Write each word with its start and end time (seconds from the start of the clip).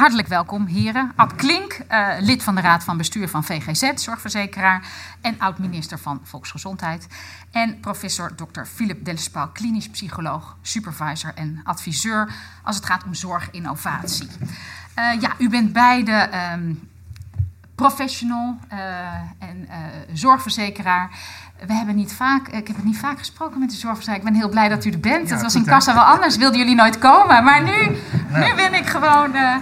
Hartelijk 0.00 0.28
welkom, 0.28 0.66
heren. 0.66 1.12
Ab 1.16 1.36
Klink, 1.36 1.80
uh, 1.90 2.08
lid 2.20 2.42
van 2.42 2.54
de 2.54 2.60
Raad 2.60 2.84
van 2.84 2.96
Bestuur 2.96 3.28
van 3.28 3.44
VGZ, 3.44 3.92
zorgverzekeraar 3.94 4.88
en 5.20 5.34
oud-minister 5.38 5.98
van 5.98 6.20
Volksgezondheid. 6.22 7.06
En 7.50 7.80
professor 7.80 8.34
Dr. 8.34 8.62
Philip 8.74 9.04
Dellespaal, 9.04 9.48
klinisch 9.48 9.88
psycholoog, 9.88 10.56
supervisor 10.62 11.34
en 11.34 11.60
adviseur 11.64 12.32
als 12.62 12.76
het 12.76 12.86
gaat 12.86 13.04
om 13.04 13.14
zorginnovatie. 13.14 14.28
Uh, 14.38 15.20
ja, 15.20 15.34
u 15.38 15.48
bent 15.48 15.72
beide 15.72 16.30
um, 16.52 16.88
professional 17.74 18.58
uh, 18.72 18.78
en 19.38 19.68
zorgverzekeraar 20.12 21.10
we 21.66 21.72
hebben 21.72 21.94
niet 21.94 22.12
vaak, 22.12 22.48
ik 22.48 22.66
heb 22.66 22.76
het 22.76 22.84
niet 22.84 22.98
vaak 22.98 23.18
gesproken 23.18 23.58
met 23.58 23.70
de 23.70 23.76
zorgverzekering. 23.76 24.26
Ik 24.26 24.32
ben 24.32 24.40
heel 24.40 24.50
blij 24.50 24.68
dat 24.68 24.84
u 24.84 24.90
er 24.90 25.00
bent. 25.00 25.28
Ja, 25.28 25.34
dat 25.34 25.42
was 25.42 25.54
in 25.54 25.64
Kassa 25.64 25.94
wel 25.94 26.02
anders. 26.02 26.36
Wilden 26.36 26.58
jullie 26.58 26.74
nooit 26.74 26.98
komen. 26.98 27.44
Maar 27.44 27.62
nu, 27.62 27.96
nu 28.32 28.54
ben 28.54 28.74
ik 28.74 28.86
gewoon, 28.86 29.34
uh, 29.34 29.40
uh, 29.40 29.56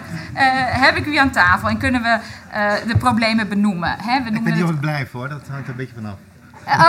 heb 0.85 0.97
ik 0.97 1.07
u 1.07 1.17
aan 1.17 1.31
tafel 1.31 1.69
en 1.69 1.79
kunnen 1.79 2.03
we 2.03 2.19
uh, 2.55 2.73
de 2.87 2.97
problemen 2.97 3.49
benoemen. 3.49 3.97
Hè? 3.99 4.23
We 4.23 4.31
ik 4.31 4.43
weet 4.43 4.55
niet 4.55 4.63
of 4.63 4.71
ik 4.71 4.81
blijf 4.81 5.13
hoor, 5.13 5.29
dat 5.29 5.43
hangt 5.51 5.65
er 5.65 5.71
een 5.71 5.77
beetje 5.77 5.95
vanaf. 5.95 6.17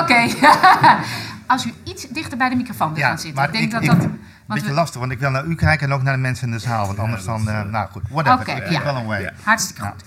Oké. 0.01 0.27
Als 1.53 1.65
u 1.65 1.73
iets 1.83 2.07
dichter 2.07 2.37
bij 2.37 2.49
de 2.49 2.55
microfoon 2.55 2.93
wil 2.93 3.03
gaan 3.03 3.19
zitten. 3.19 3.43
ik 3.43 3.51
denk 3.51 3.63
ik, 3.63 3.71
dat 3.71 3.85
dat... 3.85 4.09
Een 4.49 4.55
beetje 4.55 4.73
lastig, 4.73 4.99
want 4.99 5.11
ik 5.11 5.19
wil 5.19 5.29
naar 5.29 5.45
u 5.45 5.55
kijken 5.55 5.87
en 5.87 5.93
ook 5.93 6.01
naar 6.01 6.13
de 6.13 6.19
mensen 6.19 6.45
in 6.47 6.53
de 6.53 6.59
zaal. 6.59 6.85
Want 6.85 6.99
anders 6.99 7.23
dan, 7.23 7.47
uh, 7.47 7.63
nou 7.63 7.89
goed, 7.89 8.03
whatever. 8.09 8.39
Okay, 8.39 8.57
ik 8.57 8.69
ja. 8.69 8.83
wel 8.83 8.95
een 8.95 9.05
way. 9.05 9.33
Hartstikke 9.43 9.81
goed. 9.81 10.03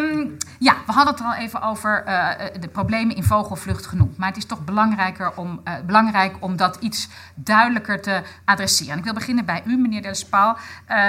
Um, 0.00 0.36
ja, 0.58 0.76
we 0.86 0.92
hadden 0.92 1.12
het 1.14 1.22
er 1.22 1.28
al 1.28 1.34
even 1.34 1.62
over 1.62 2.04
uh, 2.06 2.30
de 2.60 2.68
problemen 2.68 3.16
in 3.16 3.24
vogelvlucht 3.24 3.86
genoemd. 3.86 4.16
Maar 4.16 4.28
het 4.28 4.36
is 4.36 4.44
toch 4.44 4.64
belangrijker 4.64 5.36
om, 5.36 5.60
uh, 5.64 5.74
belangrijk 5.86 6.36
om 6.40 6.56
dat 6.56 6.76
iets 6.80 7.08
duidelijker 7.34 8.02
te 8.02 8.22
adresseren. 8.44 8.92
En 8.92 8.98
ik 8.98 9.04
wil 9.04 9.14
beginnen 9.14 9.44
bij 9.44 9.62
u, 9.66 9.76
meneer 9.76 10.02
Delspaal. 10.02 10.58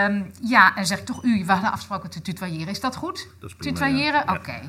Um, 0.08 0.32
ja, 0.42 0.76
en 0.76 0.86
zeg 0.86 1.00
ik 1.00 1.06
toch 1.06 1.24
u, 1.24 1.46
we 1.46 1.52
hadden 1.52 1.72
afgesproken 1.72 2.10
te 2.10 2.22
tutoyeren. 2.22 2.68
Is 2.68 2.80
dat 2.80 2.96
goed? 2.96 3.28
Dat 3.40 3.50
is 3.50 3.56
prima, 3.56 3.78
Tutoyeren? 3.78 4.24
Ja. 4.26 4.34
Oké. 4.34 4.60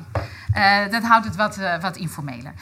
Okay. 0.53 0.85
Uh, 0.85 0.91
dat 0.91 1.03
houdt 1.03 1.25
het 1.25 1.35
wat, 1.35 1.59
wat 1.81 1.97
informeler. 1.97 2.53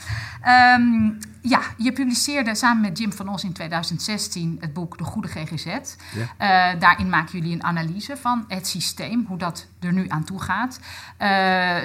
Um, 0.77 1.17
ja, 1.41 1.61
je 1.77 1.91
publiceerde 1.91 2.55
samen 2.55 2.81
met 2.81 2.97
Jim 2.97 3.13
van 3.13 3.29
Os 3.29 3.43
in 3.43 3.53
2016 3.53 4.57
het 4.59 4.73
boek 4.73 4.97
De 4.97 5.03
Goede 5.15 5.27
GGZ. 5.27 5.65
Ja. 5.65 6.73
Uh, 6.73 6.79
daarin 6.79 7.09
maken 7.09 7.39
jullie 7.39 7.53
een 7.53 7.63
analyse 7.63 8.17
van 8.17 8.45
het 8.47 8.67
systeem, 8.67 9.25
hoe 9.27 9.37
dat 9.37 9.67
er 9.79 9.93
nu 9.93 10.05
aan 10.07 10.23
toe 10.23 10.41
gaat. 10.41 10.79
Uh, 11.19 11.27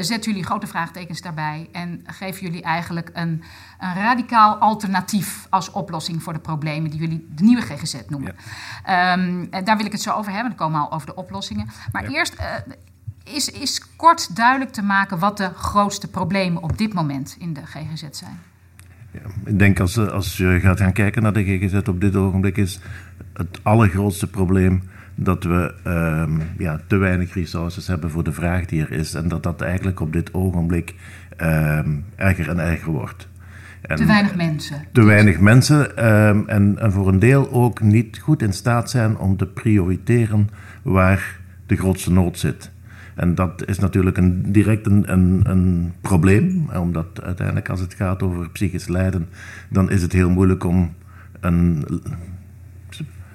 zetten 0.00 0.31
jullie 0.31 0.47
grote 0.47 0.67
vraagtekens 0.67 1.20
daarbij 1.20 1.69
en 1.73 2.05
geven 2.06 2.42
jullie 2.42 2.62
eigenlijk 2.62 3.11
een, 3.12 3.42
een, 3.78 3.95
radicaal 3.95 4.56
alternatief 4.56 5.47
als 5.51 5.70
oplossing 5.70 6.23
voor 6.23 6.33
de 6.33 6.39
problemen 6.39 6.91
die 6.91 7.01
jullie 7.01 7.28
de 7.34 7.42
nieuwe 7.42 7.62
GGZ 7.62 7.95
noemen. 8.08 8.36
Ja. 8.86 9.12
Um, 9.12 9.51
daar 9.64 9.77
wil 9.77 9.86
ik 9.86 9.92
het 9.92 10.03
zo 10.03 10.12
over 10.12 10.33
hebben, 10.33 10.48
dan 10.48 10.58
komen 10.58 10.81
we 10.81 10.86
al 10.86 10.92
over 10.92 11.06
de 11.06 11.14
oplossingen. 11.14 11.70
Maar 11.92 12.03
ja. 12.03 12.08
eerst. 12.08 12.34
Uh, 12.34 12.45
is, 13.25 13.51
is 13.51 13.97
kort 13.97 14.36
duidelijk 14.36 14.73
te 14.73 14.83
maken 14.83 15.19
wat 15.19 15.36
de 15.36 15.51
grootste 15.55 16.08
problemen 16.08 16.62
op 16.62 16.78
dit 16.78 16.92
moment 16.92 17.36
in 17.39 17.53
de 17.53 17.67
GGZ 17.67 18.05
zijn? 18.11 18.41
Ja, 19.11 19.20
ik 19.44 19.58
denk 19.58 19.80
als, 19.80 19.98
als 19.98 20.36
je 20.36 20.58
gaat 20.61 20.80
gaan 20.80 20.92
kijken 20.92 21.22
naar 21.22 21.33
de 21.33 21.44
GGZ 21.44 21.89
op 21.89 22.00
dit 22.00 22.16
ogenblik 22.16 22.56
is 22.56 22.80
het 23.33 23.61
allergrootste 23.62 24.27
probleem 24.27 24.83
dat 25.14 25.44
we 25.44 25.75
um, 25.84 26.42
ja, 26.58 26.80
te 26.86 26.97
weinig 26.97 27.34
resources 27.34 27.86
hebben 27.86 28.11
voor 28.11 28.25
de 28.25 28.33
vraag 28.33 28.67
die 28.67 28.83
er 28.83 28.92
is. 28.92 29.14
En 29.14 29.28
dat 29.28 29.42
dat 29.42 29.61
eigenlijk 29.61 30.00
op 30.00 30.12
dit 30.12 30.34
ogenblik 30.34 30.94
um, 31.42 32.05
erger 32.17 32.48
en 32.48 32.58
erger 32.58 32.92
wordt. 32.92 33.28
En 33.80 33.97
te 33.97 34.06
weinig 34.06 34.36
mensen. 34.36 34.84
Te 34.92 35.05
weinig 35.05 35.41
mensen 35.41 36.11
um, 36.11 36.48
en, 36.48 36.78
en 36.78 36.92
voor 36.92 37.08
een 37.08 37.19
deel 37.19 37.52
ook 37.52 37.80
niet 37.80 38.19
goed 38.19 38.42
in 38.42 38.52
staat 38.52 38.91
zijn 38.91 39.19
om 39.19 39.36
te 39.36 39.47
prioriteren 39.47 40.48
waar 40.83 41.39
de 41.67 41.77
grootste 41.77 42.12
nood 42.12 42.39
zit. 42.39 42.70
En 43.15 43.35
dat 43.35 43.69
is 43.69 43.79
natuurlijk 43.79 44.17
een, 44.17 44.53
direct 44.53 44.87
een, 44.87 45.13
een, 45.51 45.93
probleem, 46.01 46.69
omdat 46.79 47.23
uiteindelijk 47.23 47.69
als 47.69 47.81
het 47.81 47.95
gaat 47.95 48.23
over 48.23 48.51
psychisch 48.51 48.89
lijden, 48.89 49.29
dan 49.69 49.91
is 49.91 50.03
het 50.03 50.13
heel 50.13 50.31
moeilijk 50.31 50.65
om 50.65 50.95
een 51.41 51.85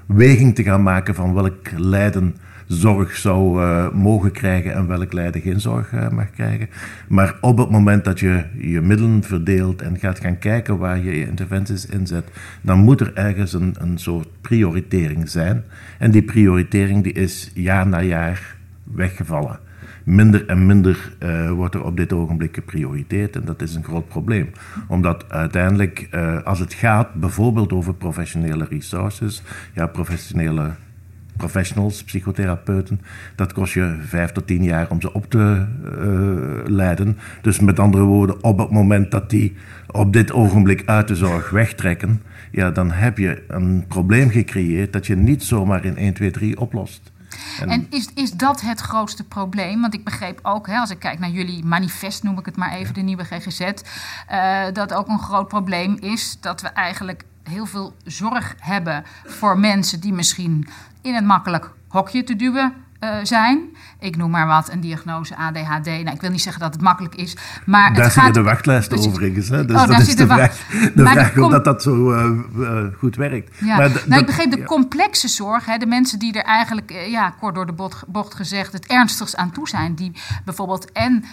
weging 0.05 0.55
te 0.55 0.63
gaan 0.63 0.83
maken 0.83 1.15
van 1.15 1.33
welk 1.33 1.71
lijden 1.77 2.35
zorg 2.67 3.15
zou 3.15 3.61
uh, 3.61 3.91
mogen 3.91 4.31
krijgen 4.31 4.73
en 4.73 4.87
welk 4.87 5.13
lijden 5.13 5.41
geen 5.41 5.59
zorg 5.59 5.91
uh, 5.91 6.09
mag 6.09 6.31
krijgen. 6.31 6.69
Maar 7.07 7.37
op 7.41 7.57
het 7.57 7.69
moment 7.69 8.05
dat 8.05 8.19
je 8.19 8.43
je 8.57 8.81
middelen 8.81 9.23
verdeelt 9.23 9.81
en 9.81 9.99
gaat 9.99 10.19
gaan 10.19 10.37
kijken 10.37 10.77
waar 10.77 10.97
je 10.97 11.19
je 11.19 11.27
interventies 11.27 11.85
inzet, 11.85 12.27
dan 12.61 12.79
moet 12.79 13.01
er 13.01 13.13
ergens 13.13 13.53
een, 13.53 13.75
een 13.79 13.97
soort 13.97 14.27
prioritering 14.41 15.29
zijn. 15.29 15.63
En 15.99 16.11
die 16.11 16.23
prioritering 16.23 17.03
die 17.03 17.13
is 17.13 17.51
jaar 17.53 17.87
na 17.87 18.01
jaar 18.01 18.55
weggevallen 18.83 19.59
minder 20.05 20.45
en 20.45 20.65
minder 20.65 21.13
uh, 21.19 21.51
wordt 21.51 21.75
er 21.75 21.83
op 21.83 21.97
dit 21.97 22.13
ogenblik 22.13 22.55
geprioriteerd. 22.55 23.35
En 23.35 23.45
dat 23.45 23.61
is 23.61 23.75
een 23.75 23.83
groot 23.83 24.07
probleem. 24.07 24.49
Omdat 24.87 25.25
uiteindelijk, 25.29 26.07
uh, 26.11 26.41
als 26.43 26.59
het 26.59 26.73
gaat 26.73 27.13
bijvoorbeeld 27.13 27.73
over 27.73 27.93
professionele 27.93 28.65
resources, 28.69 29.43
ja, 29.73 29.87
professionele 29.87 30.71
professionals, 31.37 32.03
psychotherapeuten, 32.03 33.01
dat 33.35 33.53
kost 33.53 33.73
je 33.73 33.95
vijf 34.01 34.31
tot 34.31 34.47
tien 34.47 34.63
jaar 34.63 34.89
om 34.89 35.01
ze 35.01 35.13
op 35.13 35.29
te 35.29 35.65
uh, 35.83 36.69
leiden. 36.75 37.17
Dus 37.41 37.59
met 37.59 37.79
andere 37.79 38.03
woorden, 38.03 38.43
op 38.43 38.57
het 38.57 38.69
moment 38.69 39.11
dat 39.11 39.29
die 39.29 39.53
op 39.91 40.13
dit 40.13 40.31
ogenblik 40.31 40.83
uit 40.85 41.07
de 41.07 41.15
zorg 41.15 41.49
wegtrekken, 41.49 42.21
ja, 42.51 42.71
dan 42.71 42.91
heb 42.91 43.17
je 43.17 43.43
een 43.47 43.85
probleem 43.87 44.29
gecreëerd 44.29 44.93
dat 44.93 45.07
je 45.07 45.15
niet 45.15 45.43
zomaar 45.43 45.85
in 45.85 45.97
1, 45.97 46.13
2, 46.13 46.31
3 46.31 46.59
oplost. 46.59 47.13
En, 47.59 47.69
en, 47.69 47.87
is, 47.89 48.09
is 48.13 48.31
dat 48.31 48.61
het 48.61 48.79
grootste 48.79 49.23
probleem? 49.23 49.81
Want 49.81 49.93
ik 49.93 50.03
begreep 50.03 50.39
ook, 50.43 50.67
hè, 50.67 50.77
als 50.79 50.89
ik 50.89 50.99
kijk 50.99 51.19
naar 51.19 51.29
jullie 51.29 51.65
manifest, 51.65 52.23
noem 52.23 52.39
ik 52.39 52.45
het 52.45 52.57
maar 52.57 52.71
even, 52.71 52.93
de 52.93 53.01
nieuwe 53.01 53.23
GGZ, 53.23 53.59
uh, 53.59 54.63
dat 54.73 54.93
ook 54.93 55.07
een 55.07 55.19
groot 55.19 55.47
probleem 55.47 55.97
is 55.99 56.37
dat 56.41 56.61
we 56.61 56.67
eigenlijk 56.67 57.23
heel 57.43 57.65
veel 57.65 57.95
zorg 58.03 58.55
hebben 58.59 59.03
voor 59.25 59.59
mensen 59.59 59.99
die 59.99 60.13
misschien 60.13 60.67
in 61.01 61.15
een 61.15 61.25
makkelijk 61.25 61.71
hokje 61.87 62.23
te 62.23 62.35
duwen 62.35 62.84
uh, 63.05 63.15
zijn. 63.23 63.75
Ik 63.99 64.15
noem 64.15 64.31
maar 64.31 64.47
wat, 64.47 64.71
een 64.71 64.79
diagnose 64.79 65.35
ADHD. 65.35 65.85
Nou, 65.85 66.09
ik 66.09 66.21
wil 66.21 66.29
niet 66.29 66.41
zeggen 66.41 66.61
dat 66.61 66.73
het 66.73 66.81
makkelijk 66.81 67.15
is, 67.15 67.37
maar 67.65 67.93
Daar 67.93 68.03
het 68.03 68.13
gaat... 68.13 68.33
de 68.33 68.41
wachtlijst 68.41 68.89
dus, 68.89 69.07
overigens. 69.07 69.49
Hè? 69.49 69.65
Dus 69.65 69.81
oh, 69.81 69.87
dat 69.87 69.99
is 69.99 70.15
de, 70.15 70.25
vraag, 70.25 70.57
de 70.95 71.05
vraag 71.05 71.37
of 71.37 71.51
dat 71.51 71.63
dat 71.63 71.81
zo 71.81 72.13
uh, 72.13 72.39
uh, 72.57 72.85
goed 72.97 73.15
werkt. 73.15 73.57
Ja. 73.59 73.77
Maar 73.77 73.91
nou, 74.05 74.21
ik 74.21 74.25
begreep 74.25 74.51
de 74.51 74.63
complexe 74.63 75.27
zorg. 75.27 75.65
Hè, 75.65 75.77
de 75.77 75.85
mensen 75.85 76.19
die 76.19 76.33
er 76.33 76.43
eigenlijk, 76.43 76.91
ja, 77.07 77.29
kort 77.29 77.55
door 77.55 77.65
de 77.65 77.73
bocht, 77.73 78.07
bocht 78.07 78.33
gezegd, 78.33 78.73
het 78.73 78.85
ernstigst 78.85 79.35
aan 79.35 79.51
toe 79.51 79.67
zijn. 79.67 79.95
Die 79.95 80.11
bijvoorbeeld 80.45 80.91
en 80.91 81.23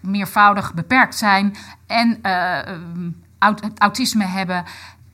meervoudig 0.00 0.74
beperkt 0.74 1.14
zijn 1.14 1.54
en 1.86 2.18
autisme 3.78 4.24
hebben 4.24 4.64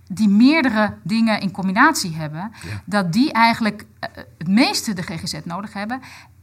die 0.08 0.28
meerdere 0.28 0.94
dingen 1.02 1.40
in 1.40 1.50
combinatie 1.50 2.16
hebben, 2.16 2.40
ja. 2.40 2.82
dat 2.84 3.12
die 3.12 3.32
eigenlijk 3.32 3.82
uh, 3.82 4.08
het 4.38 4.48
meeste 4.48 4.94
de 4.94 5.02
GGZ 5.02 5.38
nodig 5.44 5.72
hebben 5.72 6.00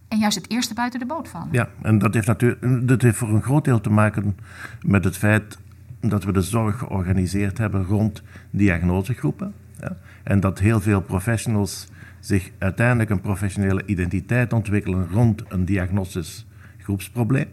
en 0.08 0.18
juist 0.18 0.38
het 0.38 0.50
eerste 0.50 0.74
buiten 0.74 1.00
de 1.00 1.06
boot 1.06 1.28
vallen. 1.28 1.48
Ja, 1.52 1.70
en 1.82 1.98
dat 1.98 2.14
heeft, 2.14 2.28
natuurlijk, 2.28 2.88
dat 2.88 3.02
heeft 3.02 3.18
voor 3.18 3.30
een 3.30 3.42
groot 3.42 3.66
deel 3.66 3.82
te 3.82 3.90
maken 3.90 4.38
met 4.82 5.04
het 5.04 5.18
feit 5.18 5.58
dat 6.00 6.24
we 6.24 6.32
de 6.32 6.42
zorg 6.42 6.78
georganiseerd 6.78 7.58
hebben 7.58 7.86
rond 7.86 8.24
diagnosegroepen. 8.50 9.54
Ja, 9.80 9.98
en 10.24 10.40
dat 10.40 10.60
heel 10.60 10.82
veel 10.82 11.02
professionals 11.02 11.88
zich 12.20 12.52
uiteindelijk 12.58 13.10
een 13.10 13.22
professionele 13.22 13.86
identiteit 13.86 14.54
ontwikkelen 14.54 15.08
rond 15.12 15.44
een 15.48 15.66
diagnostisch 15.66 16.46
groepsprobleem. 16.78 17.48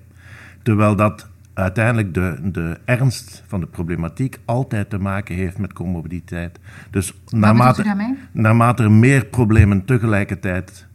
Terwijl 0.62 0.97
dat 0.97 1.29
uiteindelijk 1.55 2.15
de, 2.15 2.39
de 2.43 2.79
ernst 2.85 3.43
van 3.47 3.61
de 3.61 3.67
problematiek 3.67 4.39
altijd 4.45 4.91
te 4.91 4.99
maken 4.99 5.35
heeft 5.35 5.59
met 5.59 5.73
comorbiditeit. 5.73 6.59
Dus 6.91 7.15
naarmate, 7.29 8.17
naarmate 8.32 8.82
er 8.82 8.91
meer 8.91 9.25
problemen 9.25 9.85
tegelijkertijd 9.85 10.87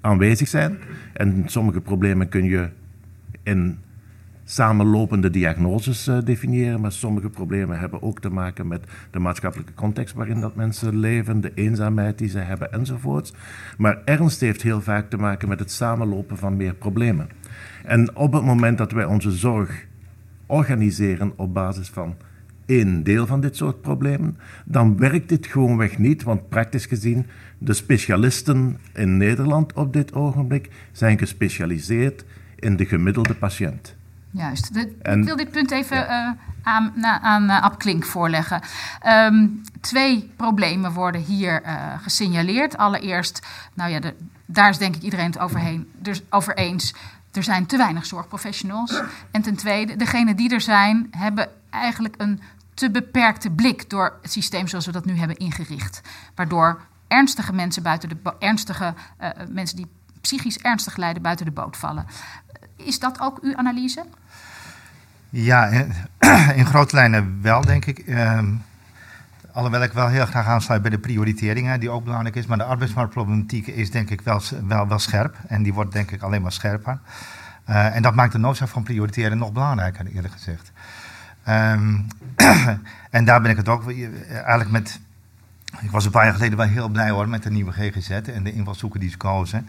aanwezig 0.00 0.48
zijn, 0.48 0.78
en 1.12 1.42
sommige 1.46 1.80
problemen 1.80 2.28
kun 2.28 2.44
je 2.44 2.68
in 3.42 3.78
samenlopende 4.50 5.30
diagnoses 5.30 6.08
uh, 6.08 6.18
definiëren, 6.24 6.80
maar 6.80 6.92
sommige 6.92 7.30
problemen 7.30 7.78
hebben 7.78 8.02
ook 8.02 8.20
te 8.20 8.30
maken 8.30 8.68
met 8.68 8.84
de 9.10 9.18
maatschappelijke 9.18 9.74
context 9.74 10.14
waarin 10.14 10.40
dat 10.40 10.54
mensen 10.54 10.96
leven, 10.96 11.40
de 11.40 11.52
eenzaamheid 11.54 12.18
die 12.18 12.28
ze 12.28 12.38
hebben 12.38 12.72
enzovoorts. 12.72 13.32
Maar 13.78 14.02
ernst 14.04 14.40
heeft 14.40 14.62
heel 14.62 14.80
vaak 14.80 15.10
te 15.10 15.16
maken 15.16 15.48
met 15.48 15.58
het 15.58 15.70
samenlopen 15.70 16.36
van 16.36 16.56
meer 16.56 16.74
problemen. 16.74 17.28
En 17.84 18.16
op 18.16 18.32
het 18.32 18.44
moment 18.44 18.78
dat 18.78 18.92
wij 18.92 19.04
onze 19.04 19.30
zorg 19.30 19.86
organiseren 20.46 21.32
op 21.36 21.54
basis 21.54 21.88
van 21.88 22.16
één 22.66 23.02
deel 23.02 23.26
van 23.26 23.40
dit 23.40 23.56
soort 23.56 23.80
problemen, 23.80 24.36
dan 24.64 24.96
werkt 24.96 25.28
dit 25.28 25.46
gewoonweg 25.46 25.98
niet, 25.98 26.22
want 26.22 26.48
praktisch 26.48 26.86
gezien, 26.86 27.26
de 27.58 27.72
specialisten 27.72 28.78
in 28.94 29.16
Nederland 29.16 29.72
op 29.72 29.92
dit 29.92 30.12
ogenblik 30.12 30.70
zijn 30.92 31.18
gespecialiseerd 31.18 32.24
in 32.58 32.76
de 32.76 32.84
gemiddelde 32.84 33.34
patiënt. 33.34 33.97
Juist. 34.30 34.74
De, 34.74 34.96
en, 35.02 35.18
ik 35.18 35.24
wil 35.24 35.36
dit 35.36 35.50
punt 35.50 35.70
even 35.70 35.96
ja. 35.96 36.26
uh, 36.26 36.38
aan, 36.62 36.92
na, 36.94 37.20
aan 37.20 37.44
uh, 37.44 37.62
Ab 37.62 37.78
Klink 37.78 38.04
voorleggen. 38.04 38.60
Um, 39.06 39.62
twee 39.80 40.32
problemen 40.36 40.92
worden 40.92 41.20
hier 41.20 41.62
uh, 41.62 41.92
gesignaleerd. 42.02 42.76
Allereerst, 42.76 43.46
nou 43.74 43.90
ja, 43.90 44.00
de, 44.00 44.14
daar 44.46 44.68
is 44.68 44.78
denk 44.78 44.96
ik 44.96 45.02
iedereen 45.02 45.26
het 45.26 45.38
overheen, 45.38 45.90
dus 45.98 46.22
over 46.30 46.56
eens. 46.56 46.94
Er 47.32 47.42
zijn 47.42 47.66
te 47.66 47.76
weinig 47.76 48.06
zorgprofessionals. 48.06 49.02
En 49.30 49.42
ten 49.42 49.56
tweede, 49.56 49.96
degenen 49.96 50.36
die 50.36 50.54
er 50.54 50.60
zijn, 50.60 51.08
hebben 51.16 51.48
eigenlijk 51.70 52.14
een 52.18 52.40
te 52.74 52.90
beperkte 52.90 53.50
blik 53.50 53.90
door 53.90 54.18
het 54.22 54.32
systeem 54.32 54.66
zoals 54.66 54.86
we 54.86 54.92
dat 54.92 55.04
nu 55.04 55.18
hebben 55.18 55.36
ingericht. 55.36 56.00
Waardoor 56.34 56.80
ernstige 57.08 57.52
mensen 57.52 57.82
buiten 57.82 58.08
de 58.08 58.34
ernstige 58.38 58.94
mensen 59.50 59.76
die 59.76 59.86
psychisch 60.20 60.58
ernstig 60.58 60.96
lijden 60.96 61.22
buiten 61.22 61.46
de 61.46 61.52
boot 61.52 61.76
vallen. 61.76 62.06
Is 62.84 62.98
dat 62.98 63.20
ook 63.20 63.38
uw 63.42 63.56
analyse? 63.56 64.04
Ja, 65.30 65.66
in, 66.54 66.66
grote 66.72 66.94
lijnen 66.94 67.38
wel, 67.42 67.60
denk 67.60 67.84
ik. 67.84 68.06
Uh, 68.06 68.40
alhoewel 69.52 69.82
ik 69.82 69.92
wel 69.92 70.08
heel 70.08 70.26
graag 70.26 70.46
aansluit 70.46 70.82
bij 70.82 70.90
de 70.90 70.98
prioriteringen, 70.98 71.80
die 71.80 71.90
ook 71.90 72.04
belangrijk 72.04 72.36
is. 72.36 72.46
Maar 72.46 72.58
de 72.58 72.64
arbeidsmarktproblematiek 72.64 73.66
is 73.66 73.90
denk 73.90 74.10
ik 74.10 74.20
wel, 74.20 74.40
wel, 74.66 74.88
wel 74.88 74.98
scherp. 74.98 75.36
En 75.46 75.62
die 75.62 75.74
wordt 75.74 75.92
denk 75.92 76.10
ik 76.10 76.22
alleen 76.22 76.42
maar 76.42 76.52
scherper. 76.52 76.98
Uh, 77.68 77.96
en 77.96 78.02
dat 78.02 78.14
maakt 78.14 78.32
de 78.32 78.38
noodzaak 78.38 78.68
van 78.68 78.82
prioriteren 78.82 79.38
nog 79.38 79.52
belangrijker, 79.52 80.06
eerlijk 80.06 80.32
gezegd. 80.32 80.72
Um, 81.48 82.06
en 83.10 83.24
daar 83.24 83.40
ben 83.40 83.50
ik 83.50 83.56
het 83.56 83.68
ook 83.68 83.92
eigenlijk 83.92 84.70
met. 84.70 85.00
Ik 85.80 85.90
was 85.90 86.04
een 86.04 86.10
paar 86.10 86.24
jaar 86.24 86.34
geleden 86.34 86.58
wel 86.58 86.66
heel 86.66 86.88
blij 86.88 87.10
hoor 87.10 87.28
met 87.28 87.42
de 87.42 87.50
nieuwe 87.50 87.72
GGZ 87.72 88.10
en 88.10 88.44
de 88.44 88.52
invalshoeken 88.52 89.00
die 89.00 89.10
ze 89.10 89.16
kozen. 89.16 89.68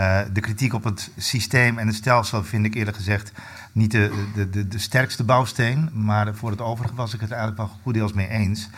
Uh, 0.00 0.20
de 0.32 0.40
kritiek 0.40 0.72
op 0.72 0.84
het 0.84 1.10
systeem 1.16 1.78
en 1.78 1.86
het 1.86 1.96
stelsel 1.96 2.44
vind 2.44 2.64
ik 2.64 2.74
eerlijk 2.74 2.96
gezegd 2.96 3.32
niet 3.72 3.90
de, 3.90 4.28
de, 4.34 4.50
de, 4.50 4.68
de 4.68 4.78
sterkste 4.78 5.24
bouwsteen. 5.24 5.90
Maar 5.92 6.34
voor 6.34 6.50
het 6.50 6.60
overige 6.60 6.94
was 6.94 7.14
ik 7.14 7.20
het 7.20 7.30
eigenlijk 7.30 7.60
wel 7.60 7.78
goed 7.82 7.94
deels 7.94 8.12
mee 8.12 8.28
eens. 8.28 8.68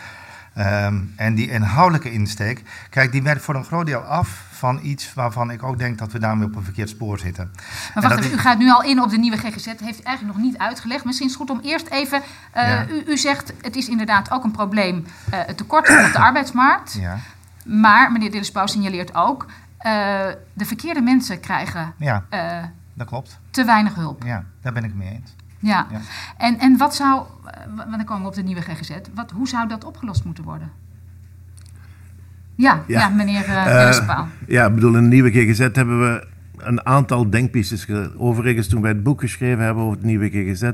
Um, 0.57 1.13
en 1.15 1.35
die 1.35 1.49
inhoudelijke 1.49 2.11
insteek, 2.11 2.63
kijk, 2.89 3.11
die 3.11 3.23
werkt 3.23 3.41
voor 3.41 3.55
een 3.55 3.63
groot 3.63 3.85
deel 3.85 3.99
af 3.99 4.45
van 4.51 4.79
iets 4.81 5.13
waarvan 5.13 5.51
ik 5.51 5.63
ook 5.63 5.77
denk 5.77 5.97
dat 5.97 6.11
we 6.11 6.19
daarmee 6.19 6.47
op 6.47 6.55
een 6.55 6.63
verkeerd 6.63 6.89
spoor 6.89 7.19
zitten. 7.19 7.51
Maar 7.93 8.03
wacht 8.03 8.19
even, 8.19 8.33
u 8.33 8.37
gaat 8.37 8.57
nu 8.57 8.71
al 8.71 8.83
in 8.83 9.01
op 9.01 9.09
de 9.09 9.17
nieuwe 9.17 9.37
GGZ, 9.37 9.65
heeft 9.65 9.99
u 9.99 10.03
eigenlijk 10.03 10.37
nog 10.37 10.45
niet 10.45 10.57
uitgelegd. 10.57 11.05
Misschien 11.05 11.27
is 11.27 11.33
het 11.33 11.41
goed 11.41 11.57
om 11.57 11.59
eerst 11.63 11.87
even, 11.87 12.21
uh, 12.55 12.67
ja. 12.67 12.87
u, 12.87 13.03
u, 13.07 13.17
zegt 13.17 13.53
het 13.61 13.75
is 13.75 13.89
inderdaad 13.89 14.31
ook 14.31 14.43
een 14.43 14.51
probleem, 14.51 14.97
uh, 14.97 15.39
het 15.45 15.57
tekort 15.57 15.89
op 15.89 16.11
de 16.13 16.19
arbeidsmarkt. 16.19 16.93
Ja. 16.93 17.17
Maar 17.65 18.11
meneer 18.11 18.31
Dillesbouw 18.31 18.65
signaleert 18.65 19.15
ook, 19.15 19.45
uh, 19.45 19.51
de 20.53 20.65
verkeerde 20.65 21.01
mensen 21.01 21.39
krijgen 21.39 21.93
ja, 21.97 22.23
dat 22.93 23.07
klopt. 23.07 23.39
te 23.49 23.63
weinig 23.65 23.95
hulp. 23.95 24.23
Ja, 24.23 24.43
daar 24.61 24.73
ben 24.73 24.83
ik 24.83 24.89
het 24.89 24.99
mee 24.99 25.09
eens. 25.09 25.35
Ja, 25.63 25.87
ja. 25.91 25.99
En, 26.37 26.59
en 26.59 26.77
wat 26.77 26.95
zou, 26.95 27.23
want 27.75 27.91
dan 27.91 28.05
komen 28.05 28.21
we 28.21 28.29
op 28.29 28.35
de 28.35 28.43
nieuwe 28.43 28.61
GGZ, 28.61 28.91
wat, 29.13 29.31
hoe 29.31 29.47
zou 29.47 29.67
dat 29.67 29.83
opgelost 29.83 30.23
moeten 30.23 30.43
worden? 30.43 30.71
Ja, 32.55 32.83
ja. 32.87 32.99
ja 32.99 33.09
meneer 33.09 33.47
uh, 33.47 34.23
Ja, 34.47 34.65
ik 34.65 34.73
bedoel, 34.73 34.95
in 34.95 35.03
de 35.03 35.09
nieuwe 35.09 35.31
GGZ 35.31 35.59
hebben 35.59 35.99
we 35.99 36.27
een 36.57 36.85
aantal 36.85 37.29
denkpieces. 37.29 37.87
Overigens, 38.17 38.67
toen 38.67 38.81
wij 38.81 38.91
het 38.91 39.03
boek 39.03 39.19
geschreven 39.19 39.63
hebben 39.63 39.83
over 39.83 39.97
het 39.97 40.05
nieuwe 40.05 40.29
GGZ, 40.29 40.71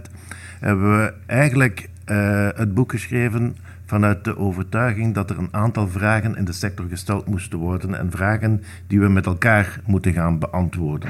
hebben 0.60 1.00
we 1.00 1.14
eigenlijk 1.26 1.90
uh, 2.06 2.48
het 2.56 2.74
boek 2.74 2.92
geschreven 2.92 3.56
vanuit 3.86 4.24
de 4.24 4.38
overtuiging 4.38 5.14
dat 5.14 5.30
er 5.30 5.38
een 5.38 5.54
aantal 5.54 5.88
vragen 5.88 6.36
in 6.36 6.46
de 6.46 6.54
sector 6.54 6.86
gesteld 6.90 7.28
moesten 7.28 7.60
worden 7.60 7.96
en 7.96 8.12
vragen 8.12 8.64
die 8.88 9.00
we 9.00 9.10
met 9.10 9.26
elkaar 9.26 9.80
moeten 9.86 10.14
gaan 10.14 10.40
beantwoorden. 10.40 11.10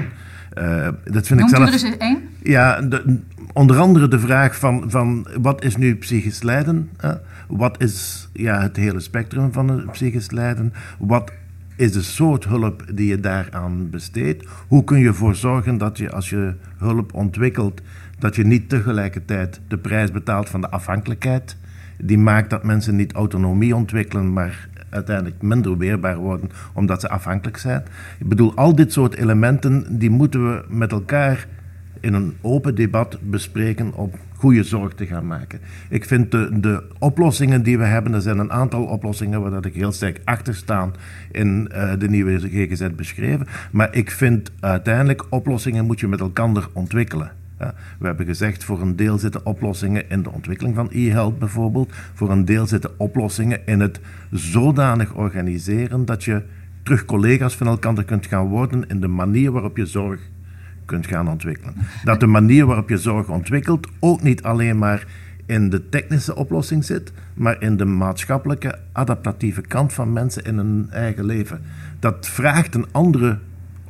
Uh, 0.60 0.88
dat 1.04 1.26
vind 1.26 1.40
Noemt 1.40 1.52
ik 1.52 1.56
zelf, 1.56 1.68
er 1.68 1.86
eens 1.86 1.96
één? 1.96 2.18
Ja, 2.42 2.80
de, 2.80 3.18
onder 3.52 3.78
andere 3.78 4.08
de 4.08 4.18
vraag 4.18 4.56
van, 4.56 4.84
van 4.86 5.26
wat 5.40 5.64
is 5.64 5.76
nu 5.76 5.96
psychisch 5.96 6.42
lijden? 6.42 6.90
Uh, 7.04 7.12
wat 7.48 7.82
is 7.82 8.28
ja, 8.32 8.60
het 8.62 8.76
hele 8.76 9.00
spectrum 9.00 9.52
van 9.52 9.68
het 9.68 9.92
psychisch 9.92 10.30
lijden? 10.30 10.72
Wat 10.98 11.32
is 11.76 11.92
de 11.92 12.02
soort 12.02 12.44
hulp 12.44 12.84
die 12.94 13.06
je 13.06 13.20
daaraan 13.20 13.90
besteedt? 13.90 14.44
Hoe 14.68 14.84
kun 14.84 14.98
je 14.98 15.06
ervoor 15.06 15.34
zorgen 15.34 15.78
dat 15.78 15.98
je 15.98 16.10
als 16.10 16.30
je 16.30 16.54
hulp 16.78 17.14
ontwikkelt, 17.14 17.80
dat 18.18 18.36
je 18.36 18.44
niet 18.44 18.68
tegelijkertijd 18.68 19.60
de 19.68 19.78
prijs 19.78 20.10
betaalt 20.10 20.48
van 20.48 20.60
de 20.60 20.70
afhankelijkheid? 20.70 21.56
Die 21.98 22.18
maakt 22.18 22.50
dat 22.50 22.64
mensen 22.64 22.96
niet 22.96 23.12
autonomie 23.12 23.76
ontwikkelen, 23.76 24.32
maar 24.32 24.68
uiteindelijk 24.90 25.42
minder 25.42 25.78
weerbaar 25.78 26.16
worden 26.16 26.50
omdat 26.72 27.00
ze 27.00 27.08
afhankelijk 27.08 27.56
zijn. 27.56 27.82
Ik 28.18 28.28
bedoel, 28.28 28.54
al 28.54 28.74
dit 28.74 28.92
soort 28.92 29.14
elementen 29.14 29.98
die 29.98 30.10
moeten 30.10 30.50
we 30.50 30.64
met 30.68 30.92
elkaar 30.92 31.46
in 32.00 32.14
een 32.14 32.36
open 32.40 32.74
debat 32.74 33.18
bespreken 33.22 33.94
om 33.94 34.10
goede 34.36 34.62
zorg 34.62 34.94
te 34.94 35.06
gaan 35.06 35.26
maken. 35.26 35.60
Ik 35.88 36.04
vind 36.04 36.30
de, 36.30 36.60
de 36.60 36.82
oplossingen 36.98 37.62
die 37.62 37.78
we 37.78 37.84
hebben, 37.84 38.14
er 38.14 38.20
zijn 38.20 38.38
een 38.38 38.52
aantal 38.52 38.84
oplossingen 38.84 39.40
waar 39.40 39.50
dat 39.50 39.64
ik 39.64 39.74
heel 39.74 39.92
sterk 39.92 40.20
achter 40.24 40.54
sta 40.54 40.90
in 41.30 41.70
uh, 41.72 41.92
de 41.98 42.08
nieuwe 42.08 42.38
GGZ 42.38 42.88
beschreven. 42.96 43.46
Maar 43.70 43.94
ik 43.94 44.10
vind 44.10 44.50
uiteindelijk 44.60 45.24
oplossingen 45.28 45.84
moet 45.84 46.00
je 46.00 46.08
met 46.08 46.20
elkaar 46.20 46.66
ontwikkelen. 46.72 47.39
We 47.98 48.06
hebben 48.06 48.26
gezegd, 48.26 48.64
voor 48.64 48.80
een 48.80 48.96
deel 48.96 49.18
zitten 49.18 49.46
oplossingen 49.46 50.10
in 50.10 50.22
de 50.22 50.30
ontwikkeling 50.30 50.74
van 50.74 50.88
e-health 50.92 51.38
bijvoorbeeld. 51.38 51.92
Voor 52.14 52.30
een 52.30 52.44
deel 52.44 52.66
zitten 52.66 52.90
oplossingen 52.98 53.66
in 53.66 53.80
het 53.80 54.00
zodanig 54.30 55.14
organiseren 55.14 56.04
dat 56.04 56.24
je 56.24 56.42
terug 56.82 57.04
collega's 57.04 57.56
van 57.56 57.66
elkaar 57.66 58.04
kunt 58.04 58.26
gaan 58.26 58.46
worden 58.46 58.88
in 58.88 59.00
de 59.00 59.08
manier 59.08 59.52
waarop 59.52 59.76
je 59.76 59.86
zorg 59.86 60.20
kunt 60.84 61.06
gaan 61.06 61.28
ontwikkelen. 61.28 61.74
Dat 62.04 62.20
de 62.20 62.26
manier 62.26 62.66
waarop 62.66 62.88
je 62.88 62.98
zorg 62.98 63.28
ontwikkelt 63.28 63.88
ook 63.98 64.22
niet 64.22 64.42
alleen 64.42 64.78
maar 64.78 65.06
in 65.46 65.70
de 65.70 65.88
technische 65.88 66.36
oplossing 66.36 66.84
zit, 66.84 67.12
maar 67.34 67.62
in 67.62 67.76
de 67.76 67.84
maatschappelijke, 67.84 68.78
adaptatieve 68.92 69.60
kant 69.60 69.92
van 69.92 70.12
mensen 70.12 70.44
in 70.44 70.56
hun 70.56 70.86
eigen 70.90 71.24
leven. 71.24 71.60
Dat 71.98 72.28
vraagt 72.28 72.74
een 72.74 72.86
andere 72.90 73.38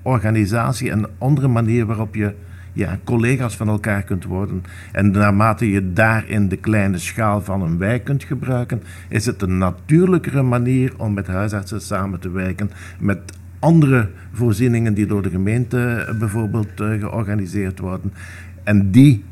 organisatie 0.02 0.90
en 0.90 0.98
een 0.98 1.10
andere 1.18 1.48
manier 1.48 1.86
waarop 1.86 2.14
je 2.14 2.34
ja, 2.80 2.98
collega's 3.04 3.56
van 3.56 3.68
elkaar 3.68 4.02
kunt 4.02 4.24
worden. 4.24 4.62
En 4.92 5.10
naarmate 5.10 5.70
je 5.70 5.92
daarin 5.92 6.48
de 6.48 6.56
kleine 6.56 6.98
schaal 6.98 7.42
van 7.42 7.62
een 7.62 7.78
wijk 7.78 8.04
kunt 8.04 8.24
gebruiken, 8.24 8.82
is 9.08 9.26
het 9.26 9.42
een 9.42 9.58
natuurlijkere 9.58 10.42
manier 10.42 10.92
om 10.96 11.12
met 11.12 11.26
huisartsen 11.26 11.80
samen 11.80 12.20
te 12.20 12.30
werken, 12.30 12.70
met 12.98 13.18
andere 13.58 14.10
voorzieningen 14.32 14.94
die 14.94 15.06
door 15.06 15.22
de 15.22 15.30
gemeente 15.30 15.78
eh, 15.78 16.18
bijvoorbeeld 16.18 16.80
uh, 16.80 17.00
georganiseerd 17.00 17.78
worden. 17.78 18.12
En 18.64 18.90
die 18.90 19.24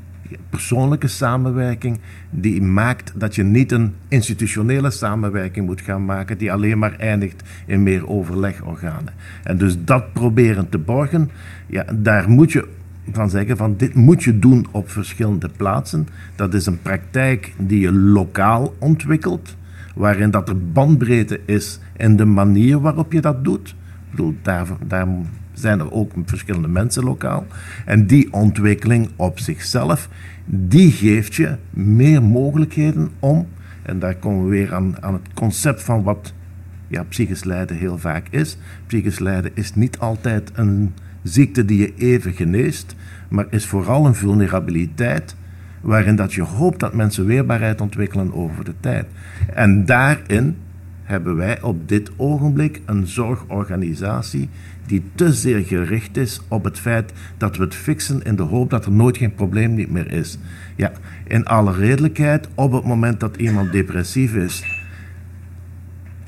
persoonlijke 0.50 1.08
samenwerking 1.08 2.00
die 2.30 2.62
maakt 2.62 3.12
dat 3.16 3.34
je 3.34 3.42
niet 3.42 3.72
een 3.72 3.94
institutionele 4.08 4.90
samenwerking 4.90 5.66
moet 5.66 5.80
gaan 5.80 6.04
maken 6.04 6.38
die 6.38 6.52
alleen 6.52 6.78
maar 6.78 6.96
eindigt 6.98 7.42
in 7.66 7.82
meer 7.82 8.08
overlegorganen. 8.08 9.12
En 9.42 9.58
dus 9.58 9.84
dat 9.84 10.12
proberen 10.12 10.68
te 10.68 10.78
borgen, 10.78 11.30
ja, 11.66 11.84
daar 11.94 12.30
moet 12.30 12.52
je 12.52 12.68
van 13.12 13.30
zeggen 13.30 13.56
van 13.56 13.76
dit 13.76 13.94
moet 13.94 14.22
je 14.22 14.38
doen 14.38 14.66
op 14.70 14.90
verschillende 14.90 15.48
plaatsen. 15.56 16.08
Dat 16.36 16.54
is 16.54 16.66
een 16.66 16.82
praktijk 16.82 17.54
die 17.58 17.80
je 17.80 17.92
lokaal 17.92 18.74
ontwikkelt, 18.78 19.56
waarin 19.94 20.30
dat 20.30 20.48
er 20.48 20.70
bandbreedte 20.72 21.40
is 21.44 21.80
in 21.96 22.16
de 22.16 22.24
manier 22.24 22.80
waarop 22.80 23.12
je 23.12 23.20
dat 23.20 23.44
doet 23.44 23.74
bedoel, 24.10 24.34
daar, 24.42 24.66
daar 24.86 25.06
zijn 25.52 25.80
er 25.80 25.92
ook 25.92 26.12
verschillende 26.24 26.68
mensen 26.68 27.04
lokaal. 27.04 27.46
En 27.84 28.06
die 28.06 28.32
ontwikkeling 28.32 29.08
op 29.16 29.38
zichzelf, 29.38 30.08
die 30.44 30.92
geeft 30.92 31.34
je 31.34 31.56
meer 31.70 32.22
mogelijkheden 32.22 33.10
om, 33.18 33.46
en 33.82 33.98
daar 33.98 34.16
komen 34.16 34.44
we 34.44 34.50
weer 34.50 34.74
aan, 34.74 35.02
aan 35.02 35.12
het 35.12 35.32
concept 35.34 35.82
van 35.82 36.02
wat 36.02 36.32
ja, 36.88 37.02
psychisch 37.02 37.44
lijden 37.44 37.76
heel 37.76 37.98
vaak 37.98 38.26
is. 38.30 38.56
Psychisch 38.86 39.18
lijden 39.18 39.50
is 39.54 39.74
niet 39.74 39.98
altijd 39.98 40.50
een 40.54 40.94
ziekte 41.22 41.64
die 41.64 41.78
je 41.78 41.94
even 41.96 42.32
geneest, 42.32 42.94
maar 43.28 43.46
is 43.50 43.66
vooral 43.66 44.06
een 44.06 44.14
vulnerabiliteit 44.14 45.36
waarin 45.80 46.16
dat 46.16 46.32
je 46.32 46.42
hoopt 46.42 46.80
dat 46.80 46.94
mensen 46.94 47.26
weerbaarheid 47.26 47.80
ontwikkelen 47.80 48.34
over 48.34 48.64
de 48.64 48.74
tijd. 48.80 49.06
En 49.54 49.84
daarin 49.84 50.56
hebben 51.02 51.36
wij 51.36 51.62
op 51.62 51.88
dit 51.88 52.10
ogenblik 52.16 52.80
een 52.84 53.06
zorgorganisatie 53.06 54.48
die 54.86 55.02
te 55.14 55.32
zeer 55.32 55.64
gericht 55.64 56.16
is 56.16 56.40
op 56.48 56.64
het 56.64 56.78
feit 56.78 57.12
dat 57.36 57.56
we 57.56 57.64
het 57.64 57.74
fixen 57.74 58.22
in 58.22 58.36
de 58.36 58.42
hoop 58.42 58.70
dat 58.70 58.86
er 58.86 58.92
nooit 58.92 59.16
geen 59.16 59.34
probleem 59.34 59.74
niet 59.74 59.90
meer 59.90 60.12
is. 60.12 60.38
Ja, 60.76 60.92
in 61.26 61.44
alle 61.44 61.72
redelijkheid, 61.72 62.48
op 62.54 62.72
het 62.72 62.84
moment 62.84 63.20
dat 63.20 63.36
iemand 63.36 63.72
depressief 63.72 64.34
is, 64.34 64.64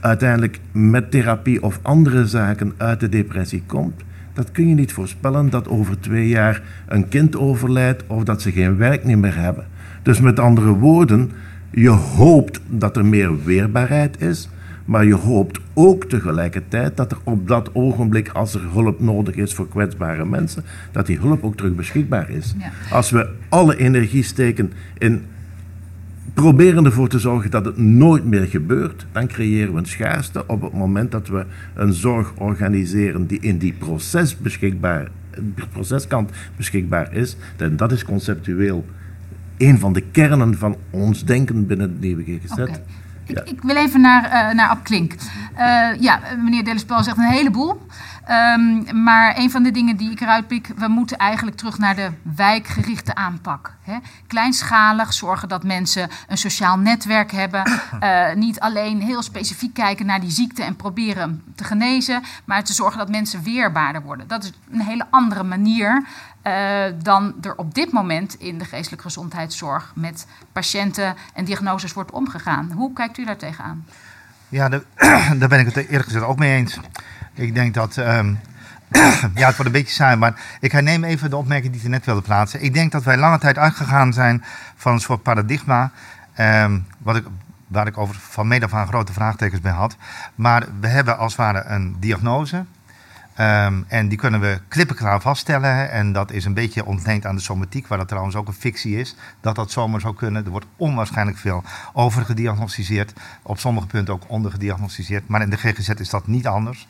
uiteindelijk 0.01 0.61
met 0.73 1.11
therapie 1.11 1.63
of 1.63 1.79
andere 1.83 2.27
zaken 2.27 2.73
uit 2.77 3.01
de 3.01 3.09
depressie 3.09 3.63
komt, 3.67 4.03
dat 4.33 4.51
kun 4.51 4.69
je 4.69 4.75
niet 4.75 4.93
voorspellen 4.93 5.51
dat 5.51 5.69
over 5.69 6.01
twee 6.01 6.29
jaar 6.29 6.63
een 6.89 7.09
kind 7.09 7.37
overlijdt 7.37 8.05
of 8.07 8.25
dat 8.25 8.43
ze 8.43 8.53
geen 8.53 8.77
werk 8.77 9.05
meer 9.05 9.37
hebben. 9.37 9.67
Dus 10.03 10.21
met 10.21 10.39
andere 10.39 10.73
woorden, 10.73 11.31
je 11.71 11.89
hoopt 11.89 12.61
dat 12.67 12.97
er 12.97 13.05
meer 13.05 13.45
weerbaarheid 13.45 14.21
is, 14.21 14.49
maar 14.85 15.05
je 15.05 15.15
hoopt 15.15 15.61
ook 15.75 16.05
tegelijkertijd 16.05 16.97
dat 16.97 17.13
er 17.13 17.19
op 17.25 17.49
dat 17.49 17.75
ogenblik, 17.75 18.29
als 18.29 18.55
er 18.55 18.61
hulp 18.73 19.01
nodig 19.01 19.35
is 19.35 19.55
voor 19.55 19.69
kwetsbare 19.69 20.25
mensen, 20.25 20.65
dat 20.93 21.07
die 21.07 21.19
hulp 21.19 21.45
ook 21.45 21.57
terug 21.57 21.75
beschikbaar 21.75 22.31
is. 22.31 22.55
Als 22.91 23.11
we 23.11 23.31
alle 23.49 23.77
energie 23.77 24.23
steken 24.23 24.73
in 24.99 25.25
proberen 26.35 26.85
ervoor 26.85 27.09
te 27.09 27.19
zorgen 27.19 27.51
dat 27.51 27.65
het 27.65 27.79
nooit 27.79 28.25
meer 28.25 28.47
gebeurt, 28.47 29.07
dan 29.13 29.27
creëren 29.27 29.73
we 29.73 29.79
een 29.79 29.87
schaarste 29.87 30.47
op 30.47 30.63
het 30.63 30.73
moment 30.73 31.11
dat 31.11 31.29
we 31.29 31.45
een 31.75 31.93
zorg 31.93 32.33
organiseren 32.37 33.27
die 33.27 33.41
in 33.41 33.59
die 33.59 33.73
proces 33.73 34.39
beschikbaar, 34.39 35.11
proceskant 35.71 36.31
beschikbaar 36.57 37.15
is. 37.15 37.37
En 37.57 37.77
dat 37.77 37.93
is 37.93 38.05
conceptueel 38.05 38.85
een 39.59 39.79
van 39.79 39.93
de 39.93 40.03
kernen 40.11 40.59
van 40.59 40.77
ons 40.91 41.25
denken 41.25 41.67
binnen 41.67 41.91
het 41.91 42.01
nieuwe 42.01 42.23
GGZ. 42.23 42.81
Ik, 43.31 43.49
ik, 43.49 43.63
wil 43.63 43.77
even 43.77 44.01
naar, 44.01 44.25
uh, 44.25 44.55
naar 44.55 44.69
Ab 44.69 44.85
Klink. 44.85 45.13
Uh, 45.59 46.01
ja, 46.01 46.21
meneer 46.37 46.65
Dellespel 46.65 47.03
zegt 47.03 47.17
een 47.17 47.25
heleboel. 47.25 47.81
Um, 48.31 49.03
maar 49.03 49.39
een 49.39 49.51
van 49.51 49.63
de 49.63 49.71
dingen 49.71 49.97
die 49.97 50.11
ik 50.11 50.21
eruit 50.21 50.47
pik, 50.47 50.67
we 50.77 50.89
moeten 50.89 51.17
eigenlijk 51.17 51.57
terug 51.57 51.79
naar 51.79 51.97
de 51.97 52.11
wijkgerichte 52.37 53.15
aanpak. 53.15 53.77
Hè? 53.83 53.97
Kleinschalig 54.27 55.13
zorgen 55.13 55.49
dat 55.49 55.65
mensen 55.65 56.09
een 56.29 56.39
sociaal 56.39 56.79
netwerk 56.79 57.33
hebben. 57.33 57.63
Uh, 58.03 58.35
niet 58.45 58.61
alleen 58.61 59.01
heel 59.01 59.23
specifiek 59.23 59.75
kijken 59.75 60.07
naar 60.07 60.21
die 60.21 60.31
ziekte 60.31 60.63
en 60.63 60.77
proberen 60.77 61.43
te 61.55 61.65
genezen, 61.65 62.23
maar 62.45 62.65
te 62.65 62.73
zorgen 62.73 62.99
dat 62.99 63.09
mensen 63.09 63.43
weerbaarder 63.43 64.03
worden. 64.03 64.29
Dat 64.29 64.45
is 64.45 64.53
een 64.71 64.81
hele 64.81 65.07
andere 65.11 65.43
manier 65.43 66.07
uh, 66.45 66.85
dan 67.03 67.35
er 67.43 67.57
op 67.57 67.75
dit 67.75 67.93
moment 67.93 68.35
in 68.35 68.59
de 68.59 68.65
geestelijke 68.65 69.05
gezondheidszorg 69.05 69.93
met 69.95 70.27
patiënten 70.53 71.15
en 71.35 71.45
diagnoses 71.45 71.93
wordt 71.93 72.11
omgegaan. 72.11 72.73
Hoe 72.73 72.93
kijkt 72.93 73.19
u 73.19 73.25
daar 73.25 73.37
tegenaan? 73.37 73.85
Ja, 74.49 74.69
daar 74.69 75.49
ben 75.49 75.61
ik 75.61 75.67
het 75.67 75.77
eerlijk 75.77 76.05
gezegd 76.05 76.25
ook 76.25 76.39
mee 76.39 76.57
eens. 76.57 76.79
Ik 77.35 77.55
denk 77.55 77.75
dat. 77.75 77.97
Um, 77.97 78.41
ja, 79.35 79.47
het 79.47 79.57
wordt 79.57 79.65
een 79.65 79.73
beetje 79.73 79.95
saai, 79.95 80.17
maar 80.17 80.41
ik 80.61 80.73
herneem 80.73 81.05
even 81.05 81.31
de 81.31 81.37
opmerking 81.37 81.73
die 81.73 81.83
ik 81.83 81.89
net 81.89 82.05
wilde 82.05 82.23
plaatsen. 82.23 82.63
Ik 82.63 82.75
denk 82.75 82.93
dat 82.93 83.05
wij 83.05 83.17
lange 83.17 83.39
tijd 83.39 83.59
uitgegaan 83.59 84.13
zijn 84.13 84.45
van 84.77 84.93
een 84.93 85.01
soort 85.01 85.23
paradigma. 85.23 85.91
Um, 86.39 86.87
wat 86.99 87.17
ik, 87.17 87.25
waar 87.67 87.87
ik 87.87 87.99
over 87.99 88.15
van 88.15 88.63
af 88.63 88.75
aan 88.75 88.87
grote 88.87 89.13
vraagtekens 89.13 89.61
bij 89.61 89.73
had. 89.73 89.97
Maar 90.35 90.67
we 90.81 90.87
hebben 90.87 91.19
als 91.19 91.37
het 91.37 91.41
ware 91.41 91.65
een 91.65 91.97
diagnose. 91.99 92.65
Um, 93.39 93.85
en 93.89 94.09
die 94.09 94.19
kunnen 94.19 94.41
we 94.41 94.61
klippenklaar 94.69 95.21
vaststellen. 95.21 95.91
En 95.91 96.13
dat 96.13 96.33
is 96.33 96.45
een 96.45 96.55
beetje 96.55 96.85
ontleend 96.85 97.27
aan 97.27 97.35
de 97.35 97.43
somatiek, 97.43 97.87
waar 97.87 97.99
dat 97.99 98.09
trouwens 98.09 98.37
ook 98.37 98.47
een 98.47 98.53
fictie 98.53 98.97
is. 98.97 99.17
Dat 99.41 99.55
dat 99.55 99.71
zomaar 99.71 100.01
zou 100.01 100.15
kunnen. 100.15 100.45
Er 100.45 100.51
wordt 100.51 100.67
onwaarschijnlijk 100.77 101.39
veel 101.39 101.65
overgediagnosticeerd. 101.93 103.13
Op 103.43 103.59
sommige 103.59 103.87
punten 103.87 104.15
ook 104.15 104.25
ondergediagnosticeerd. 104.27 105.29
Maar 105.29 105.43
in 105.43 105.51
de 105.51 105.57
GGZ 105.57 105.89
is 105.89 106.11
dat 106.11 106.27
niet 106.27 106.47
anders. 106.47 106.89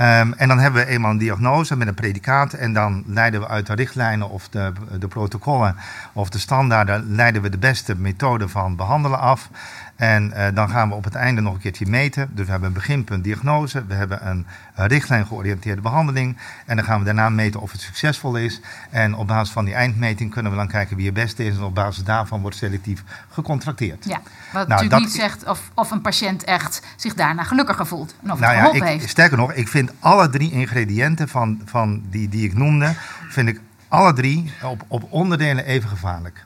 Um, 0.00 0.32
en 0.32 0.48
dan 0.48 0.58
hebben 0.58 0.84
we 0.84 0.90
eenmaal 0.90 1.10
een 1.10 1.18
diagnose 1.18 1.76
met 1.76 1.88
een 1.88 1.94
predicaat. 1.94 2.52
En 2.52 2.72
dan 2.72 3.02
leiden 3.06 3.40
we 3.40 3.48
uit 3.48 3.66
de 3.66 3.74
richtlijnen 3.74 4.30
of 4.30 4.48
de, 4.48 4.72
de 4.98 5.08
protocollen 5.08 5.76
of 6.12 6.28
de 6.28 6.38
standaarden... 6.38 7.14
leiden 7.14 7.42
we 7.42 7.48
de 7.48 7.58
beste 7.58 7.96
methode 7.96 8.48
van 8.48 8.76
behandelen 8.76 9.18
af. 9.18 9.50
En 9.96 10.32
uh, 10.36 10.46
dan 10.54 10.70
gaan 10.70 10.88
we 10.88 10.94
op 10.94 11.04
het 11.04 11.14
einde 11.14 11.40
nog 11.40 11.54
een 11.54 11.60
keertje 11.60 11.86
meten. 11.86 12.28
Dus 12.32 12.44
we 12.44 12.50
hebben 12.50 12.68
een 12.68 12.74
beginpunt 12.74 13.24
diagnose, 13.24 13.86
we 13.86 13.94
hebben 13.94 14.28
een, 14.28 14.46
een 14.74 14.86
richtlijn 14.86 15.26
georiënteerde 15.26 15.80
behandeling. 15.80 16.36
En 16.66 16.76
dan 16.76 16.84
gaan 16.84 16.98
we 16.98 17.04
daarna 17.04 17.28
meten 17.28 17.60
of 17.60 17.72
het 17.72 17.80
succesvol 17.80 18.36
is. 18.36 18.60
En 18.90 19.14
op 19.14 19.26
basis 19.26 19.52
van 19.52 19.64
die 19.64 19.74
eindmeting 19.74 20.30
kunnen 20.30 20.52
we 20.52 20.58
dan 20.58 20.68
kijken 20.68 20.96
wie 20.96 21.04
het 21.04 21.14
beste 21.14 21.44
is. 21.44 21.56
En 21.56 21.62
op 21.62 21.74
basis 21.74 22.04
daarvan 22.04 22.40
wordt 22.40 22.56
selectief 22.56 23.02
gecontracteerd. 23.30 24.04
Ja, 24.04 24.20
wat 24.52 24.52
nou, 24.52 24.68
natuurlijk 24.68 25.02
niet 25.02 25.12
zegt 25.12 25.48
of, 25.48 25.70
of 25.74 25.90
een 25.90 26.00
patiënt 26.00 26.44
echt 26.44 26.82
zich 26.96 27.14
daarna 27.14 27.42
gelukkiger 27.42 27.86
voelt. 27.86 28.14
En 28.22 28.32
of 28.32 28.38
nou 28.38 28.52
het 28.52 28.58
geholpen 28.58 28.86
ja, 28.86 28.92
ik, 28.92 28.98
heeft. 28.98 29.10
Sterker 29.10 29.36
nog, 29.36 29.52
ik 29.52 29.68
vind 29.68 29.92
alle 29.98 30.28
drie 30.28 30.50
ingrediënten 30.50 31.28
van, 31.28 31.60
van 31.64 32.02
die, 32.10 32.28
die 32.28 32.44
ik 32.44 32.54
noemde, 32.54 32.94
vind 33.28 33.48
ik 33.48 33.60
alle 33.88 34.12
drie 34.12 34.52
op, 34.62 34.84
op 34.88 35.06
onderdelen 35.12 35.64
even 35.64 35.88
gevaarlijk. 35.88 36.44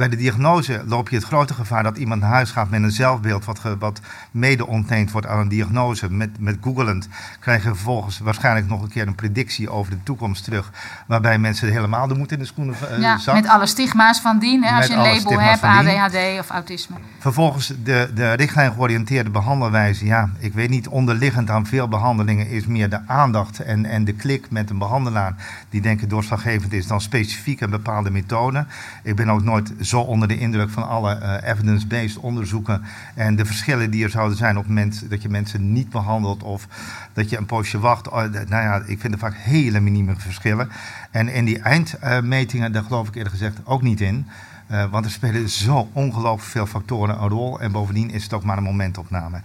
Bij 0.00 0.08
de 0.08 0.16
diagnose 0.16 0.82
loop 0.86 1.08
je 1.08 1.16
het 1.16 1.24
grote 1.24 1.54
gevaar 1.54 1.82
dat 1.82 1.96
iemand 1.96 2.20
naar 2.20 2.30
huis 2.30 2.50
gaat 2.50 2.70
met 2.70 2.82
een 2.82 2.90
zelfbeeld 2.90 3.44
wat, 3.44 3.60
wat 3.78 4.00
mede 4.30 4.66
ontleend 4.66 5.10
wordt 5.10 5.26
aan 5.26 5.38
een 5.38 5.48
diagnose. 5.48 6.12
Met, 6.12 6.38
met 6.38 6.56
googelend 6.60 7.08
krijg 7.40 7.62
je 7.62 7.68
vervolgens 7.68 8.18
waarschijnlijk 8.18 8.68
nog 8.68 8.82
een 8.82 8.88
keer 8.88 9.06
een 9.06 9.14
predictie 9.14 9.70
over 9.70 9.90
de 9.90 10.02
toekomst 10.02 10.44
terug. 10.44 10.70
Waarbij 11.06 11.38
mensen 11.38 11.72
helemaal 11.72 12.06
de 12.06 12.14
moed 12.14 12.32
in 12.32 12.38
de 12.38 12.44
schoenen 12.44 12.74
uh, 12.92 12.98
ja, 12.98 13.18
Met 13.32 13.48
alle 13.48 13.66
stigma's 13.66 14.20
van 14.20 14.38
dien, 14.38 14.64
hè, 14.64 14.76
als 14.76 14.86
je 14.86 14.92
een 14.92 14.98
label 14.98 15.40
hebt, 15.40 15.62
ADHD 15.62 16.38
of 16.38 16.48
autisme. 16.48 16.96
Vervolgens 17.18 17.72
de, 17.82 18.10
de 18.14 18.32
richtlijn 18.32 18.72
georiënteerde 18.72 19.30
behandelwijze. 19.30 20.06
Ja, 20.06 20.30
ik 20.38 20.52
weet 20.52 20.70
niet, 20.70 20.88
onderliggend 20.88 21.50
aan 21.50 21.66
veel 21.66 21.88
behandelingen 21.88 22.48
is 22.48 22.66
meer 22.66 22.90
de 22.90 23.00
aandacht 23.06 23.58
en, 23.58 23.84
en 23.84 24.04
de 24.04 24.12
klik 24.12 24.50
met 24.50 24.70
een 24.70 24.78
behandelaar. 24.78 25.34
Die 25.70 25.80
denken 25.80 26.08
doorslaggevend 26.08 26.72
is 26.72 26.86
dan 26.86 27.00
specifiek 27.00 27.60
een 27.60 27.70
bepaalde 27.70 28.10
methode. 28.10 28.66
Ik 29.02 29.16
ben 29.16 29.30
ook 29.30 29.42
nooit 29.42 29.72
zo 29.90 30.00
onder 30.00 30.28
de 30.28 30.38
indruk 30.38 30.70
van 30.70 30.88
alle 30.88 31.18
uh, 31.22 31.50
evidence-based 31.50 32.16
onderzoeken 32.16 32.82
en 33.14 33.36
de 33.36 33.44
verschillen 33.44 33.90
die 33.90 34.04
er 34.04 34.10
zouden 34.10 34.36
zijn 34.36 34.56
op 34.56 34.62
het 34.62 34.74
moment 34.74 35.10
dat 35.10 35.22
je 35.22 35.28
mensen 35.28 35.72
niet 35.72 35.90
behandelt 35.90 36.42
of 36.42 36.66
dat 37.12 37.30
je 37.30 37.36
een 37.36 37.46
poosje 37.46 37.78
wacht. 37.78 38.08
Oh, 38.08 38.22
nou 38.22 38.48
ja, 38.48 38.82
ik 38.86 39.00
vind 39.00 39.12
er 39.12 39.18
vaak 39.18 39.36
hele 39.36 39.80
minieme 39.80 40.14
verschillen. 40.16 40.68
En 41.10 41.28
in 41.28 41.44
die 41.44 41.58
eindmetingen, 41.58 42.72
daar 42.72 42.82
geloof 42.82 43.08
ik 43.08 43.14
eerder 43.14 43.32
gezegd 43.32 43.58
ook 43.64 43.82
niet 43.82 44.00
in. 44.00 44.26
Uh, 44.70 44.84
want 44.90 45.04
er 45.04 45.10
spelen 45.10 45.48
zo 45.48 45.90
ongelooflijk 45.92 46.50
veel 46.50 46.66
factoren 46.66 47.22
een 47.22 47.28
rol. 47.28 47.60
En 47.60 47.72
bovendien 47.72 48.10
is 48.10 48.22
het 48.22 48.32
ook 48.32 48.44
maar 48.44 48.56
een 48.56 48.62
momentopname. 48.62 49.40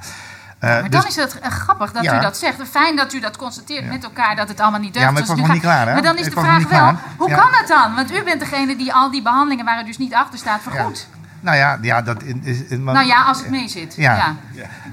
Uh, 0.63 0.69
maar 0.69 0.89
dan 0.89 1.01
dus, 1.01 1.09
is 1.09 1.15
het 1.15 1.37
grappig 1.41 1.91
dat 1.91 2.03
ja. 2.03 2.17
u 2.17 2.21
dat 2.21 2.37
zegt. 2.37 2.57
Fijn 2.69 2.95
dat 2.95 3.13
u 3.13 3.19
dat 3.19 3.37
constateert 3.37 3.83
ja. 3.83 3.91
met 3.91 4.03
elkaar 4.03 4.35
dat 4.35 4.47
het 4.47 4.59
allemaal 4.59 4.79
niet 4.79 4.93
deugt. 4.93 5.05
Ja, 5.05 5.11
maar 5.11 5.21
ik 5.21 5.27
was 5.27 5.37
nog 5.37 5.51
niet 5.51 5.61
klaar. 5.61 5.87
Hè? 5.87 5.93
Maar 5.93 6.03
dan 6.03 6.17
is 6.17 6.27
ik 6.27 6.35
de 6.35 6.41
vraag 6.41 6.67
wel, 6.69 6.93
hoe 7.17 7.29
kan 7.29 7.49
het 7.51 7.67
dan? 7.67 7.95
Want 7.95 8.11
u 8.11 8.23
bent 8.23 8.39
degene 8.39 8.75
die 8.75 8.93
al 8.93 9.11
die 9.11 9.21
behandelingen 9.21 9.65
waar 9.65 9.81
u 9.81 9.85
dus 9.85 9.97
niet 9.97 10.13
achter 10.13 10.39
staat 10.39 10.61
vergoed. 10.61 11.07
Nou 11.39 11.57
ja, 11.57 11.77
ja, 11.81 12.01
dat 12.01 12.23
is... 12.43 12.77
maar, 12.77 12.93
nou 12.93 13.07
ja, 13.07 13.23
als 13.23 13.37
het 13.37 13.49
mee 13.49 13.67
zit. 13.67 13.93
Ja, 13.95 14.35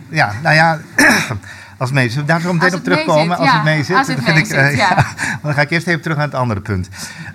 ja. 0.08 0.32
nou 0.42 0.54
ja... 0.54 0.78
als 1.78 1.90
het 1.90 1.92
mee 1.98 2.10
zit. 2.10 2.26
Daar 2.26 2.40
zo 2.40 2.52
meteen 2.52 2.74
op 2.74 2.84
terugkomen. 2.84 3.38
Als 3.38 3.52
het 3.52 3.62
mee 3.62 3.84
zit. 3.84 3.96
Als 3.96 4.06
het 4.06 4.26
mee 4.26 4.44
zit, 4.44 4.76
ja. 4.76 5.06
Dan 5.42 5.54
ga 5.54 5.60
ik 5.60 5.70
eerst 5.70 5.86
even 5.86 6.02
terug 6.02 6.16
naar 6.16 6.26
het 6.26 6.34
andere 6.34 6.60
punt. 6.60 6.88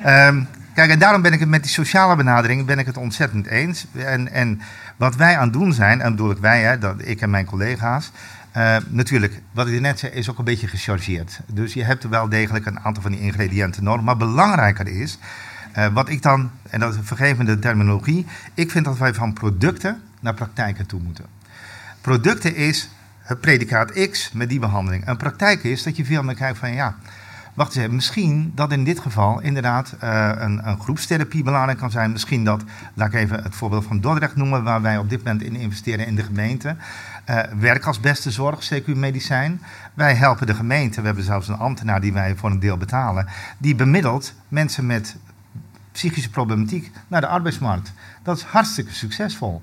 Um, 0.05 0.47
Kijk, 0.77 0.89
en 0.89 0.99
daarom 0.99 1.21
ben 1.21 1.33
ik 1.33 1.39
het 1.39 1.49
met 1.49 1.63
die 1.63 1.71
sociale 1.71 2.15
benadering 2.15 2.65
ben 2.65 2.79
ik 2.79 2.85
het 2.85 2.97
ontzettend 2.97 3.47
eens. 3.47 3.85
En, 3.95 4.31
en 4.31 4.61
wat 4.97 5.15
wij 5.15 5.37
aan 5.37 5.43
het 5.43 5.53
doen 5.53 5.73
zijn, 5.73 6.01
en 6.01 6.11
bedoel 6.11 6.31
ik 6.31 6.37
wij, 6.37 6.61
hè, 6.61 6.77
dat, 6.77 6.95
ik 6.97 7.21
en 7.21 7.29
mijn 7.29 7.45
collega's. 7.45 8.11
Uh, 8.57 8.75
natuurlijk, 8.87 9.41
wat 9.51 9.67
ik 9.67 9.81
net 9.81 9.99
zei, 9.99 10.11
is 10.11 10.29
ook 10.29 10.37
een 10.37 10.45
beetje 10.45 10.67
gechargeerd. 10.67 11.39
Dus 11.45 11.73
je 11.73 11.83
hebt 11.83 12.09
wel 12.09 12.29
degelijk 12.29 12.65
een 12.65 12.79
aantal 12.79 13.03
van 13.03 13.11
die 13.11 13.21
ingrediënten 13.21 13.83
nodig. 13.83 14.05
Maar 14.05 14.17
belangrijker 14.17 14.87
is, 14.87 15.17
uh, 15.77 15.87
wat 15.87 16.09
ik 16.09 16.21
dan, 16.21 16.51
en 16.69 16.79
dat 16.79 16.93
is 16.93 16.99
vergevende 17.03 17.59
terminologie, 17.59 18.25
ik 18.53 18.71
vind 18.71 18.85
dat 18.85 18.97
wij 18.97 19.13
van 19.13 19.33
producten 19.33 20.01
naar 20.19 20.33
praktijken 20.33 20.85
toe 20.85 21.01
moeten. 21.01 21.25
Producten 22.01 22.55
is 22.55 22.89
het 23.19 23.41
predicaat 23.41 24.09
X 24.09 24.31
met 24.31 24.49
die 24.49 24.59
behandeling. 24.59 25.07
Een 25.07 25.17
praktijk 25.17 25.63
is 25.63 25.83
dat 25.83 25.97
je 25.97 26.05
veel 26.05 26.23
meer 26.23 26.35
kijkt 26.35 26.57
van 26.57 26.73
ja 26.73 26.95
wacht 27.57 27.75
eens, 27.75 27.93
misschien 27.93 28.51
dat 28.55 28.71
in 28.71 28.83
dit 28.83 28.99
geval 28.99 29.41
inderdaad 29.41 29.95
uh, 30.03 30.31
een, 30.35 30.67
een, 30.67 30.79
groepstherapie 30.79 31.43
belangrijk 31.43 31.77
kan 31.77 31.91
zijn. 31.91 32.11
Misschien 32.11 32.43
dat, 32.43 32.63
laat 32.93 33.07
ik 33.07 33.13
even 33.13 33.43
het 33.43 33.55
voorbeeld 33.55 33.85
van 33.85 33.99
Dordrecht 33.99 34.35
noemen, 34.35 34.63
waar 34.63 34.81
wij 34.81 34.97
op 34.97 35.09
dit 35.09 35.17
moment 35.23 35.43
in 35.43 35.55
investeren 35.55 36.07
in 36.07 36.15
de 36.15 36.23
gemeente. 36.23 36.75
Uh, 37.29 37.39
werk 37.59 37.85
als 37.85 37.99
beste 37.99 38.31
zorg, 38.31 38.73
CQ-medicijn. 38.73 39.61
Wij 39.93 40.13
helpen 40.13 40.47
de 40.47 40.53
gemeente, 40.53 40.99
we 40.99 41.05
hebben 41.05 41.23
zelfs 41.23 41.47
een 41.47 41.57
ambtenaar 41.57 42.01
die 42.01 42.13
wij 42.13 42.35
voor 42.35 42.51
een 42.51 42.59
deel 42.59 42.77
betalen, 42.77 43.27
die 43.57 43.75
bemiddelt 43.75 44.33
mensen 44.47 44.85
met 44.85 45.15
psychische 45.91 46.29
problematiek 46.29 46.91
naar 47.07 47.21
de 47.21 47.27
arbeidsmarkt. 47.27 47.93
Dat 48.23 48.37
is 48.37 48.43
hartstikke 48.43 48.93
succesvol. 48.93 49.61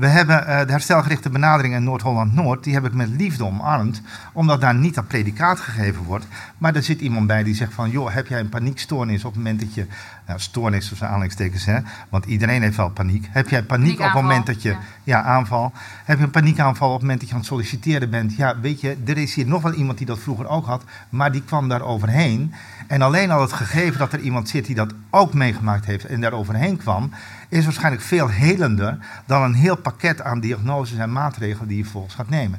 We 0.00 0.06
hebben 0.06 0.40
uh, 0.40 0.58
de 0.66 0.72
herstelgerichte 0.72 1.30
benadering 1.30 1.74
in 1.74 1.84
Noord-Holland-Noord, 1.84 2.64
die 2.64 2.74
heb 2.74 2.84
ik 2.84 2.92
met 2.92 3.08
liefde 3.08 3.44
omarmd, 3.44 4.02
omdat 4.32 4.60
daar 4.60 4.74
niet 4.74 4.94
dat 4.94 5.06
predicaat 5.06 5.60
gegeven 5.60 6.04
wordt. 6.04 6.26
Maar 6.58 6.74
er 6.74 6.82
zit 6.82 7.00
iemand 7.00 7.26
bij 7.26 7.42
die 7.42 7.54
zegt 7.54 7.74
van, 7.74 7.90
joh, 7.90 8.14
heb 8.14 8.26
jij 8.26 8.40
een 8.40 8.48
paniekstoornis 8.48 9.24
op 9.24 9.34
het 9.34 9.42
moment 9.42 9.60
dat 9.60 9.74
je, 9.74 9.86
nou, 10.30 10.42
stoornis 10.42 10.88
tussen 10.88 11.06
aanleidingstekens, 11.06 11.64
hè, 11.64 11.78
want 12.08 12.24
iedereen 12.24 12.62
heeft 12.62 12.76
wel 12.76 12.90
paniek. 12.90 13.28
Heb 13.30 13.48
jij 13.48 13.62
paniek 13.62 13.98
op 13.98 14.04
het 14.04 14.14
moment 14.14 14.46
dat 14.46 14.62
je, 14.62 14.68
ja. 14.68 14.78
ja. 15.04 15.22
aanval, 15.22 15.72
heb 16.04 16.18
je 16.18 16.24
een 16.24 16.30
paniekaanval 16.30 16.88
op 16.88 16.92
het 16.92 17.02
moment 17.02 17.20
dat 17.20 17.28
je 17.28 17.34
aan 17.34 17.40
het 17.40 17.50
solliciteren 17.50 18.10
bent? 18.10 18.36
Ja, 18.36 18.60
weet 18.60 18.80
je, 18.80 18.96
er 19.06 19.18
is 19.18 19.34
hier 19.34 19.46
nog 19.46 19.62
wel 19.62 19.72
iemand 19.72 19.98
die 19.98 20.06
dat 20.06 20.18
vroeger 20.18 20.48
ook 20.48 20.66
had, 20.66 20.84
maar 21.08 21.32
die 21.32 21.42
kwam 21.42 21.68
daar 21.68 21.82
overheen. 21.82 22.54
En 22.86 23.02
alleen 23.02 23.30
al 23.30 23.40
het 23.40 23.52
gegeven 23.52 23.98
dat 23.98 24.12
er 24.12 24.20
iemand 24.20 24.48
zit 24.48 24.66
die 24.66 24.74
dat 24.74 24.92
ook 25.10 25.34
meegemaakt 25.34 25.84
heeft 25.84 26.04
en 26.04 26.20
daar 26.20 26.32
overheen 26.32 26.76
kwam, 26.76 27.10
is 27.48 27.64
waarschijnlijk 27.64 28.02
veel 28.02 28.28
helender 28.28 28.98
dan 29.26 29.42
een 29.42 29.54
heel 29.54 29.76
pakket 29.76 30.22
aan 30.22 30.40
diagnoses 30.40 30.98
en 30.98 31.12
maatregelen 31.12 31.68
die 31.68 31.76
je 31.76 31.84
volgens 31.84 32.14
gaat 32.14 32.28
nemen. 32.28 32.58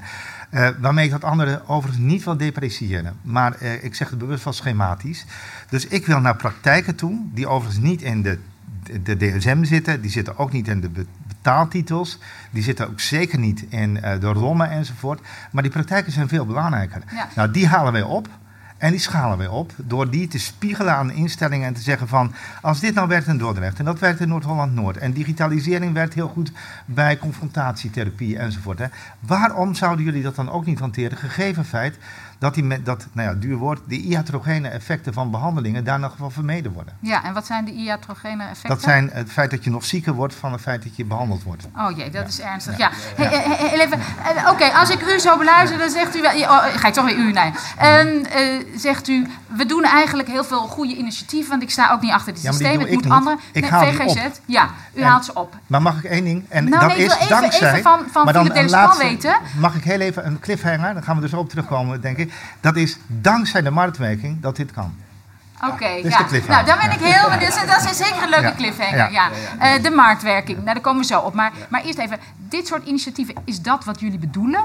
Uh, 0.52 0.70
waarmee 0.80 1.06
ik 1.06 1.12
dat 1.12 1.24
andere 1.24 1.62
overigens 1.68 2.04
niet 2.04 2.24
wil 2.24 2.38
depreciëren. 2.38 3.16
Maar 3.22 3.56
uh, 3.62 3.84
ik 3.84 3.96
zeg 3.96 4.10
het 4.10 4.20
bewust 4.20 4.44
wel 4.44 4.54
schematisch. 4.54 5.26
Dus 5.70 5.88
ik 5.88 6.06
wil 6.06 6.20
naar 6.20 6.36
praktijken 6.36 6.96
toe, 6.96 7.20
die 7.34 7.48
overigens 7.48 7.84
niet 7.84 8.02
in 8.02 8.22
de, 8.22 8.40
de, 9.04 9.18
DSM 9.18 9.64
zitten. 9.64 10.02
Die 10.02 10.12
zitten 10.12 10.38
ook 10.38 10.52
niet 10.52 10.68
in 10.68 10.82
de 10.82 10.90
betaaltitels. 11.28 12.20
Die 12.52 12.64
zitten 12.64 12.90
ook 12.90 13.00
zeker 13.00 13.40
niet 13.40 13.66
in 13.70 13.96
uh, 13.96 14.20
de 14.20 14.28
rommen 14.28 14.70
enzovoort. 14.70 15.22
Maar 15.52 15.64
die 15.64 15.72
praktijken 15.72 16.12
zijn 16.12 16.28
veel 16.28 16.46
belangrijker. 16.46 17.02
Ja. 17.12 17.30
Nou, 17.36 17.52
die 17.52 17.68
halen 17.68 17.94
wij 17.94 18.04
op. 18.04 18.28
En 18.82 18.92
die 18.92 19.00
schalen 19.00 19.38
we 19.38 19.52
op 19.52 19.74
door 19.78 20.10
die 20.10 20.28
te 20.28 20.40
spiegelen 20.40 20.94
aan 20.94 21.12
instellingen 21.12 21.68
en 21.68 21.74
te 21.74 21.82
zeggen 21.82 22.08
van... 22.08 22.34
als 22.62 22.80
dit 22.80 22.94
nou 22.94 23.08
werkt 23.08 23.28
in 23.28 23.38
Dordrecht 23.38 23.80
en 23.80 23.86
dat 23.86 24.00
werkt 24.00 24.20
in 24.20 24.28
Noord-Holland-Noord... 24.28 24.98
en 24.98 25.12
digitalisering 25.12 25.94
werkt 25.94 26.14
heel 26.14 26.28
goed 26.28 26.52
bij 26.86 27.18
confrontatietherapie 27.18 28.38
enzovoort. 28.38 28.80
Hè. 28.80 28.86
Waarom 29.20 29.76
zouden 29.76 30.06
jullie 30.06 30.24
dat 30.24 30.36
dan 30.36 30.50
ook 30.50 30.66
niet 30.66 30.80
hanteren? 30.80 31.18
Gegeven 31.18 31.66
feit 31.66 31.98
dat, 32.42 32.54
die 32.54 32.64
met, 32.64 32.86
dat 32.86 33.08
nou 33.12 33.30
ja, 33.30 33.36
duur 33.36 33.58
woord, 33.58 33.80
de 33.88 33.98
iatrogene 33.98 34.68
effecten 34.68 35.14
van 35.14 35.32
behandelingen 35.32 35.84
daar 35.84 36.00
nog 36.00 36.18
wel 36.18 36.30
vermeden 36.30 36.72
worden. 36.72 36.98
Ja, 37.00 37.24
en 37.24 37.34
wat 37.34 37.46
zijn 37.46 37.66
de 37.66 37.72
iatrogene 37.72 38.44
effecten? 38.44 38.70
Dat 38.70 38.82
zijn 38.82 39.10
het 39.14 39.32
feit 39.32 39.52
dat 39.52 39.64
je 39.64 39.70
nog 39.70 39.86
zieker 39.86 40.14
wordt 40.14 40.36
van 40.36 40.52
het 40.52 40.62
feit 40.62 40.84
dat 40.84 40.96
je 40.96 41.06
behandeld 41.06 41.44
wordt. 41.44 41.68
Oh 41.78 41.98
jee, 41.98 42.10
dat 42.10 42.28
is 42.28 42.40
ernstig. 42.40 42.78
Ja. 42.78 42.90
Hey, 43.16 43.28
hey, 43.28 43.56
hey, 43.58 43.86
even, 43.86 44.00
eh, 44.00 44.50
Oké, 44.50 44.66
als 44.66 44.90
ik 44.90 45.02
u 45.02 45.20
zo 45.20 45.38
beluister, 45.38 45.78
dan 45.78 45.90
zegt 45.90 46.16
u 46.16 46.22
wel. 46.22 46.42
Oh, 46.42 46.64
ga 46.64 46.88
ik 46.88 46.94
toch 46.94 47.06
weer 47.06 47.18
u? 47.18 47.32
Nee. 47.32 47.52
Um, 48.00 48.26
uh, 48.36 48.66
zegt 48.76 49.08
u, 49.08 49.28
we 49.56 49.66
doen 49.66 49.84
eigenlijk 49.84 50.28
heel 50.30 50.44
veel 50.44 50.60
goede 50.68 50.96
initiatieven, 50.96 51.50
want 51.50 51.62
ik 51.62 51.70
sta 51.70 51.92
ook 51.92 52.02
niet 52.02 52.12
achter 52.12 52.34
het 52.34 52.42
Ja, 52.42 52.50
die 52.50 52.60
systeem. 52.60 52.80
Het 52.80 52.88
ik 52.88 52.94
moet 52.94 53.04
niet. 53.04 53.14
andere. 53.14 53.38
Ik 53.52 53.62
nee, 53.62 53.72
haal 53.72 53.82
die 53.86 53.94
VGZ. 53.94 54.26
op. 54.26 54.32
Ja, 54.46 54.70
u 54.94 55.02
En- 55.02 55.08
haalt 55.08 55.26
ze 55.26 55.34
op. 55.34 55.56
Maar 55.68 55.82
mag 55.82 55.98
ik 55.98 56.04
één 56.04 56.24
ding? 56.24 56.46
En 56.50 56.70
Nou, 56.70 56.80
dat 56.80 56.90
nee, 56.90 56.98
ik 56.98 57.04
is 57.12 57.18
wil 57.18 57.24
even- 57.28 57.42
dankzij. 57.42 57.70
even 57.70 57.82
van- 57.84 58.04
van 58.12 58.24
maar 58.26 58.34
dan 58.34 58.56
een 58.56 58.70
laatste- 58.70 59.04
weten. 59.04 59.36
Mag 59.60 59.76
ik 59.76 59.84
heel 59.84 60.00
even 60.00 60.26
een 60.26 60.40
cliffhanger? 60.40 60.94
Dan 60.94 61.04
gaan 61.04 61.18
we 61.18 61.24
er 61.24 61.30
zo 61.30 61.38
op 61.38 61.50
terugkomen, 61.50 62.02
denk 62.02 62.18
ik. 62.18 62.34
Dat 62.62 62.76
is 62.76 62.98
dankzij 63.08 63.62
de 63.62 63.72
marktwerking 63.72 64.42
dat 64.42 64.56
dit 64.56 64.72
kan. 64.72 64.94
Oké, 65.70 65.86
is 65.86 66.04
de 66.04 66.10
ja. 66.10 66.24
cliffhanger. 66.24 66.66
Nou, 66.66 66.80
dan 66.80 66.90
ben 66.90 67.00
ik 67.00 67.14
heel. 67.14 67.30
Dat 67.30 67.42
is, 67.42 67.56
dat 67.84 67.92
is 67.92 67.98
zeker 67.98 68.24
een 68.24 68.30
leuke 68.30 68.46
Ja. 68.46 68.54
cliffhanger. 68.56 68.98
Ja. 68.98 69.08
Ja. 69.08 69.30
Eh, 69.76 69.84
de 69.84 69.90
marktwerking, 69.92 70.58
nou, 70.58 70.74
daar 70.74 70.82
komen 70.84 71.02
we 71.02 71.08
zo 71.08 71.20
op. 71.20 71.34
Maar, 71.34 71.52
maar 71.70 71.82
eerst 71.84 71.98
even, 71.98 72.18
dit 72.50 72.68
soort 72.68 72.86
initiatieven, 72.86 73.36
is 73.46 73.62
dat 73.62 73.86
wat 73.86 74.00
jullie 74.00 74.20
bedoelen? 74.20 74.62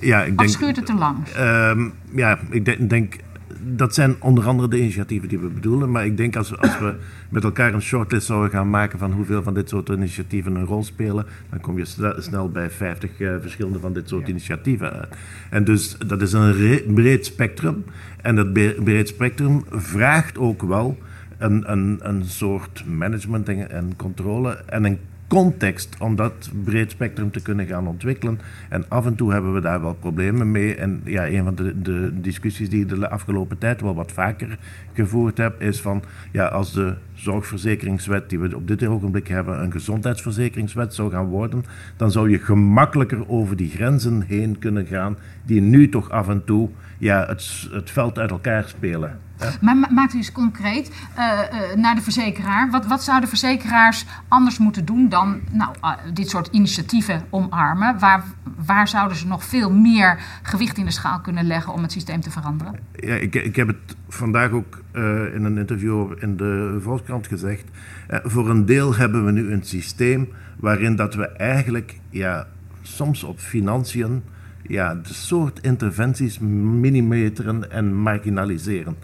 Ja, 0.00 0.22
ik 0.22 0.30
Of 0.30 0.36
denk, 0.36 0.50
schuurt 0.50 0.76
het 0.76 0.86
te 0.86 0.94
lang? 0.94 1.28
Ehm, 1.36 1.88
ja, 2.14 2.38
ik 2.50 2.64
denk, 2.64 2.90
denk 2.90 3.14
dat 3.62 3.94
zijn 3.94 4.14
onder 4.18 4.46
andere 4.46 4.68
de 4.68 4.78
initiatieven 4.78 5.28
die 5.28 5.38
we 5.38 5.48
bedoelen. 5.48 5.90
Maar 5.90 6.06
ik 6.06 6.16
denk 6.16 6.36
als, 6.36 6.50
we- 6.50 6.56
als 6.56 6.78
we 6.78 6.94
met 7.28 7.44
elkaar 7.44 7.74
een 7.74 7.82
shortlist 7.82 8.26
zouden 8.26 8.50
gaan 8.50 8.70
maken 8.70 8.98
van 8.98 9.12
hoeveel 9.12 9.42
van 9.42 9.54
dit 9.54 9.68
soort 9.68 9.88
initiatieven 9.88 10.54
een 10.54 10.64
rol 10.64 10.84
spelen, 10.84 11.26
dan 11.50 11.60
kom 11.60 11.78
je 11.78 11.84
snel, 12.18 12.50
bij 12.50 12.70
50 12.70 13.20
eh, 13.20 13.34
verschillende 13.40 13.78
van 13.78 13.92
dit 13.92 14.08
soort 14.08 14.28
initiatieven 14.28 14.92
uit. 14.92 15.16
En 15.50 15.64
dus 15.64 15.96
dat 16.06 16.22
is 16.22 16.32
een 16.32 16.52
re- 16.52 16.82
breed 16.94 17.26
spectrum. 17.26 17.84
En 18.22 18.36
dat 18.36 18.52
breed 18.84 19.08
spectrum 19.08 19.64
vraagt 19.70 20.38
ook 20.38 20.62
wel 20.62 20.98
een, 21.38 21.72
een, 21.72 21.98
een 22.02 22.24
soort 22.24 22.84
management 22.86 23.48
en, 23.48 23.70
en 23.70 23.92
controle 23.96 24.50
en 24.50 24.84
een 24.84 24.98
context 25.28 25.96
om 25.98 26.16
dat 26.16 26.50
breed 26.64 26.90
spectrum 26.90 27.30
te 27.30 27.42
kunnen 27.42 27.66
gaan 27.66 27.86
ontwikkelen. 27.86 28.40
En 28.68 28.84
af 28.88 29.06
en 29.06 29.14
toe 29.14 29.32
hebben 29.32 29.54
we 29.54 29.60
daar 29.60 29.80
wel 29.80 29.94
problemen 29.94 30.50
mee. 30.50 30.74
En 30.74 31.00
ja, 31.04 31.28
een 31.28 31.44
van 31.44 31.54
de, 31.54 31.82
de 31.82 32.20
discussies 32.20 32.70
die 32.70 32.82
ik 32.82 32.88
de 32.88 33.10
afgelopen 33.10 33.58
tijd 33.58 33.80
wel 33.80 33.94
wat 33.94 34.12
vaker 34.12 34.58
gevoerd 34.92 35.38
heb, 35.38 35.60
is 35.60 35.80
van 35.80 36.02
ja, 36.32 36.46
als 36.46 36.72
de 36.72 36.94
zorgverzekeringswet 37.14 38.28
die 38.30 38.38
we 38.38 38.56
op 38.56 38.68
dit 38.68 38.86
ogenblik 38.86 39.28
hebben, 39.28 39.62
een 39.62 39.72
gezondheidsverzekeringswet 39.72 40.94
zou 40.94 41.10
gaan 41.10 41.26
worden, 41.26 41.64
dan 41.96 42.10
zou 42.10 42.30
je 42.30 42.38
gemakkelijker 42.38 43.28
over 43.28 43.56
die 43.56 43.70
grenzen 43.70 44.22
heen 44.22 44.58
kunnen 44.58 44.86
gaan, 44.86 45.16
die 45.44 45.60
nu 45.60 45.88
toch 45.88 46.10
af 46.10 46.28
en 46.28 46.44
toe 46.44 46.68
ja, 46.98 47.26
het, 47.26 47.68
het 47.70 47.90
veld 47.90 48.18
uit 48.18 48.30
elkaar 48.30 48.64
spelen. 48.68 49.25
Maar 49.60 49.76
ma- 49.76 49.90
maakt 49.90 50.14
u 50.14 50.16
eens 50.16 50.32
concreet 50.32 50.90
eh, 51.14 51.40
eh, 51.40 51.76
naar 51.76 51.94
de 51.94 52.00
verzekeraar. 52.00 52.70
Wat, 52.70 52.86
wat 52.86 53.02
zouden 53.02 53.28
verzekeraars 53.28 54.04
anders 54.28 54.58
moeten 54.58 54.84
doen 54.84 55.08
dan 55.08 55.40
nou, 55.50 55.74
ah, 55.80 55.96
dit 56.12 56.28
soort 56.28 56.48
initiatieven 56.50 57.22
omarmen? 57.30 57.98
Waar, 57.98 58.24
waar 58.66 58.88
zouden 58.88 59.16
ze 59.16 59.26
nog 59.26 59.44
veel 59.44 59.72
meer 59.72 60.18
gewicht 60.42 60.78
in 60.78 60.84
de 60.84 60.90
schaal 60.90 61.20
kunnen 61.20 61.46
leggen 61.46 61.72
om 61.72 61.82
het 61.82 61.92
systeem 61.92 62.20
te 62.20 62.30
veranderen? 62.30 62.74
Ja, 62.92 63.14
ik, 63.14 63.34
ik 63.34 63.56
heb 63.56 63.66
het 63.66 63.96
vandaag 64.08 64.50
ook 64.50 64.82
eh, 64.92 65.34
in 65.34 65.44
een 65.44 65.58
interview 65.58 66.12
in 66.18 66.36
de 66.36 66.78
Volkskrant 66.82 67.26
gezegd. 67.26 67.64
Eh, 68.08 68.18
voor 68.22 68.50
een 68.50 68.66
deel 68.66 68.94
hebben 68.94 69.24
we 69.24 69.32
nu 69.32 69.52
een 69.52 69.64
systeem 69.64 70.28
waarin 70.56 70.96
dat 70.96 71.14
we 71.14 71.28
eigenlijk 71.28 71.98
ja, 72.10 72.46
soms 72.82 73.24
op 73.24 73.38
financiën 73.40 74.22
ja, 74.68 74.94
de 74.94 75.14
soort 75.14 75.58
interventies 75.60 76.38
millimeteren 76.38 77.70
en 77.70 77.94
marginaliseren. 77.94 78.96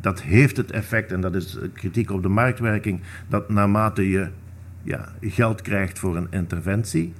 Dat 0.00 0.22
heeft 0.22 0.56
het 0.56 0.70
effect, 0.70 1.12
en 1.12 1.20
dat 1.20 1.34
is 1.34 1.58
kritiek 1.72 2.10
op 2.10 2.22
de 2.22 2.28
marktwerking, 2.28 3.00
dat 3.28 3.48
naarmate 3.48 4.10
je 4.10 4.28
ja, 4.82 5.08
geld 5.20 5.62
krijgt 5.62 5.98
voor 5.98 6.16
een 6.16 6.26
interventie. 6.30 7.12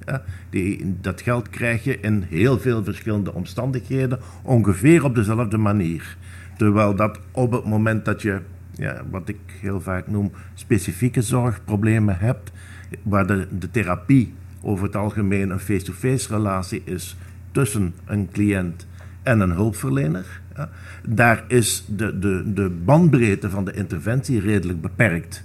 Die, 0.49 0.95
dat 1.01 1.21
geld 1.21 1.49
krijg 1.49 1.83
je 1.83 1.99
in 1.99 2.25
heel 2.29 2.59
veel 2.59 2.83
verschillende 2.83 3.33
omstandigheden, 3.33 4.19
ongeveer 4.41 5.03
op 5.03 5.15
dezelfde 5.15 5.57
manier. 5.57 6.17
Terwijl 6.57 6.95
dat 6.95 7.19
op 7.31 7.51
het 7.51 7.65
moment 7.65 8.05
dat 8.05 8.21
je, 8.21 8.39
ja, 8.71 9.01
wat 9.09 9.29
ik 9.29 9.39
heel 9.61 9.81
vaak 9.81 10.07
noem, 10.07 10.31
specifieke 10.53 11.21
zorgproblemen 11.21 12.17
hebt, 12.19 12.51
waar 13.03 13.27
de, 13.27 13.47
de 13.59 13.71
therapie 13.71 14.33
over 14.61 14.85
het 14.85 14.95
algemeen 14.95 15.49
een 15.49 15.59
face-to-face 15.59 16.33
relatie 16.35 16.81
is 16.85 17.17
tussen 17.51 17.93
een 18.05 18.29
cliënt 18.31 18.87
en 19.23 19.39
een 19.39 19.51
hulpverlener. 19.51 20.41
Daar 21.07 21.43
is 21.47 21.85
de, 21.87 22.19
de, 22.19 22.53
de 22.53 22.69
bandbreedte 22.69 23.49
van 23.49 23.65
de 23.65 23.73
interventie 23.73 24.39
redelijk 24.39 24.81
beperkt. 24.81 25.43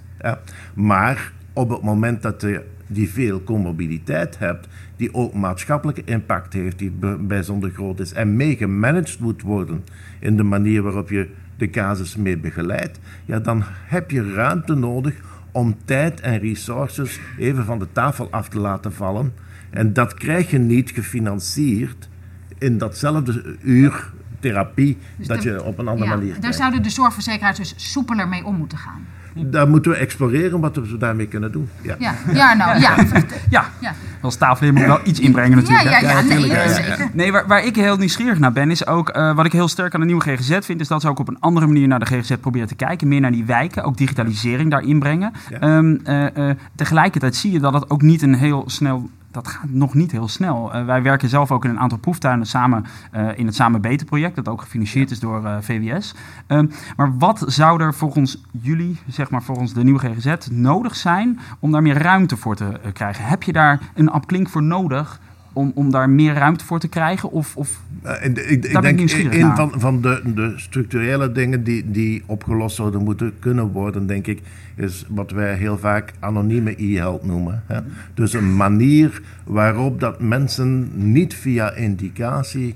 Maar 0.74 1.32
op 1.52 1.70
het 1.70 1.82
moment 1.82 2.22
dat 2.22 2.40
je 2.40 2.64
die 2.86 3.10
veel 3.10 3.44
comorbiditeit 3.44 4.38
hebt, 4.38 4.68
die 4.96 5.14
ook 5.14 5.34
maatschappelijke 5.34 6.02
impact 6.04 6.52
heeft, 6.52 6.78
die 6.78 6.92
bijzonder 7.20 7.70
groot 7.70 8.00
is 8.00 8.12
en 8.12 8.36
mee 8.36 8.56
gemanaged 8.56 9.18
moet 9.18 9.42
worden 9.42 9.84
in 10.20 10.36
de 10.36 10.42
manier 10.42 10.82
waarop 10.82 11.08
je 11.08 11.28
de 11.56 11.70
casus 11.70 12.16
mee 12.16 12.38
begeleidt, 12.38 13.00
ja, 13.24 13.38
dan 13.38 13.62
heb 13.66 14.10
je 14.10 14.32
ruimte 14.32 14.74
nodig 14.74 15.14
om 15.52 15.76
tijd 15.84 16.20
en 16.20 16.38
resources 16.38 17.20
even 17.38 17.64
van 17.64 17.78
de 17.78 17.86
tafel 17.92 18.28
af 18.30 18.48
te 18.48 18.58
laten 18.58 18.92
vallen. 18.92 19.32
En 19.70 19.92
dat 19.92 20.14
krijg 20.14 20.50
je 20.50 20.58
niet 20.58 20.90
gefinancierd 20.90 22.08
in 22.58 22.78
datzelfde 22.78 23.56
uur 23.62 24.12
therapie 24.42 24.98
dat 25.16 25.42
de- 25.42 25.50
je 25.50 25.62
op 25.64 25.78
een 25.78 25.88
andere 25.88 26.08
Ja, 26.10 26.14
manier 26.16 26.30
daar 26.30 26.38
krijgt. 26.40 26.58
zouden 26.58 26.82
de 26.82 26.90
zorgverzekeraars 26.90 27.56
dus 27.58 27.74
soepeler 27.76 28.28
mee 28.28 28.44
om 28.44 28.56
moeten 28.56 28.78
gaan. 28.78 29.06
Daar 29.34 29.68
moeten 29.68 29.90
we 29.90 29.96
exploreren 29.96 30.60
wat 30.60 30.76
we 30.76 30.96
daarmee 30.98 31.26
kunnen 31.26 31.52
doen. 31.52 31.68
Ja. 31.82 31.96
Ja, 31.98 32.14
ja 32.32 32.54
nou 32.54 32.80
ja. 32.80 32.94
Ja, 33.50 33.64
Ja. 33.80 33.94
als 34.20 34.36
tafelheer 34.36 34.72
moet 34.72 34.82
ik 34.82 34.88
wel 34.88 35.00
iets 35.04 35.20
inbrengen 35.20 35.56
natuurlijk. 35.56 35.88
Ja, 35.88 35.90
hè? 35.90 36.06
ja, 36.06 36.10
ja, 36.20 36.22
nee, 36.22 36.46
ja, 36.46 36.68
zeker. 36.74 37.08
Nee, 37.12 37.32
waar, 37.32 37.46
waar 37.46 37.64
ik 37.64 37.76
heel 37.76 37.96
nieuwsgierig 37.96 38.38
naar 38.38 38.52
ben, 38.52 38.70
is 38.70 38.86
ook 38.86 39.08
eh, 39.08 39.34
wat 39.34 39.44
ik 39.46 39.52
heel 39.52 39.68
sterk 39.68 39.94
aan 39.94 40.00
de 40.00 40.06
nieuwe 40.06 40.22
GGZ 40.22 40.58
vind, 40.60 40.80
is 40.80 40.88
dat 40.88 41.00
ze 41.00 41.08
ook 41.08 41.18
op 41.18 41.28
een 41.28 41.40
andere 41.40 41.66
manier 41.66 41.88
naar 41.88 41.98
de 41.98 42.06
GGZ 42.06 42.32
proberen 42.40 42.68
te 42.68 42.74
kijken. 42.74 43.08
Meer 43.08 43.20
naar 43.20 43.32
die 43.32 43.44
wijken, 43.44 43.84
ook 43.84 43.96
digitalisering 43.96 44.70
daarin 44.70 44.98
brengen. 44.98 45.32
Ja. 45.50 45.58
Ehm, 45.58 45.96
eh, 46.04 46.50
eh, 46.50 46.56
tegelijkertijd 46.74 47.36
zie 47.36 47.52
je 47.52 47.60
dat 47.60 47.72
het 47.72 47.90
ook 47.90 48.02
niet 48.02 48.22
een 48.22 48.34
heel 48.34 48.64
snel. 48.66 49.10
Dat 49.32 49.48
gaat 49.48 49.70
nog 49.70 49.94
niet 49.94 50.12
heel 50.12 50.28
snel. 50.28 50.72
Eh, 50.72 50.84
wij 50.84 51.02
werken 51.02 51.28
zelf 51.28 51.50
ook 51.50 51.64
in 51.64 51.70
een 51.70 51.78
aantal 51.78 51.98
proeftuinen 51.98 52.46
samen 52.46 52.84
eh, 53.10 53.38
in 53.38 53.46
het 53.46 53.54
Samen 53.54 53.80
Beter 53.80 54.06
project, 54.06 54.36
dat 54.36 54.48
ook 54.48 54.60
gefinancierd 54.60 55.10
is 55.10 55.20
door 55.20 55.44
eh, 55.44 55.56
VWS. 55.60 56.14
Ehm, 56.46 56.66
maar 56.96 57.18
wat 57.18 57.44
zou 57.46 57.82
er 57.82 57.94
volgens 57.94 58.42
jullie, 58.50 58.98
zeg 59.06 59.30
maar 59.30 59.42
volgens 59.42 59.72
de 59.72 59.84
nieuwe 59.84 59.98
GGZ, 59.98 60.48
nodig 60.50 60.96
zijn 60.96 61.40
om 61.58 61.70
daar 61.72 61.82
meer 61.82 61.98
ruimte 61.98 62.36
voor 62.36 62.56
te 62.56 62.80
krijgen? 62.92 63.24
Heb 63.24 63.42
je 63.42 63.52
daar 63.52 63.80
een 63.94 64.14
upklink 64.14 64.48
voor 64.48 64.62
nodig 64.62 65.20
om, 65.52 65.72
om 65.74 65.90
daar 65.90 66.10
meer 66.10 66.34
ruimte 66.34 66.64
voor 66.64 66.80
te 66.80 66.88
krijgen? 66.88 67.30
Of, 67.30 67.56
of 67.56 67.80
Eh, 68.02 68.24
ik, 68.24 68.38
ik, 68.38 68.64
ik 68.64 68.80
ben 68.80 68.98
ik 68.98 69.08
denk 69.08 69.32
een 69.32 69.56
van, 69.56 69.72
van 69.76 70.00
de, 70.00 70.20
de 70.34 70.52
structurele 70.56 71.32
dingen 71.32 71.64
die, 71.64 71.90
die 71.90 72.22
opgelost 72.26 72.76
zouden 72.76 73.02
moeten 73.02 73.32
kunnen 73.38 73.72
worden, 73.72 74.06
denk 74.06 74.26
ik, 74.26 74.40
is 74.76 75.06
wat 75.08 75.30
wij 75.30 75.54
heel 75.54 75.78
vaak 75.78 76.12
anonieme 76.18 76.74
e-health 76.82 77.24
noemen. 77.24 77.62
Hè? 77.66 77.80
Dus 78.14 78.32
een 78.32 78.56
manier 78.56 79.22
waarop 79.44 80.00
dat 80.00 80.20
mensen 80.20 80.90
niet 81.12 81.34
via 81.34 81.72
indicatie 81.74 82.74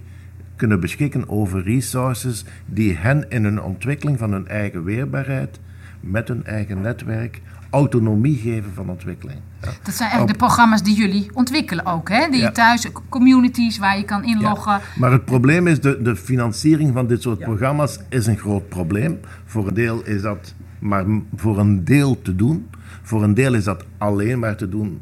kunnen 0.57 0.81
beschikken 0.81 1.29
over 1.29 1.63
resources 1.63 2.45
die 2.67 2.97
hen 2.97 3.31
in 3.31 3.45
hun 3.45 3.63
ontwikkeling 3.63 4.19
van 4.19 4.33
hun 4.33 4.49
eigen 4.49 4.85
weerbaarheid, 4.85 5.61
met 6.01 6.29
hun 6.29 6.45
eigen 6.45 6.81
netwerk, 6.81 7.41
autonomie 7.71 8.37
geven 8.37 8.73
van 8.75 8.91
ontwikkeling. 8.91 9.39
Ja. 9.63 9.67
Dat 9.83 9.95
zijn 9.95 10.09
eigenlijk 10.11 10.39
de 10.39 10.45
programma's 10.47 10.83
die 10.83 10.97
jullie 10.97 11.31
ontwikkelen 11.35 11.87
ook. 11.87 12.09
Hè? 12.09 12.29
Die 12.31 12.41
Ja. 12.41 12.47
je 12.47 12.53
thuis, 12.53 12.89
communities 13.09 13.79
waar 13.79 13.97
je 13.99 14.05
kan 14.05 14.25
inloggen. 14.25 14.81
Maar 14.99 15.13
het 15.13 15.25
probleem 15.25 15.67
is, 15.67 15.81
de, 15.81 16.03
de 16.03 16.17
financiering 16.17 16.93
van 16.93 17.07
dit 17.07 17.23
soort 17.23 17.39
programma's 17.39 17.99
is 18.09 18.27
een 18.27 18.39
groot 18.39 18.69
probleem. 18.69 19.21
Voor 19.45 19.69
een 19.69 19.75
deel 19.75 20.05
is 20.05 20.23
dat 20.23 20.55
maar 20.79 21.05
voor 21.37 21.59
een 21.59 21.85
deel 21.85 22.23
te 22.23 22.37
doen. 22.37 22.71
Voor 23.03 23.23
een 23.23 23.35
deel 23.35 23.55
is 23.55 23.65
dat 23.65 23.85
alleen 23.99 24.39
maar 24.39 24.57
te 24.57 24.69
doen 24.69 25.01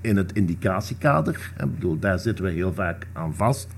in 0.00 0.16
het 0.16 0.32
indicatiekader. 0.32 1.52
Ik 1.58 1.74
bedoel, 1.74 1.98
daar 1.98 2.18
zitten 2.18 2.44
we 2.44 2.50
heel 2.50 2.74
vaak 2.74 3.06
aan 3.12 3.34
vast. 3.34 3.68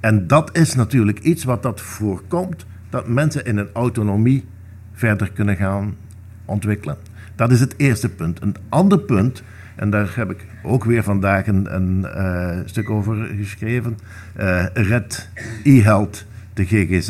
En 0.00 0.26
dat 0.26 0.56
is 0.56 0.74
natuurlijk 0.74 1.18
iets 1.18 1.44
wat 1.44 1.62
dat 1.62 1.80
voorkomt, 1.80 2.66
dat 2.90 3.08
mensen 3.08 3.44
in 3.44 3.56
een 3.56 3.68
autonomie 3.72 4.44
verder 4.92 5.32
kunnen 5.32 5.56
gaan 5.56 5.96
ontwikkelen. 6.44 6.96
Dat 7.40 7.50
is 7.50 7.60
het 7.60 7.74
eerste 7.76 8.08
punt. 8.08 8.42
Een 8.42 8.56
ander 8.68 8.98
punt, 8.98 9.42
en 9.76 9.90
daar 9.90 10.12
heb 10.14 10.30
ik 10.30 10.46
ook 10.62 10.84
weer 10.84 11.02
vandaag 11.02 11.46
een, 11.46 11.74
een 11.74 12.04
eh, 12.04 12.58
stuk 12.64 12.90
over 12.90 13.26
geschreven, 13.36 13.98
eh, 14.34 14.64
Red 14.72 15.28
e-health 15.64 16.26
de 16.54 16.64
GGZ, 16.64 17.08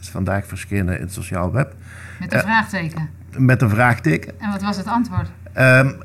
is 0.00 0.08
vandaag 0.10 0.46
verschenen 0.46 0.94
in 0.94 1.00
het 1.00 1.12
Sociaal 1.12 1.52
Web. 1.52 1.74
Met 2.20 2.32
een 2.32 2.40
vraagteken. 2.40 3.08
Met 3.36 3.62
een 3.62 3.70
vraagteken. 3.70 4.40
En 4.40 4.50
wat 4.50 4.62
was 4.62 4.76
het 4.76 4.86
antwoord? 4.86 5.30
Um, 5.58 5.96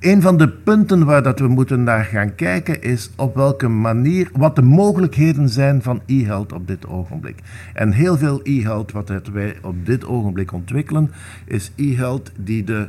een 0.00 0.22
van 0.22 0.36
de 0.36 0.48
punten 0.48 1.04
waar 1.04 1.22
dat 1.22 1.38
we 1.38 1.48
moeten 1.48 1.82
naar 1.82 2.04
gaan 2.04 2.34
kijken 2.34 2.82
is 2.82 3.10
op 3.16 3.34
welke 3.34 3.68
manier, 3.68 4.28
wat 4.32 4.56
de 4.56 4.62
mogelijkheden 4.62 5.48
zijn 5.48 5.82
van 5.82 6.02
e-health 6.06 6.52
op 6.52 6.66
dit 6.66 6.86
ogenblik. 6.86 7.38
En 7.74 7.92
heel 7.92 8.18
veel 8.18 8.40
e-health 8.42 8.92
wat 8.92 9.28
wij 9.32 9.56
op 9.62 9.86
dit 9.86 10.06
ogenblik 10.06 10.52
ontwikkelen, 10.52 11.10
is 11.44 11.72
e-health 11.76 12.32
die 12.36 12.64
de, 12.64 12.88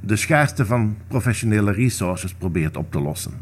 de 0.00 0.16
schaarste 0.16 0.66
van 0.66 0.96
professionele 1.08 1.72
resources 1.72 2.34
probeert 2.34 2.76
op 2.76 2.92
te 2.92 3.00
lossen. 3.00 3.32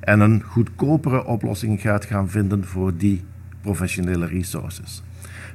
En 0.00 0.20
een 0.20 0.42
goedkopere 0.42 1.24
oplossing 1.24 1.80
gaat 1.80 2.04
gaan 2.04 2.28
vinden 2.28 2.64
voor 2.64 2.96
die 2.96 3.24
professionele 3.60 4.26
resources. 4.26 5.02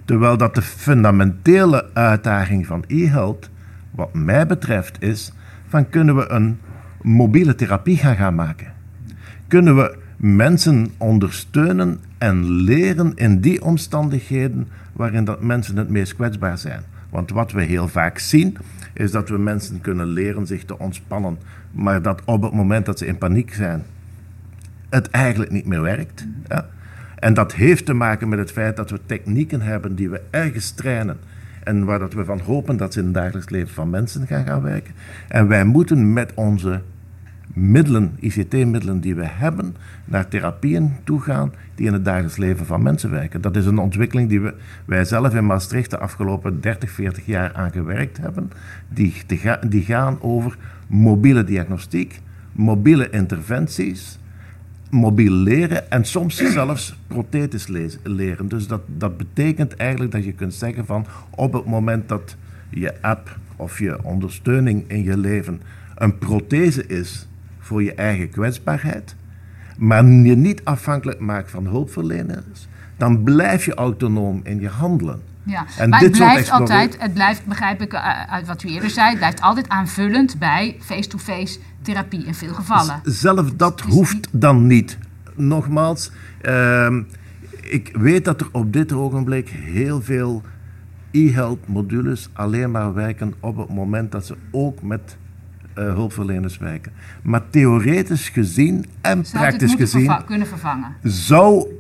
Terwijl 0.06 0.38
dat 0.38 0.56
de 0.56 0.62
fundamentele 0.62 1.90
uitdaging 1.94 2.66
van 2.66 2.84
e-health, 2.88 3.50
wat 3.92 4.14
mij 4.14 4.48
betreft, 4.48 5.02
is 5.02 5.34
van 5.68 5.90
kunnen 5.90 6.16
we 6.16 6.30
een 6.30 6.58
mobiele 7.02 7.56
therapie 7.56 7.98
gaan, 7.98 8.16
gaan 8.16 8.36
maken? 8.36 8.74
Kunnen 9.48 9.76
we 9.76 9.98
mensen 10.18 10.88
ondersteunen 10.98 12.00
en 12.18 12.50
leren 12.50 13.12
in 13.16 13.42
die 13.42 13.64
omstandigheden 13.64 14.68
waarin 14.94 15.24
dat 15.24 15.42
mensen 15.42 15.78
het 15.78 15.90
meest 15.90 16.16
kwetsbaar 16.16 16.58
zijn? 16.58 16.82
Want 17.10 17.30
wat 17.30 17.52
we 17.52 17.64
heel 17.64 17.88
vaak 17.88 18.20
zien, 18.20 18.58
is 18.94 19.12
dat 19.12 19.30
we 19.30 19.38
mensen 19.38 19.82
kunnen 19.82 20.08
leren 20.08 20.48
zich 20.48 20.66
te 20.66 20.80
ontspannen, 20.80 21.38
maar 21.72 22.02
dat 22.02 22.22
op 22.26 22.42
het 22.42 22.54
moment 22.54 22.86
dat 22.86 22.98
ze 22.98 23.06
in 23.06 23.18
paniek 23.18 23.54
zijn, 23.54 23.84
het 24.90 25.10
eigenlijk 25.10 25.52
niet 25.52 25.66
meer 25.66 25.82
werkt. 25.82 26.28
Ja? 26.48 26.70
En 27.16 27.34
dat 27.34 27.54
heeft 27.54 27.86
te 27.86 27.94
maken 27.94 28.30
met 28.30 28.40
het 28.40 28.52
feit 28.52 28.76
dat 28.76 28.90
we 28.90 29.00
technieken 29.06 29.62
hebben 29.62 29.96
die 29.96 30.10
we 30.10 30.22
ergens 30.30 30.72
trainen. 30.72 31.18
En 31.70 31.86
waar 31.86 32.00
dat 32.00 32.14
we 32.14 32.26
van 32.26 32.40
hopen 32.40 32.78
dat 32.78 32.94
ze 32.94 33.00
in 33.00 33.06
het 33.06 33.14
dagelijks 33.14 33.50
leven 33.50 33.74
van 33.74 33.90
mensen 33.90 34.28
gaan 34.28 34.46
gaan 34.46 34.62
werken. 34.62 34.94
En 35.28 35.48
wij 35.48 35.66
moeten 35.66 36.14
met 36.14 36.34
onze 36.34 36.82
middelen, 37.54 38.16
ICT-middelen 38.20 39.00
die 39.00 39.16
we 39.16 39.26
hebben, 39.26 39.76
naar 40.06 40.28
therapieën 40.28 40.96
toe 41.04 41.22
gaan 41.22 41.54
die 41.76 41.88
in 41.88 41.94
het 41.94 42.06
dagelijks 42.06 42.38
leven 42.38 42.66
van 42.66 42.84
mensen 42.84 43.12
werken. 43.12 43.42
Dat 43.42 43.56
is 43.56 43.66
een 43.66 43.78
ontwikkeling 43.78 44.30
die 44.30 44.42
we, 44.42 44.54
wij 44.86 45.06
zelf 45.06 45.36
in 45.36 45.46
Maastricht 45.46 45.90
de 45.90 45.98
afgelopen 45.98 46.62
30, 46.62 46.92
40 46.92 47.26
jaar 47.26 47.54
aan 47.54 47.72
gewerkt 47.72 48.18
hebben. 48.18 48.52
Die, 48.88 49.14
die 49.68 49.84
gaan 49.84 50.22
over 50.22 50.58
mobiele 50.88 51.44
diagnostiek, 51.44 52.22
mobiele 52.52 53.10
interventies, 53.10 54.20
mobiel 54.90 55.34
leren 55.34 55.92
en 55.92 56.06
soms 56.06 56.36
zelfs 56.36 56.96
prothetisch 57.08 57.68
leren. 58.04 58.48
Dus 58.48 58.68
dat, 58.68 58.82
dat 58.86 59.18
betekent 59.18 59.76
eigenlijk 59.76 60.12
dat 60.12 60.24
je 60.24 60.34
kunt 60.34 60.54
zeggen 60.54 60.86
van 60.86 61.06
op 61.30 61.54
het 61.54 61.66
moment 61.66 62.10
dat 62.10 62.36
je 62.70 63.02
app 63.02 63.38
of 63.56 63.80
je 63.80 64.04
ondersteuning 64.04 64.84
in 64.88 65.04
je 65.04 65.18
leven 65.18 65.62
een 65.96 66.18
prothese 66.18 66.86
is 66.86 67.28
voor 67.60 67.84
je 67.84 67.94
eigen 67.94 68.30
kwetsbaarheid, 68.30 69.16
maar 69.78 70.06
je 70.06 70.36
niet 70.36 70.62
afhankelijk 70.64 71.20
maakt 71.20 71.52
van 71.52 71.66
hulpverleners, 71.66 72.68
dan 72.98 73.24
blijf 73.24 73.66
je 73.66 73.74
autonoom 73.74 74.42
in 74.44 74.60
je 74.60 74.68
handelen. 74.68 75.22
Ja, 75.50 75.66
en 75.78 75.90
maar 75.90 76.00
het 76.00 76.12
blijft 76.12 76.52
altijd, 76.52 76.96
het 77.00 77.14
blijft, 77.14 77.46
begrijp 77.46 77.82
ik 77.82 77.94
eh, 77.94 78.24
uit 78.30 78.48
wat 78.48 78.64
u 78.64 78.68
eerder 78.68 78.90
zei, 78.90 79.10
het 79.10 79.18
blijft 79.18 79.42
altijd 79.42 79.70
aanvullend 79.70 80.40
bij 80.40 80.76
face-to-face 80.80 81.60
therapie 81.82 82.26
in 82.26 82.34
veel 82.34 82.54
gevallen. 82.54 83.02
Zelf 83.04 83.52
dat 83.52 83.82
hoeft 83.82 84.28
dan 84.32 84.68
niet. 84.68 84.98
Nogmaals, 85.36 86.12
uh, 86.42 86.98
ik 87.62 87.90
weet 87.94 88.26
dat 88.26 88.42
er 88.42 88.48
op 88.52 88.74
dit 88.74 88.94
ogenblik 88.94 89.50
heel 89.50 90.02
veel 90.02 90.42
e-health 91.12 91.68
modules 91.68 92.30
alleen 92.34 92.72
maar 92.72 92.94
werken 92.94 93.34
op 93.40 93.58
het 93.58 93.70
moment 93.70 94.12
dat 94.12 94.26
ze 94.26 94.36
ook 94.52 94.82
met 94.82 95.18
uh, 95.78 95.84
hulpverleners 95.94 96.58
werken. 96.58 96.92
Maar 97.22 97.50
theoretisch 97.50 98.30
gezien 98.30 98.86
en 99.02 99.26
praktisch 99.32 99.74
gezien 99.74 100.26
kunnen 100.26 100.48
vervangen. 100.48 100.96
zou 101.04 101.79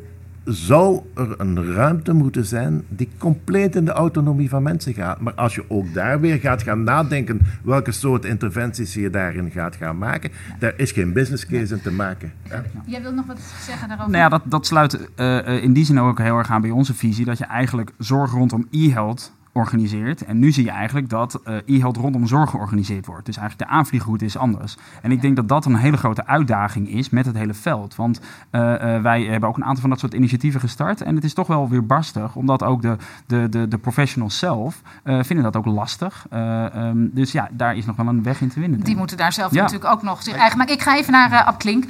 zou 0.53 1.01
er 1.15 1.35
een 1.37 1.73
ruimte 1.73 2.13
moeten 2.13 2.45
zijn 2.45 2.83
die 2.87 3.09
compleet 3.17 3.75
in 3.75 3.85
de 3.85 3.91
autonomie 3.91 4.49
van 4.49 4.63
mensen 4.63 4.93
gaat. 4.93 5.19
Maar 5.19 5.33
als 5.33 5.55
je 5.55 5.63
ook 5.67 5.93
daar 5.93 6.19
weer 6.19 6.39
gaat 6.39 6.63
gaan 6.63 6.83
nadenken 6.83 7.41
welke 7.63 7.91
soort 7.91 8.25
interventies 8.25 8.93
je 8.93 9.09
daarin 9.09 9.51
gaat 9.51 9.75
gaan 9.75 9.97
maken, 9.97 10.31
daar 10.59 10.73
is 10.77 10.91
geen 10.91 11.13
business 11.13 11.45
case 11.45 11.73
in 11.73 11.81
te 11.81 11.91
maken. 11.91 12.31
Ja. 12.49 12.63
Jij 12.85 13.01
wilt 13.01 13.15
nog 13.15 13.25
wat 13.25 13.39
zeggen 13.39 13.87
daarover? 13.87 14.11
Nou 14.11 14.23
ja, 14.23 14.29
dat, 14.29 14.41
dat 14.45 14.65
sluit 14.65 15.09
uh, 15.15 15.63
in 15.63 15.73
die 15.73 15.85
zin 15.85 15.99
ook 15.99 16.19
heel 16.19 16.37
erg 16.37 16.49
aan 16.49 16.61
bij 16.61 16.69
onze 16.69 16.93
visie, 16.93 17.25
dat 17.25 17.37
je 17.37 17.45
eigenlijk 17.45 17.91
zorg 17.97 18.31
rondom 18.31 18.67
e-health 18.71 19.31
organiseert. 19.51 20.25
En 20.25 20.39
nu 20.39 20.51
zie 20.51 20.63
je 20.63 20.71
eigenlijk 20.71 21.09
dat 21.09 21.39
uh, 21.45 21.55
e-health 21.65 21.97
rondom 21.97 22.27
zorg 22.27 22.49
georganiseerd 22.49 23.05
wordt. 23.05 23.25
Dus 23.25 23.37
eigenlijk 23.37 23.69
de 23.69 23.75
aanvliegroute 23.77 24.25
is 24.25 24.37
anders. 24.37 24.77
En 25.01 25.11
ik 25.11 25.21
denk 25.21 25.35
dat 25.35 25.47
dat 25.47 25.65
een 25.65 25.75
hele 25.75 25.97
grote 25.97 26.25
uitdaging 26.25 26.89
is 26.89 27.09
met 27.09 27.25
het 27.25 27.35
hele 27.35 27.53
veld. 27.53 27.95
Want 27.95 28.19
uh, 28.51 28.61
uh, 28.61 29.01
wij 29.01 29.23
hebben 29.23 29.49
ook 29.49 29.57
een 29.57 29.63
aantal 29.63 29.81
van 29.81 29.89
dat 29.89 29.99
soort 29.99 30.13
initiatieven 30.13 30.59
gestart. 30.59 31.01
En 31.01 31.15
het 31.15 31.23
is 31.23 31.33
toch 31.33 31.47
wel 31.47 31.69
weer 31.69 31.85
barstig, 31.85 32.35
omdat 32.35 32.63
ook 32.63 32.81
de, 32.81 32.97
de, 33.25 33.49
de, 33.49 33.67
de 33.67 33.77
professionals 33.77 34.37
zelf 34.37 34.81
vinden 35.03 35.43
dat 35.43 35.55
ook 35.55 35.65
lastig. 35.65 36.25
Um, 36.33 37.09
dus 37.13 37.31
ja, 37.31 37.49
daar 37.51 37.75
is 37.75 37.85
nog 37.85 37.95
wel 37.95 38.07
een 38.07 38.23
weg 38.23 38.41
in 38.41 38.49
te 38.49 38.59
winnen. 38.59 38.79
Die 38.79 38.95
moeten 38.95 39.17
daar 39.17 39.33
zelf 39.33 39.51
natuurlijk 39.51 39.91
ook 39.91 40.03
nog 40.03 40.23
zich 40.23 40.35
eigen 40.35 40.57
maken. 40.57 40.73
Ik 40.73 40.81
ga 40.81 40.97
even 40.97 41.11
naar 41.11 41.43
Abklink. 41.43 41.85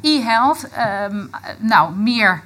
e-health, 0.00 0.68
um, 1.10 1.30
nou 1.58 1.94
meer 1.94 2.42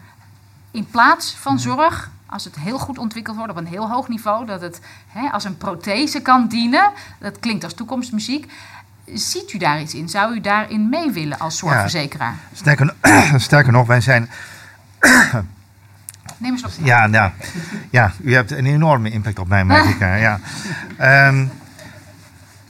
in 0.70 0.86
plaats 0.90 1.36
van 1.36 1.58
zorg 1.58 2.10
als 2.34 2.44
het 2.44 2.56
heel 2.56 2.78
goed 2.78 2.98
ontwikkeld 2.98 3.36
wordt 3.36 3.52
op 3.52 3.58
een 3.58 3.66
heel 3.66 3.90
hoog 3.90 4.08
niveau, 4.08 4.46
dat 4.46 4.60
het 4.60 4.80
hè, 5.08 5.28
als 5.28 5.44
een 5.44 5.56
prothese 5.56 6.20
kan 6.20 6.48
dienen, 6.48 6.90
dat 7.20 7.38
klinkt 7.38 7.64
als 7.64 7.74
toekomstmuziek. 7.74 8.52
Ziet 9.06 9.52
u 9.52 9.58
daar 9.58 9.80
iets 9.80 9.94
in? 9.94 10.08
Zou 10.08 10.34
u 10.34 10.40
daarin 10.40 10.88
mee 10.88 11.10
willen 11.10 11.38
als 11.38 11.58
zorgverzekeraar? 11.58 12.34
Ja, 12.50 12.56
sterker, 12.56 12.94
sterker 13.40 13.72
nog, 13.72 13.86
wij 13.86 14.00
zijn. 14.00 14.30
Neem 16.36 16.52
eens 16.52 16.64
op. 16.64 16.70
Ja, 16.82 17.04
ja, 17.06 17.32
ja, 17.90 18.12
u 18.22 18.34
hebt 18.34 18.50
een 18.50 18.66
enorme 18.66 19.10
impact 19.10 19.38
op 19.38 19.48
mij, 19.48 19.64
merk 19.64 19.84
ik. 19.84 19.98
Ja. 19.98 20.40
Um, 21.28 21.50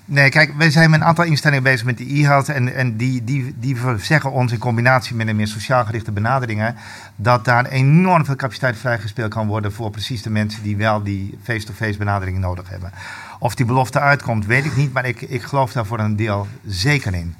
Nee, 0.07 0.29
kijk, 0.29 0.53
wij 0.57 0.71
zijn 0.71 0.91
met 0.91 1.01
een 1.01 1.07
aantal 1.07 1.25
instellingen 1.25 1.63
bezig 1.63 1.87
met 1.87 1.97
die 1.97 2.23
e-health. 2.23 2.49
En, 2.49 2.75
en 2.75 2.97
die, 2.97 3.25
die, 3.25 3.55
die 3.59 3.77
zeggen 3.99 4.33
ons 4.33 4.53
in 4.53 4.59
combinatie 4.59 5.17
met 5.17 5.29
een 5.29 5.37
meer 5.37 5.47
sociaal 5.47 5.85
gerichte 5.85 6.13
benaderingen. 6.13 6.77
dat 7.17 7.45
daar 7.45 7.67
enorm 7.67 8.25
veel 8.25 8.37
capaciteit 8.37 8.77
vrijgespeeld 8.77 9.35
kan 9.35 9.47
worden. 9.47 9.73
voor 9.73 9.91
precies 9.91 10.23
de 10.23 10.31
mensen 10.31 10.63
die 10.63 10.77
wel 10.77 11.03
die 11.03 11.39
face-to-face 11.43 11.99
benadering 11.99 12.39
nodig 12.39 12.69
hebben. 12.69 12.93
Of 13.39 13.55
die 13.55 13.67
belofte 13.67 14.01
uitkomt, 14.01 14.47
weet 14.47 14.65
ik 14.65 14.77
niet. 14.77 14.93
Maar 14.93 15.07
ik, 15.07 15.21
ik 15.21 15.43
geloof 15.43 15.73
daar 15.73 15.87
voor 15.87 15.99
een 15.99 16.17
deel 16.17 16.47
zeker 16.67 17.15
in. 17.15 17.35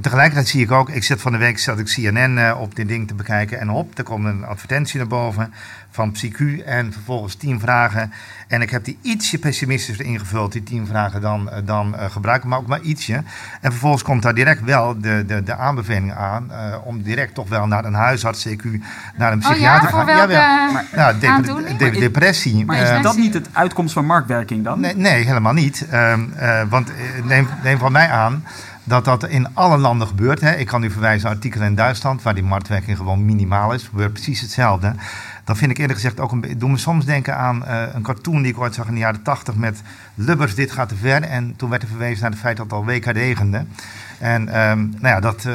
Tegelijkertijd 0.00 0.48
zie 0.48 0.62
ik 0.62 0.70
ook, 0.70 0.90
ik 0.90 1.04
zit 1.04 1.20
van 1.20 1.32
de 1.32 1.38
week 1.38 1.58
zat 1.58 1.78
ik 1.78 1.86
CNN 1.86 2.36
uh, 2.36 2.60
op 2.60 2.74
dit 2.74 2.88
ding 2.88 3.08
te 3.08 3.14
bekijken 3.14 3.60
en 3.60 3.68
hop, 3.68 3.98
er 3.98 4.04
komt 4.04 4.24
een 4.24 4.44
advertentie 4.44 4.98
naar 4.98 5.08
boven 5.08 5.52
van 5.90 6.12
PsyQ 6.12 6.64
en 6.64 6.92
vervolgens 6.92 7.34
tien 7.34 7.60
vragen. 7.60 8.12
En 8.48 8.62
ik 8.62 8.70
heb 8.70 8.84
die 8.84 8.98
ietsje 9.02 9.38
pessimistischer 9.38 10.04
ingevuld, 10.04 10.52
die 10.52 10.62
tien 10.62 10.86
vragen 10.86 11.20
dan, 11.20 11.48
uh, 11.48 11.54
dan 11.64 11.94
uh, 11.94 12.10
gebruiken, 12.10 12.48
maar 12.48 12.58
ook 12.58 12.66
maar 12.66 12.80
ietsje. 12.80 13.22
En 13.60 13.70
vervolgens 13.70 14.02
komt 14.02 14.22
daar 14.22 14.34
direct 14.34 14.64
wel 14.64 15.00
de, 15.00 15.24
de, 15.26 15.42
de 15.42 15.56
aanbeveling 15.56 16.12
aan 16.12 16.48
uh, 16.50 16.76
om 16.84 17.02
direct 17.02 17.34
toch 17.34 17.48
wel 17.48 17.66
naar 17.66 17.84
een 17.84 17.94
huisarts, 17.94 18.48
CQ, 18.48 18.64
naar 19.16 19.32
een 19.32 19.38
psychiater 19.38 19.88
te 19.88 19.96
oh, 19.96 20.06
ja, 20.06 20.16
gaan. 20.16 20.30
Ja, 20.30 20.70
maar, 20.72 20.84
nou, 20.92 21.18
de, 21.18 21.76
de, 21.76 21.90
depressie. 21.90 22.64
Maar 22.64 22.96
is 22.96 23.02
dat 23.02 23.16
niet 23.16 23.34
het 23.34 23.48
uitkomst 23.52 23.92
van 23.92 24.06
marktwerking 24.06 24.64
dan? 24.64 24.80
Nee, 24.80 24.96
nee 24.96 25.24
helemaal 25.24 25.52
niet. 25.52 25.86
Ehm, 25.90 26.20
want 26.68 26.92
neem, 27.24 27.48
neem 27.62 27.78
van 27.78 27.92
mij 27.92 28.08
aan 28.08 28.42
dat 28.84 29.04
dat 29.04 29.28
in 29.28 29.54
alle 29.54 29.76
landen 29.76 30.06
gebeurt. 30.06 30.40
Hè. 30.40 30.54
Ik 30.54 30.66
kan 30.66 30.82
u 30.82 30.90
verwijzen 30.90 31.26
naar 31.26 31.34
artikelen 31.34 31.66
in 31.66 31.74
Duitsland, 31.74 32.22
waar 32.22 32.34
die 32.34 32.42
marktwerking 32.42 32.96
gewoon 32.96 33.24
minimaal 33.24 33.72
is. 33.72 33.82
Gebeurt 33.82 34.12
precies 34.12 34.40
hetzelfde. 34.40 34.94
Dan 35.44 35.56
vind 35.56 35.70
ik 35.70 35.78
eerlijk 35.78 35.98
gezegd 35.98 36.20
ook 36.20 36.32
een 36.32 36.54
doe 36.58 36.70
me 36.70 36.76
soms 36.76 37.04
denken 37.04 37.36
aan 37.36 37.62
uh, 37.66 37.82
een 37.92 38.02
cartoon 38.02 38.42
die 38.42 38.52
ik 38.52 38.58
ooit 38.58 38.74
zag 38.74 38.86
in 38.86 38.94
de 38.94 39.00
jaren 39.00 39.22
tachtig 39.22 39.54
met 39.54 39.82
Lubbers, 40.14 40.54
dit 40.54 40.70
gaat 40.70 40.88
te 40.88 40.96
ver. 40.96 41.22
En 41.22 41.56
toen 41.56 41.70
werd 41.70 41.82
er 41.82 41.88
verwezen 41.88 42.22
naar 42.22 42.30
het 42.30 42.40
feit 42.40 42.56
dat 42.56 42.66
het 42.66 42.74
al 42.74 42.84
weken 42.84 43.12
regende. 43.12 43.64
En 44.18 44.40
um, 44.70 44.94
nou 45.00 45.14
ja, 45.14 45.20
dat 45.20 45.44
uh, 45.44 45.54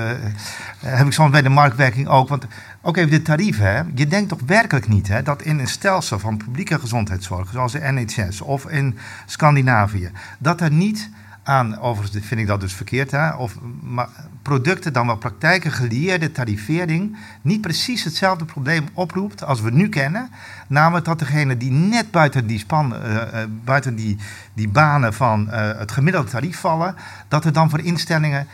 heb 0.79 1.05
ik 1.05 1.13
soms 1.13 1.31
bij 1.31 1.41
de 1.41 1.49
marktwerking 1.49 2.07
ook. 2.07 2.29
Want 2.29 2.45
ook 2.81 2.97
even 2.97 3.09
de 3.09 3.21
tarieven. 3.21 3.65
Hè. 3.65 3.81
Je 3.95 4.07
denkt 4.07 4.29
toch 4.29 4.39
werkelijk 4.45 4.87
niet 4.87 5.07
hè, 5.07 5.23
dat 5.23 5.41
in 5.41 5.59
een 5.59 5.67
stelsel 5.67 6.19
van 6.19 6.37
publieke 6.37 6.79
gezondheidszorg, 6.79 7.49
zoals 7.51 7.71
de 7.71 7.91
NHS 7.91 8.41
of 8.41 8.65
in 8.69 8.97
Scandinavië, 9.25 10.11
dat 10.37 10.61
er 10.61 10.71
niet 10.71 11.09
aan, 11.47 11.79
overigens 11.79 12.25
vind 12.25 12.41
ik 12.41 12.47
dat 12.47 12.59
dus 12.59 12.73
verkeerd, 12.73 13.11
hè, 13.11 13.29
of 13.29 13.55
maar 13.81 14.09
producten 14.41 14.93
dan 14.93 15.07
wel 15.07 15.17
praktijken 15.17 15.71
gelieerde 15.71 16.31
tarivering 16.31 17.17
niet 17.41 17.61
precies 17.61 18.03
hetzelfde 18.03 18.45
probleem 18.45 18.87
oproept 18.93 19.43
als 19.43 19.61
we 19.61 19.71
nu 19.71 19.89
kennen. 19.89 20.29
Namelijk 20.67 21.05
dat 21.05 21.19
degene 21.19 21.57
die 21.57 21.71
net 21.71 22.11
buiten 22.11 22.47
die, 22.47 22.59
span, 22.59 22.93
uh, 22.93 23.13
uh, 23.13 23.21
buiten 23.63 23.95
die, 23.95 24.17
die 24.53 24.69
banen 24.69 25.13
van 25.13 25.47
uh, 25.47 25.77
het 25.77 25.91
gemiddelde 25.91 26.29
tarief 26.29 26.59
vallen, 26.59 26.95
dat 27.27 27.45
er 27.45 27.53
dan 27.53 27.69
voor 27.69 27.79
instellingen 27.79 28.47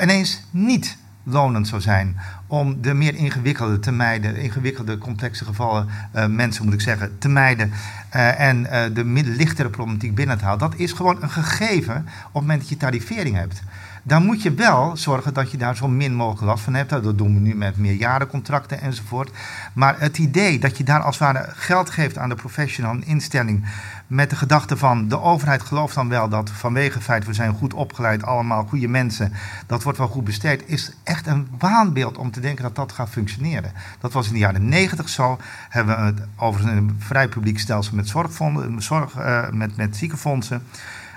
ineens 0.00 0.42
niet 0.50 0.96
lonend 1.28 1.68
zou 1.68 1.80
zijn 1.80 2.16
om 2.46 2.82
de 2.82 2.94
meer 2.94 3.14
ingewikkelde 3.14 3.78
te 3.78 3.92
mijden, 3.92 4.36
ingewikkelde, 4.36 4.98
complexe 4.98 5.44
gevallen 5.44 5.88
uh, 6.14 6.26
mensen 6.26 6.64
moet 6.64 6.74
ik 6.74 6.80
zeggen, 6.80 7.18
te 7.18 7.28
mijden 7.28 7.72
uh, 8.16 8.40
en 8.40 8.60
uh, 8.60 8.82
de 8.94 9.04
lichtere 9.24 9.68
problematiek 9.68 10.14
binnen 10.14 10.38
te 10.38 10.44
halen. 10.44 10.58
Dat 10.58 10.74
is 10.76 10.92
gewoon 10.92 11.22
een 11.22 11.30
gegeven 11.30 11.96
op 11.96 12.32
het 12.32 12.32
moment 12.32 12.60
dat 12.60 12.68
je 12.68 12.76
tarivering 12.76 13.36
hebt 13.36 13.62
dan 14.06 14.24
moet 14.24 14.42
je 14.42 14.54
wel 14.54 14.96
zorgen 14.96 15.34
dat 15.34 15.50
je 15.50 15.56
daar 15.56 15.76
zo 15.76 15.88
min 15.88 16.14
mogelijk 16.14 16.44
last 16.44 16.64
van 16.64 16.74
hebt. 16.74 16.90
Dat 16.90 17.18
doen 17.18 17.34
we 17.34 17.40
nu 17.40 17.54
met 17.54 17.76
meerjarencontracten 17.76 18.80
enzovoort. 18.80 19.30
Maar 19.72 19.94
het 19.98 20.18
idee 20.18 20.58
dat 20.58 20.76
je 20.78 20.84
daar 20.84 21.00
als 21.00 21.18
het 21.18 21.32
ware 21.32 21.52
geld 21.54 21.90
geeft 21.90 22.18
aan 22.18 22.28
de 22.28 22.34
professional, 22.34 22.96
instelling, 23.04 23.64
met 24.06 24.30
de 24.30 24.36
gedachte 24.36 24.76
van 24.76 25.08
de 25.08 25.20
overheid 25.20 25.62
gelooft 25.62 25.94
dan 25.94 26.08
wel 26.08 26.28
dat 26.28 26.50
vanwege 26.50 26.94
het 26.94 27.02
feit 27.02 27.24
we 27.24 27.32
zijn 27.32 27.54
goed 27.54 27.74
opgeleid, 27.74 28.22
allemaal 28.22 28.64
goede 28.64 28.88
mensen, 28.88 29.32
dat 29.66 29.82
wordt 29.82 29.98
wel 29.98 30.08
goed 30.08 30.24
besteed, 30.24 30.62
is 30.66 30.92
echt 31.02 31.26
een 31.26 31.48
waanbeeld 31.58 32.18
om 32.18 32.30
te 32.30 32.40
denken 32.40 32.62
dat 32.62 32.74
dat 32.74 32.92
gaat 32.92 33.08
functioneren. 33.08 33.72
Dat 34.00 34.12
was 34.12 34.26
in 34.26 34.32
de 34.32 34.38
jaren 34.38 34.68
negentig 34.68 35.08
zo. 35.08 35.38
Hebben 35.68 35.96
we 35.96 36.02
het 36.02 36.20
over 36.36 36.68
een 36.68 36.96
vrij 36.98 37.28
publiek 37.28 37.58
stelsel 37.58 37.96
met, 37.96 38.08
zorgfondsen, 38.08 38.82
zorg, 38.82 39.16
uh, 39.18 39.50
met, 39.50 39.76
met 39.76 39.96
ziekenfondsen 39.96 40.62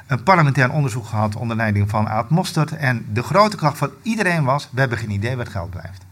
een 0.09 0.23
parlementair 0.23 0.71
onderzoek 0.71 1.05
gehad 1.05 1.35
onder 1.35 1.57
leiding 1.57 1.89
van 1.89 2.09
Aad 2.09 2.29
Mostert. 2.29 2.71
En 2.71 3.05
de 3.13 3.23
grote 3.23 3.57
klacht 3.57 3.77
van 3.77 3.89
iedereen 4.01 4.43
was: 4.43 4.69
we 4.71 4.79
hebben 4.79 4.97
geen 4.97 5.11
idee 5.11 5.35
waar 5.35 5.45
het 5.45 5.53
geld 5.53 5.69
blijft. 5.69 6.05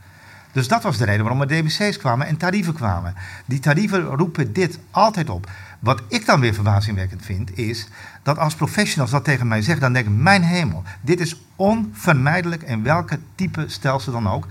Dus 0.58 0.68
dat 0.68 0.84
was 0.84 0.98
de 0.98 1.06
reden 1.06 1.26
waarom 1.26 1.42
er 1.42 1.48
DBC's 1.48 1.98
kwamen 1.98 2.28
en 2.28 2.38
tarieven 2.38 2.74
kwamen. 2.74 3.14
Die 3.46 3.60
tarieven 3.60 4.04
roepen 4.04 4.54
dit 4.54 4.80
altijd 4.92 5.30
op. 5.30 5.50
Wat 5.80 6.02
ik 6.08 6.26
dan 6.26 6.40
weer 6.40 6.54
verbazingwekkend 6.54 7.26
vind, 7.26 7.58
is 7.58 7.88
dat 8.24 8.38
als 8.38 8.56
professionals 8.56 9.12
dat 9.12 9.24
tegen 9.24 9.48
mij 9.48 9.62
zeggen, 9.62 9.82
dan 9.82 9.94
denk 9.94 10.06
ik: 10.06 10.14
mijn 10.14 10.44
hemel, 10.44 10.84
dit 11.02 11.20
is 11.20 11.42
onvermijdelijk 11.56 12.64
in 12.64 12.84
welke 12.84 13.20
type 13.36 13.64
stelsel 13.68 14.12
dan 14.12 14.30
ook. 14.30 14.48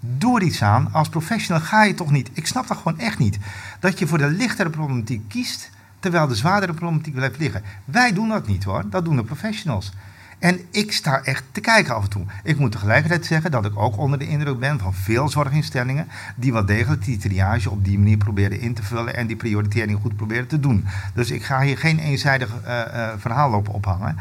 Doe 0.00 0.40
er 0.40 0.46
iets 0.46 0.62
aan. 0.62 0.92
Als 0.92 1.08
professional 1.08 1.62
ga 1.62 1.84
je 1.84 1.94
toch 1.94 2.10
niet. 2.10 2.30
Ik 2.32 2.46
snap 2.46 2.68
dat 2.68 2.76
gewoon 2.76 2.98
echt 2.98 3.18
niet. 3.18 3.38
Dat 3.80 3.98
je 3.98 4.06
voor 4.06 4.18
de 4.18 4.30
lichtere 4.30 4.70
problematiek 4.70 5.28
kiest 5.28 5.70
terwijl 6.00 6.26
de 6.26 6.34
zwaardere 6.34 6.74
problematiek 6.74 7.14
blijft 7.14 7.38
liggen. 7.38 7.62
Wij 7.84 8.12
doen 8.12 8.28
dat 8.28 8.46
niet 8.46 8.64
hoor, 8.64 8.84
dat 8.90 9.04
doen 9.04 9.16
de 9.16 9.24
professionals. 9.24 9.92
En 10.38 10.60
ik 10.70 10.92
sta 10.92 11.22
echt 11.22 11.44
te 11.52 11.60
kijken 11.60 11.94
af 11.94 12.02
en 12.02 12.10
toe. 12.10 12.24
Ik 12.42 12.58
moet 12.58 12.72
tegelijkertijd 12.72 13.26
zeggen 13.26 13.50
dat 13.50 13.64
ik 13.64 13.78
ook 13.78 13.98
onder 13.98 14.18
de 14.18 14.28
indruk 14.28 14.58
ben 14.58 14.78
van 14.78 14.94
veel 14.94 15.28
zorginstellingen. 15.28 16.08
die 16.36 16.52
wel 16.52 16.66
degelijk 16.66 17.04
die 17.04 17.18
triage 17.18 17.70
op 17.70 17.84
die 17.84 17.98
manier 17.98 18.16
proberen 18.16 18.60
in 18.60 18.74
te 18.74 18.82
vullen. 18.82 19.16
en 19.16 19.26
die 19.26 19.36
prioritering 19.36 20.00
goed 20.00 20.16
proberen 20.16 20.46
te 20.46 20.60
doen. 20.60 20.86
Dus 21.14 21.30
ik 21.30 21.44
ga 21.44 21.60
hier 21.60 21.78
geen 21.78 21.98
eenzijdig 21.98 22.50
uh, 22.64 22.80
uh, 22.94 23.08
verhaal 23.16 23.52
op 23.52 23.68
ophangen. 23.68 24.16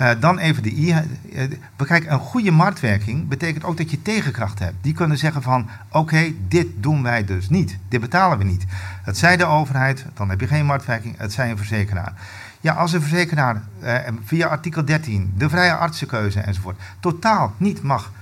Uh, 0.00 0.10
dan 0.20 0.38
even 0.38 0.62
de 0.62 0.72
I. 0.72 0.94
Uh, 1.32 1.42
kijk, 1.76 2.10
een 2.10 2.18
goede 2.18 2.50
marktwerking 2.50 3.28
betekent 3.28 3.64
ook 3.64 3.76
dat 3.76 3.90
je 3.90 4.02
tegenkracht 4.02 4.58
hebt. 4.58 4.74
Die 4.80 4.92
kunnen 4.92 5.18
zeggen 5.18 5.42
van, 5.42 5.68
oké, 5.90 6.32
dit 6.48 6.66
doen 6.76 7.02
wij 7.02 7.24
dus 7.24 7.48
niet. 7.48 7.78
Dit 7.88 8.00
betalen 8.00 8.38
we 8.38 8.44
niet. 8.44 8.64
Het 9.02 9.18
zij 9.18 9.36
de 9.36 9.44
overheid, 9.44 10.04
dan 10.14 10.30
heb 10.30 10.40
je 10.40 10.46
geen 10.46 10.66
marktwerking. 10.66 11.14
Het 11.18 11.32
zij 11.32 11.50
een 11.50 11.56
verzekeraar. 11.56 12.12
Ja, 12.62 12.72
als 12.72 12.92
een 12.92 13.00
verzekeraar 13.00 13.62
uh, 13.82 13.98
via 14.24 14.46
artikel 14.46 14.84
13, 14.84 15.32
de 15.36 15.48
vrije 15.48 15.76
artsenkeuze 15.76 16.40
enzovoort, 16.40 16.80
totaal 17.00 17.54
niet 17.56 17.82
mag 17.82 18.12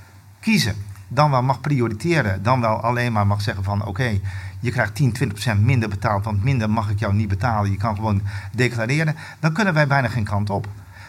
kiezen, 0.40 0.74
dan 1.08 1.30
wel 1.30 1.42
mag 1.42 1.60
prioriteren, 1.60 2.42
dan 2.42 2.60
wel 2.60 2.80
alleen 2.80 3.12
maar 3.12 3.26
mag 3.26 3.40
zeggen 3.42 3.64
van, 3.64 3.86
oké, 3.86 4.20
je 4.60 4.70
krijgt 4.70 4.94
10, 4.94 5.14
20% 5.56 5.60
minder 5.60 5.88
betaald, 5.88 6.24
want 6.24 6.44
minder 6.44 6.70
mag 6.70 6.90
ik 6.90 6.98
jou 6.98 7.14
niet 7.14 7.28
betalen. 7.28 7.70
Je 7.70 7.76
kan 7.76 7.94
gewoon 7.94 8.22
declareren. 8.52 9.16
Dan 9.40 9.52
kunnen 9.52 9.74
wij 9.74 9.86
bijna 9.86 10.08
geen 10.08 10.24
kant 10.24 10.50
op. 10.50 10.68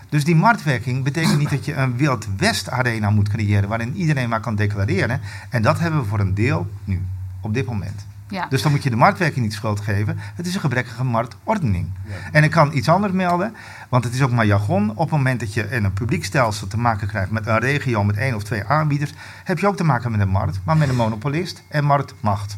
Dus 0.10 0.24
die 0.24 0.36
marktwerking 0.36 1.04
betekent 1.04 1.38
niet 1.38 1.50
dat 1.50 1.66
je 1.66 1.74
een 1.74 1.98
Wild 1.98 2.28
West 2.38 2.70
arena 2.70 3.10
moet 3.10 3.30
creëren 3.30 3.70
waarin 3.70 3.96
iedereen 3.96 4.30
maar 4.30 4.40
kan 4.40 4.56
declareren. 4.56 5.22
En 5.50 5.62
dat 5.62 5.80
hebben 5.80 6.02
we 6.02 6.08
voor 6.08 6.20
een 6.20 6.34
deel 6.34 6.72
nu, 6.84 7.02
op 7.42 7.54
dit 7.54 7.66
moment. 7.66 8.06
Ja. 8.32 8.48
Dus 8.50 8.62
dan 8.62 8.72
moet 8.72 8.84
je 8.84 8.90
de 8.90 8.96
marktwerking 8.96 9.46
niet 9.46 9.54
schuld 9.54 9.80
geven. 9.80 10.18
Het 10.36 10.48
is 10.48 10.54
een 10.56 10.62
gebrekkige 10.62 11.04
marktordening. 11.04 11.88
Ja. 12.06 12.14
En 12.32 12.44
ik 12.44 12.52
kan 12.52 12.74
iets 12.74 12.90
anders 12.90 13.14
melden, 13.14 13.56
want 13.90 14.04
het 14.04 14.14
is 14.14 14.22
ook 14.22 14.32
maar 14.32 14.46
jargon. 14.46 14.90
Op 14.90 14.98
het 14.98 15.10
moment 15.10 15.40
dat 15.40 15.54
je 15.54 15.70
in 15.70 15.84
een 15.84 15.94
publiek 15.94 16.26
stelsel 16.26 16.68
te 16.68 16.78
maken 16.78 17.08
krijgt 17.08 17.32
met 17.32 17.48
een 17.48 17.60
regio 17.60 18.04
met 18.04 18.18
één 18.18 18.36
of 18.36 18.44
twee 18.44 18.64
aanbieders, 18.64 19.14
heb 19.44 19.60
je 19.60 19.68
ook 19.68 19.78
te 19.78 19.84
maken 19.84 20.12
met 20.12 20.20
een 20.20 20.30
markt, 20.30 20.60
maar 20.64 20.78
met 20.78 20.90
een 20.90 20.96
monopolist 20.96 21.64
en 21.68 21.84
marktmacht. 21.84 22.58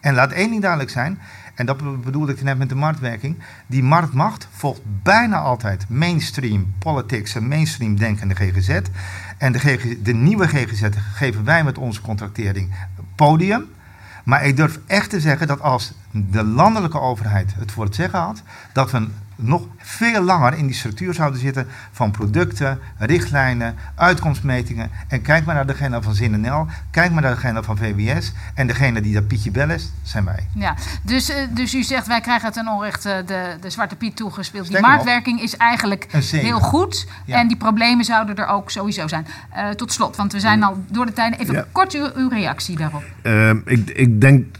En 0.00 0.14
laat 0.14 0.32
één 0.32 0.50
ding 0.50 0.60
duidelijk 0.60 0.90
zijn: 0.90 1.18
en 1.54 1.66
dat 1.66 2.02
bedoelde 2.04 2.32
ik 2.32 2.42
net 2.42 2.58
met 2.58 2.68
de 2.68 2.74
marktwerking, 2.74 3.38
die 3.66 3.82
marktmacht 3.82 4.48
volgt 4.50 4.80
bijna 5.02 5.38
altijd 5.38 5.88
mainstream 5.88 6.74
politics 6.78 7.34
en 7.34 7.48
mainstream 7.48 7.96
denkende 7.96 8.34
GGZ. 8.34 8.80
En 9.38 9.52
de, 9.52 9.58
GGZ, 9.58 9.94
de 10.02 10.14
nieuwe 10.14 10.48
GGZ 10.48 10.88
geven 11.14 11.44
wij 11.44 11.64
met 11.64 11.78
onze 11.78 12.00
contractering 12.00 12.74
podium. 13.14 13.64
Maar 14.24 14.44
ik 14.44 14.56
durf 14.56 14.78
echt 14.86 15.10
te 15.10 15.20
zeggen 15.20 15.46
dat 15.46 15.60
als 15.60 15.92
de 16.10 16.44
landelijke 16.44 17.00
overheid 17.00 17.54
het 17.58 17.72
voor 17.72 17.84
het 17.84 17.94
zeggen 17.94 18.18
had, 18.18 18.42
dat 18.72 18.90
we 18.90 19.08
nog 19.36 19.62
veel 19.78 20.22
langer 20.22 20.56
in 20.56 20.66
die 20.66 20.74
structuur 20.74 21.14
zouden 21.14 21.40
zitten 21.40 21.66
van 21.92 22.10
producten, 22.10 22.78
richtlijnen, 22.98 23.74
uitkomstmetingen. 23.94 24.90
En 25.08 25.22
kijk 25.22 25.44
maar 25.44 25.54
naar 25.54 25.66
degene 25.66 26.02
van 26.02 26.14
ZNL, 26.14 26.66
kijk 26.90 27.12
maar 27.12 27.22
naar 27.22 27.34
degene 27.34 27.62
van 27.62 27.76
VWS. 27.76 28.32
En 28.54 28.66
degene 28.66 29.00
die 29.00 29.14
dat 29.14 29.26
Pietje 29.26 29.50
Bel 29.50 29.70
is, 29.70 29.92
zijn 30.02 30.24
wij. 30.24 30.46
Ja, 30.54 30.74
dus, 31.02 31.30
uh, 31.30 31.36
dus 31.50 31.74
u 31.74 31.82
zegt 31.82 32.06
wij 32.06 32.20
krijgen 32.20 32.44
het 32.44 32.54
ten 32.54 32.68
onrechte 32.68 33.22
de, 33.26 33.56
de 33.60 33.70
Zwarte 33.70 33.96
Piet 33.96 34.16
toegespeeld. 34.16 34.68
Die 34.68 34.80
marktwerking 34.80 35.40
is 35.40 35.56
eigenlijk 35.56 36.06
heel 36.30 36.60
goed. 36.60 37.06
En 37.26 37.48
die 37.48 37.56
problemen 37.56 38.04
zouden 38.04 38.36
er 38.36 38.46
ook 38.46 38.70
sowieso 38.70 39.08
zijn. 39.08 39.26
Uh, 39.56 39.68
tot 39.68 39.92
slot, 39.92 40.16
want 40.16 40.32
we 40.32 40.40
zijn 40.40 40.62
al 40.62 40.84
door 40.90 41.06
de 41.06 41.12
tijd. 41.12 41.38
Even 41.38 41.54
ja. 41.54 41.66
kort 41.72 41.92
uw, 41.92 42.10
uw, 42.14 42.28
reactie 42.28 42.76
daarop. 42.76 43.04
Uh, 43.22 43.50
ik, 43.64 43.90
ik 43.90 44.20
denk 44.20 44.56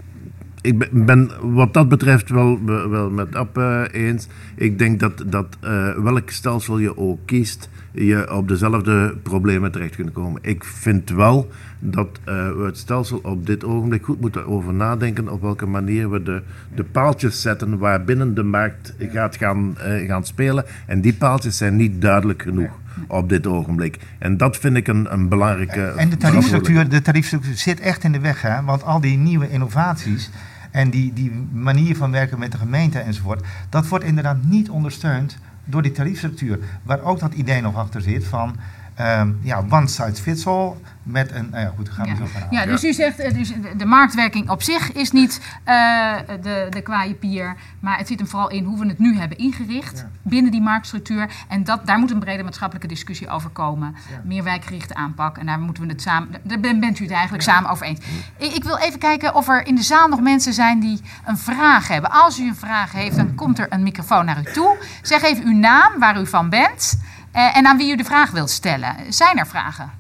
ik 0.63 1.05
ben 1.07 1.31
wat 1.41 1.75
dat 1.75 1.89
betreft 1.89 2.31
wel, 2.31 2.65
wel 2.65 3.11
met 3.11 3.35
App 3.35 3.59
uh, 3.59 3.83
eens. 3.91 4.27
Ik 4.55 4.79
denk 4.79 5.01
dat, 5.01 5.25
dat 5.27 5.57
uh, 5.65 5.95
welk 5.99 6.31
stelsel 6.31 6.79
je 6.79 6.97
ook 6.97 7.19
kiest, 7.25 7.69
je 7.93 8.35
op 8.35 8.49
dezelfde 8.49 9.17
problemen 9.23 9.73
terecht 9.73 9.97
kunt 9.97 10.13
komen. 10.13 10.41
Ik 10.45 10.65
vind 10.65 11.11
wel 11.11 11.51
dat 11.79 12.09
uh, 12.29 12.35
we 12.35 12.63
het 12.65 12.79
stelsel 12.79 13.21
op 13.23 13.47
dit 13.47 13.65
ogenblik 13.65 14.05
goed 14.05 14.21
moeten 14.21 14.47
over 14.47 14.75
nadenken 14.75 15.29
op 15.29 15.41
welke 15.41 15.67
manier 15.67 16.11
we 16.11 16.23
de, 16.23 16.43
de 16.75 16.85
paaltjes 16.85 17.43
zetten 17.43 17.79
waarbinnen 17.79 18.35
de 18.35 18.43
markt 18.43 18.95
gaat 18.99 19.37
gaan, 19.37 19.77
gaan 20.07 20.25
spelen. 20.25 20.65
En 20.87 21.01
die 21.01 21.15
paaltjes 21.15 21.57
zijn 21.57 21.77
niet 21.77 22.01
duidelijk 22.01 22.43
genoeg 22.43 22.81
op 23.07 23.29
dit 23.29 23.47
ogenblik. 23.47 23.99
En 24.19 24.37
dat 24.37 24.57
vind 24.57 24.77
ik 24.77 24.89
een, 24.89 25.13
een 25.13 25.29
belangrijke. 25.29 25.83
En 25.97 26.09
de 26.09 26.17
tariefstructuur, 26.17 26.89
de 26.89 27.03
tariefstructuur 27.03 27.57
zit 27.57 27.81
echt 27.81 28.05
in 28.05 28.13
de 28.13 28.21
weg, 28.21 28.43
hè? 28.43 28.63
want 28.63 28.83
al 28.83 29.01
die 29.01 29.17
nieuwe 29.17 29.51
innovaties. 29.51 30.31
En 30.73 30.91
die, 30.91 31.13
die 31.13 31.33
manier 31.53 31.97
van 31.97 32.11
werken 32.11 32.39
met 32.39 32.53
de 32.53 32.59
gemeente 32.59 32.99
enzovoort, 32.99 33.47
dat 33.69 33.89
wordt 33.89 34.05
inderdaad 34.05 34.45
niet 34.45 34.71
ondersteund 34.71 35.39
door 35.65 35.83
die 35.83 35.93
tariefstructuur. 35.93 36.59
Waar 36.83 37.03
ook 37.03 37.21
dat 37.21 37.35
idee 37.35 37.61
nog 37.61 37.77
achter 37.77 38.01
zit 38.01 38.25
van 38.25 38.57
um, 39.01 39.39
ja, 39.43 39.65
one 39.71 39.89
size 39.89 40.23
fits 40.23 40.47
all. 40.47 40.75
Met 41.03 41.33
een, 41.33 41.49
nou 41.51 41.65
ja, 41.65 41.73
goed, 41.77 41.89
gaan 41.89 42.05
we 42.05 42.11
ja. 42.11 42.17
zo 42.17 42.27
verhalen. 42.27 42.59
Ja, 42.59 42.67
dus 42.67 42.85
u 42.85 42.93
zegt, 42.93 43.19
eh, 43.19 43.35
dus 43.35 43.53
de 43.77 43.85
marktwerking 43.85 44.51
op 44.51 44.63
zich 44.63 44.93
is 44.93 45.11
niet 45.11 45.41
uh, 45.69 46.15
de, 46.43 46.67
de 46.71 46.83
kwaaie 46.83 47.15
pier, 47.15 47.57
maar 47.81 47.99
het 47.99 48.07
zit 48.07 48.19
hem 48.19 48.29
vooral 48.29 48.51
in 48.51 48.65
hoe 48.65 48.79
we 48.79 48.87
het 48.87 48.99
nu 48.99 49.17
hebben 49.19 49.39
ingericht 49.39 49.99
ja. 49.99 50.09
binnen 50.23 50.51
die 50.51 50.61
marktstructuur. 50.61 51.31
En 51.49 51.65
dat, 51.65 51.87
daar 51.87 51.99
moet 51.99 52.11
een 52.11 52.19
brede 52.19 52.43
maatschappelijke 52.43 52.89
discussie 52.89 53.29
over 53.29 53.51
komen. 53.51 53.95
Meer 54.25 54.43
wijkgerichte 54.43 54.95
aanpak. 54.95 55.39
En 55.39 55.47
daar 55.47 55.61
moeten 55.61 55.83
we 55.83 55.89
het 55.89 56.03
samen, 56.03 56.29
daar 56.43 56.61
bent 56.61 56.99
u 56.99 57.03
het 57.03 57.13
eigenlijk 57.13 57.43
samen 57.43 57.71
over 57.71 57.87
eens. 57.87 58.01
Ik, 58.37 58.53
ik, 58.53 58.65
wil 58.65 58.77
even 58.77 58.99
kijken 58.99 59.35
of 59.35 59.49
er 59.49 59.67
in 59.67 59.75
de 59.75 59.83
zaal 59.83 60.09
nog 60.09 60.21
mensen 60.21 60.53
zijn 60.53 60.81
die 60.81 61.01
een 61.25 61.39
vraag 61.39 61.89
hebben. 61.89 62.11
Als 62.11 62.39
u 62.39 62.49
een 62.49 62.57
vraag 62.57 62.93
heeft, 62.93 63.17
dan 63.17 63.35
komt 63.35 63.59
er 63.59 63.67
een 63.69 63.83
microfoon 63.83 64.25
naar 64.25 64.39
u 64.39 64.53
toe. 64.53 64.77
Zeg 65.03 65.23
even 65.23 65.45
uw 65.45 65.57
naam, 65.57 65.99
waar 65.99 66.21
u 66.21 66.27
van 66.27 66.49
bent. 66.49 66.99
Uh, 67.35 67.57
en 67.57 67.67
aan 67.67 67.77
wie 67.77 67.93
u 67.93 67.97
de 67.97 68.05
vraag 68.05 68.31
wilt 68.31 68.51
stellen. 68.51 68.97
Zijn 69.09 69.39
er 69.39 69.47
vragen? 69.47 69.91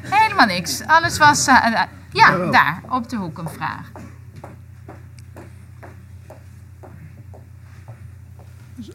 Helemaal 0.00 0.46
niks. 0.46 0.82
Alles 0.86 1.18
was. 1.18 1.48
Uh, 1.48 1.66
uh, 1.70 1.82
ja, 2.12 2.50
daar, 2.50 2.82
op 2.90 3.08
de 3.08 3.16
hoek 3.16 3.38
een 3.38 3.48
vraag. 3.48 3.90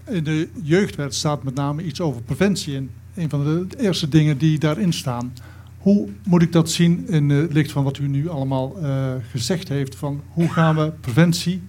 In 0.05 0.23
de 0.23 0.49
jeugdwet 0.63 1.15
staat 1.15 1.43
met 1.43 1.55
name 1.55 1.83
iets 1.83 2.01
over 2.01 2.21
preventie. 2.21 2.75
En 2.75 2.91
een 3.15 3.29
van 3.29 3.43
de 3.43 3.67
eerste 3.77 4.09
dingen 4.09 4.37
die 4.37 4.59
daarin 4.59 4.93
staan. 4.93 5.33
Hoe 5.77 6.09
moet 6.23 6.41
ik 6.41 6.51
dat 6.51 6.69
zien 6.69 7.07
in 7.07 7.29
het 7.29 7.53
licht 7.53 7.71
van 7.71 7.83
wat 7.83 7.97
u 7.97 8.07
nu 8.07 8.29
allemaal 8.29 8.75
gezegd 9.31 9.67
heeft? 9.67 9.95
Van 9.95 10.21
hoe 10.29 10.49
gaan 10.49 10.75
we 10.75 10.91
preventie 10.91 11.63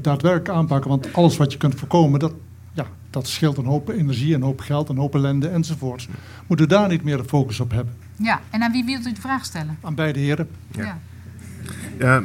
daadwerkelijk 0.00 0.48
aanpakken? 0.48 0.90
Want 0.90 1.12
alles 1.12 1.36
wat 1.36 1.52
je 1.52 1.58
kunt 1.58 1.74
voorkomen, 1.74 2.20
dat 2.20 2.32
dat 3.10 3.28
scheelt 3.28 3.56
een 3.56 3.64
hoop 3.64 3.88
energie, 3.88 4.34
een 4.34 4.42
hoop 4.42 4.60
geld, 4.60 4.88
een 4.88 4.96
hoop 4.96 5.14
ellende 5.14 5.48
enzovoort. 5.48 6.08
Moeten 6.46 6.68
we 6.68 6.74
daar 6.74 6.88
niet 6.88 7.04
meer 7.04 7.16
de 7.16 7.24
focus 7.24 7.60
op 7.60 7.70
hebben? 7.70 7.94
Ja, 8.16 8.40
en 8.50 8.62
aan 8.62 8.72
wie 8.72 8.84
wilt 8.84 9.06
u 9.06 9.12
de 9.12 9.20
vraag 9.20 9.44
stellen? 9.44 9.78
Aan 9.80 9.94
beide 9.94 10.18
heren. 10.18 10.48
Ja. 10.70 10.84
ja. 10.84 10.98
Ja, 11.98 12.22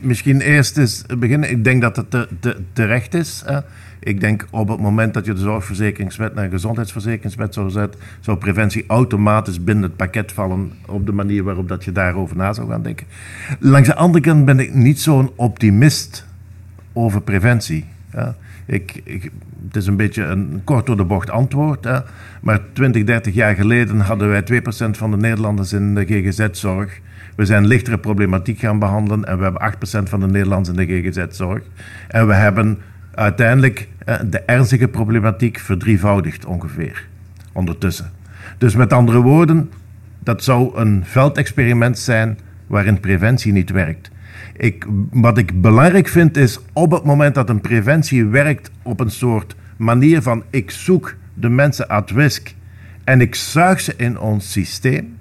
misschien 0.00 0.40
eerst 0.40 0.76
eens 0.76 1.04
beginnen. 1.18 1.50
Ik 1.50 1.64
denk 1.64 1.82
dat 1.82 1.96
het 1.96 2.10
te, 2.10 2.28
te, 2.40 2.56
terecht 2.72 3.14
is. 3.14 3.42
Hè. 3.44 3.60
Ik 3.98 4.20
denk 4.20 4.46
op 4.50 4.68
het 4.68 4.80
moment 4.80 5.14
dat 5.14 5.24
je 5.24 5.32
de 5.32 5.40
zorgverzekeringswet 5.40 6.34
naar 6.34 6.44
een 6.44 6.50
gezondheidsverzekeringswet 6.50 7.54
zou 7.54 7.70
zetten, 7.70 8.00
zou 8.20 8.36
preventie 8.36 8.84
automatisch 8.86 9.64
binnen 9.64 9.84
het 9.84 9.96
pakket 9.96 10.32
vallen 10.32 10.72
op 10.86 11.06
de 11.06 11.12
manier 11.12 11.42
waarop 11.42 11.68
dat 11.68 11.84
je 11.84 11.92
daarover 11.92 12.36
na 12.36 12.52
zou 12.52 12.68
gaan 12.68 12.82
denken. 12.82 13.06
Langs 13.58 13.88
de 13.88 13.94
andere 13.94 14.24
kant 14.24 14.44
ben 14.44 14.60
ik 14.60 14.74
niet 14.74 15.00
zo'n 15.00 15.30
optimist 15.36 16.26
over 16.92 17.20
preventie. 17.20 17.84
Ja. 18.12 18.34
Ik, 18.66 19.02
het 19.66 19.76
is 19.76 19.86
een 19.86 19.96
beetje 19.96 20.24
een 20.24 20.60
kort 20.64 20.86
door 20.86 20.96
de 20.96 21.04
bocht 21.04 21.30
antwoord. 21.30 21.84
Hè. 21.84 21.98
Maar 22.40 22.60
20, 22.72 23.04
30 23.04 23.34
jaar 23.34 23.54
geleden 23.54 24.00
hadden 24.00 24.28
wij 24.28 24.42
2% 24.42 24.64
van 24.90 25.10
de 25.10 25.16
Nederlanders 25.16 25.72
in 25.72 25.94
de 25.94 26.04
GGZ-zorg. 26.04 27.00
We 27.36 27.44
zijn 27.44 27.66
lichtere 27.66 27.98
problematiek 27.98 28.58
gaan 28.58 28.78
behandelen 28.78 29.24
en 29.24 29.36
we 29.38 29.42
hebben 29.42 29.72
8% 30.06 30.08
van 30.08 30.20
de 30.20 30.26
Nederlanders 30.26 30.76
in 30.78 30.86
de 30.86 31.10
GGZ-zorg. 31.10 31.62
En 32.08 32.26
we 32.26 32.34
hebben 32.34 32.78
uiteindelijk 33.14 33.88
de 34.30 34.40
ernstige 34.40 34.88
problematiek 34.88 35.58
verdrievoudigd 35.58 36.44
ongeveer 36.44 37.06
ondertussen. 37.52 38.10
Dus 38.58 38.76
met 38.76 38.92
andere 38.92 39.20
woorden, 39.20 39.70
dat 40.18 40.44
zou 40.44 40.76
een 40.78 41.02
veldexperiment 41.04 41.98
zijn 41.98 42.38
waarin 42.66 43.00
preventie 43.00 43.52
niet 43.52 43.70
werkt. 43.70 44.10
Ik, 44.56 44.86
wat 45.10 45.38
ik 45.38 45.60
belangrijk 45.60 46.08
vind 46.08 46.36
is 46.36 46.60
op 46.72 46.90
het 46.90 47.04
moment 47.04 47.34
dat 47.34 47.48
een 47.48 47.60
preventie 47.60 48.24
werkt 48.24 48.70
op 48.82 49.00
een 49.00 49.10
soort 49.10 49.56
manier 49.76 50.22
van 50.22 50.42
ik 50.50 50.70
zoek 50.70 51.14
de 51.34 51.48
mensen 51.48 51.88
uit 51.88 52.10
risk 52.10 52.54
en 53.04 53.20
ik 53.20 53.34
zuig 53.34 53.80
ze 53.80 53.94
in 53.96 54.18
ons 54.18 54.52
systeem. 54.52 55.16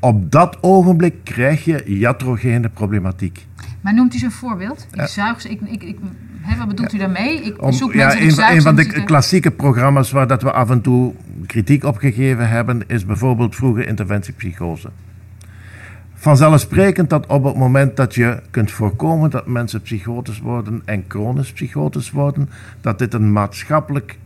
Op 0.00 0.30
dat 0.30 0.58
ogenblik 0.60 1.14
krijg 1.24 1.64
je 1.64 1.84
iatrogene 1.84 2.68
problematiek. 2.68 3.46
Maar 3.80 3.94
noemt 3.94 4.10
u 4.10 4.14
eens 4.14 4.22
een 4.22 4.30
voorbeeld? 4.30 4.86
Ik 4.92 5.06
zuig 5.06 5.40
ze, 5.40 5.48
ik, 5.48 5.60
ik, 5.60 5.82
ik 5.82 5.96
Hè, 6.40 6.56
wat 6.56 6.68
bedoelt 6.68 6.92
u 6.92 6.98
daarmee? 6.98 7.42
Ik 7.42 7.56
zoek 7.68 7.92
ja, 7.92 8.06
mensen 8.06 8.44
een, 8.44 8.54
een 8.54 8.62
van 8.62 8.76
de 8.76 9.04
klassieke 9.04 9.50
programma's 9.50 10.10
waar 10.10 10.26
dat 10.26 10.42
we 10.42 10.52
af 10.52 10.70
en 10.70 10.80
toe 10.80 11.14
kritiek 11.46 11.84
op 11.84 11.96
gegeven 11.96 12.48
hebben, 12.48 12.82
is 12.86 13.04
bijvoorbeeld 13.04 13.54
vroege 13.54 13.86
interventiepsychose. 13.86 14.90
Vanzelfsprekend 16.20 17.10
dat 17.10 17.26
op 17.26 17.44
het 17.44 17.56
moment 17.56 17.96
dat 17.96 18.14
je 18.14 18.42
kunt 18.50 18.70
voorkomen 18.70 19.30
dat 19.30 19.46
mensen 19.46 19.82
psychotisch 19.82 20.40
worden 20.40 20.82
en 20.84 21.04
chronisch 21.08 21.52
psychotisch 21.52 22.10
worden, 22.10 22.48
dat 22.80 22.98
dit 22.98 23.14
een 23.14 23.32
maatschappelijk 23.32 24.18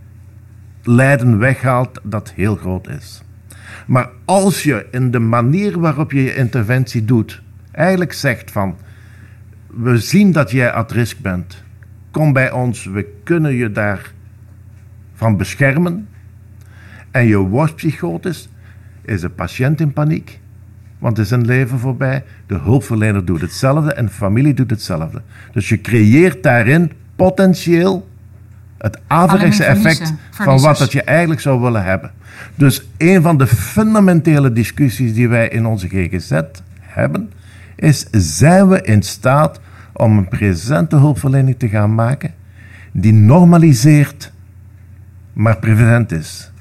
lijden 0.83 1.38
weghaalt 1.38 2.00
dat 2.02 2.33
heel 2.33 2.57
groot 2.57 2.88
is. 2.88 3.22
Maar 3.87 4.09
als 4.24 4.62
je 4.62 4.87
in 4.90 5.11
de 5.11 5.18
manier 5.18 5.81
waarop 5.81 6.12
je 6.12 6.22
je 6.22 6.35
interventie 6.35 7.05
doet, 7.05 7.42
eigenlijk 7.70 8.12
zegt 8.12 8.50
van, 8.50 8.76
we 9.66 9.98
zien 9.98 10.33
dat 10.33 10.50
jij 10.50 10.72
at 10.72 10.92
risk 10.92 11.18
bent, 11.18 11.62
kom 12.11 12.33
bij 12.33 12.50
ons, 12.50 12.85
we 12.85 13.07
kunnen 13.22 13.55
je 13.55 13.72
daarvan 13.72 15.37
beschermen. 15.37 16.09
En 17.11 17.26
je 17.26 17.37
wordt 17.38 17.74
psychotisch, 17.74 18.48
is 19.02 19.20
de 19.20 19.31
patiënt 19.31 19.81
in 19.81 19.92
paniek, 19.92 20.40
want 21.02 21.18
is 21.18 21.30
een 21.30 21.46
leven 21.46 21.78
voorbij. 21.78 22.24
De 22.46 22.58
hulpverlener 22.58 23.24
doet 23.24 23.40
hetzelfde 23.40 23.92
en 23.92 24.04
de 24.04 24.10
familie 24.10 24.54
doet 24.54 24.70
hetzelfde. 24.70 25.22
Dus 25.52 25.68
je 25.68 25.80
creëert 25.80 26.42
daarin 26.42 26.92
potentieel 27.16 28.08
het 28.78 28.98
averechtse 29.06 29.64
effect 29.64 30.12
van 30.30 30.60
wat 30.60 30.78
dat 30.78 30.92
je 30.92 31.02
eigenlijk 31.02 31.40
zou 31.40 31.60
willen 31.60 31.84
hebben. 31.84 32.10
Dus 32.54 32.82
een 32.98 33.22
van 33.22 33.38
de 33.38 33.46
fundamentele 33.46 34.52
discussies 34.52 35.14
die 35.14 35.28
wij 35.28 35.48
in 35.48 35.66
onze 35.66 35.88
GGZ 35.88 36.40
hebben, 36.80 37.30
is 37.76 38.06
zijn 38.10 38.68
we 38.68 38.82
in 38.82 39.02
staat 39.02 39.60
om 39.92 40.18
een 40.18 40.28
presente 40.28 40.96
hulpverlening 40.96 41.58
te 41.58 41.68
gaan 41.68 41.94
maken 41.94 42.34
die 42.92 43.12
normaliseert, 43.12 44.32
maar 45.32 45.58
prevent 45.58 46.12
is. 46.12 46.52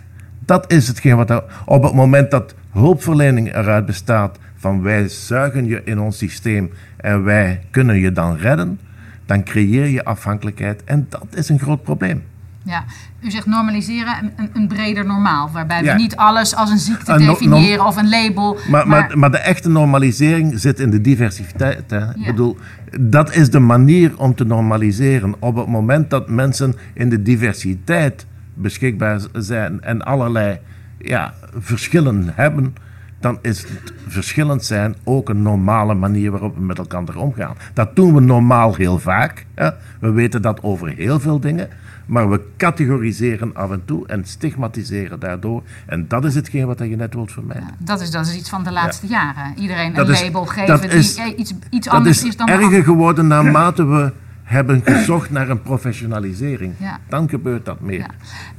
Dat 0.45 0.71
is 0.71 0.87
hetgeen 0.87 1.15
wat 1.15 1.29
er, 1.29 1.43
op 1.65 1.83
het 1.83 1.93
moment 1.93 2.31
dat 2.31 2.55
hulpverlening 2.71 3.55
eruit 3.55 3.85
bestaat 3.85 4.37
van 4.55 4.81
wij 4.81 5.07
zuigen 5.07 5.65
je 5.65 5.81
in 5.83 5.99
ons 5.99 6.17
systeem 6.17 6.71
en 6.97 7.23
wij 7.23 7.61
kunnen 7.71 7.99
je 7.99 8.11
dan 8.11 8.35
redden, 8.35 8.79
dan 9.25 9.43
creëer 9.43 9.87
je 9.87 10.05
afhankelijkheid 10.05 10.83
en 10.83 11.05
dat 11.09 11.27
is 11.33 11.49
een 11.49 11.59
groot 11.59 11.83
probleem. 11.83 12.23
Ja, 12.63 12.83
u 13.21 13.31
zegt 13.31 13.45
normaliseren, 13.45 14.31
een, 14.35 14.49
een 14.53 14.67
breder 14.67 15.05
normaal, 15.05 15.49
waarbij 15.51 15.83
we 15.83 15.91
niet 15.91 16.15
alles 16.15 16.55
als 16.55 16.69
een 16.69 16.77
ziekte 16.77 17.17
definiëren 17.17 17.85
of 17.85 17.97
een 17.97 18.09
label. 18.09 18.57
Maar, 18.69 18.87
maar, 18.87 19.17
maar, 19.17 19.31
de 19.31 19.37
echte 19.37 19.69
normalisering 19.69 20.59
zit 20.59 20.79
in 20.79 20.89
de 20.89 21.01
diversiteit. 21.01 21.89
Hè? 21.89 22.09
Ik 22.09 22.25
bedoel, 22.25 22.57
dat 22.99 23.35
is 23.35 23.49
de 23.49 23.59
manier 23.59 24.17
om 24.17 24.35
te 24.35 24.45
normaliseren. 24.45 25.35
Op 25.39 25.55
het 25.55 25.67
moment 25.67 26.09
dat 26.09 26.29
mensen 26.29 26.75
in 26.93 27.09
de 27.09 27.21
diversiteit 27.21 28.25
beschikbaar 28.53 29.19
zijn 29.33 29.81
en 29.81 30.01
allerlei 30.01 30.59
ja, 31.03 31.33
verschillen 31.59 32.31
hebben, 32.35 32.75
dan 33.19 33.37
is 33.41 33.61
het 33.61 33.93
verschillend 34.07 34.65
zijn 34.65 34.95
ook 35.03 35.29
een 35.29 35.41
normale 35.41 35.93
manier 35.93 36.31
waarop 36.31 36.55
we 36.55 36.61
met 36.61 36.77
elkaar 36.77 37.15
omgaan. 37.15 37.55
Dat 37.73 37.95
doen 37.95 38.13
we 38.13 38.21
normaal 38.21 38.75
heel 38.75 38.99
vaak. 38.99 39.45
Hè? 39.55 39.69
We 39.99 40.11
weten 40.11 40.41
dat 40.41 40.63
over 40.63 40.87
heel 40.87 41.19
veel 41.19 41.39
dingen. 41.39 41.69
Maar 42.05 42.29
we 42.29 42.41
categoriseren 42.57 43.55
af 43.55 43.71
en 43.71 43.85
toe 43.85 44.07
en 44.07 44.25
stigmatiseren 44.25 45.19
daardoor. 45.19 45.63
En 45.85 46.07
dat 46.07 46.25
is 46.25 46.35
hetgeen 46.35 46.65
wat 46.65 46.79
je 46.79 46.95
net 46.95 47.13
wilt 47.13 47.31
vermijden. 47.31 47.67
Ja, 47.67 47.75
dat, 47.79 48.01
is, 48.01 48.11
dat 48.11 48.25
is 48.25 48.35
iets 48.37 48.49
van 48.49 48.63
de 48.63 48.71
laatste 48.71 49.07
jaren. 49.07 49.53
Iedereen 49.57 49.99
een 49.99 50.09
label 50.09 50.45
geven 50.45 50.81
die 50.81 51.21
eh, 51.21 51.39
iets, 51.39 51.53
iets 51.69 51.87
anders 51.87 52.23
is, 52.23 52.37
dan 52.37 52.47
Dat 52.47 52.59
is 52.59 52.65
erger 52.65 52.83
geworden 52.83 53.27
naarmate 53.27 53.85
we 53.95 54.11
hebben 54.51 54.81
gezocht 54.85 55.29
naar 55.29 55.49
een 55.49 55.61
professionalisering. 55.61 56.75
Dan 57.09 57.29
gebeurt 57.29 57.65
dat 57.65 57.79
meer. 57.79 58.05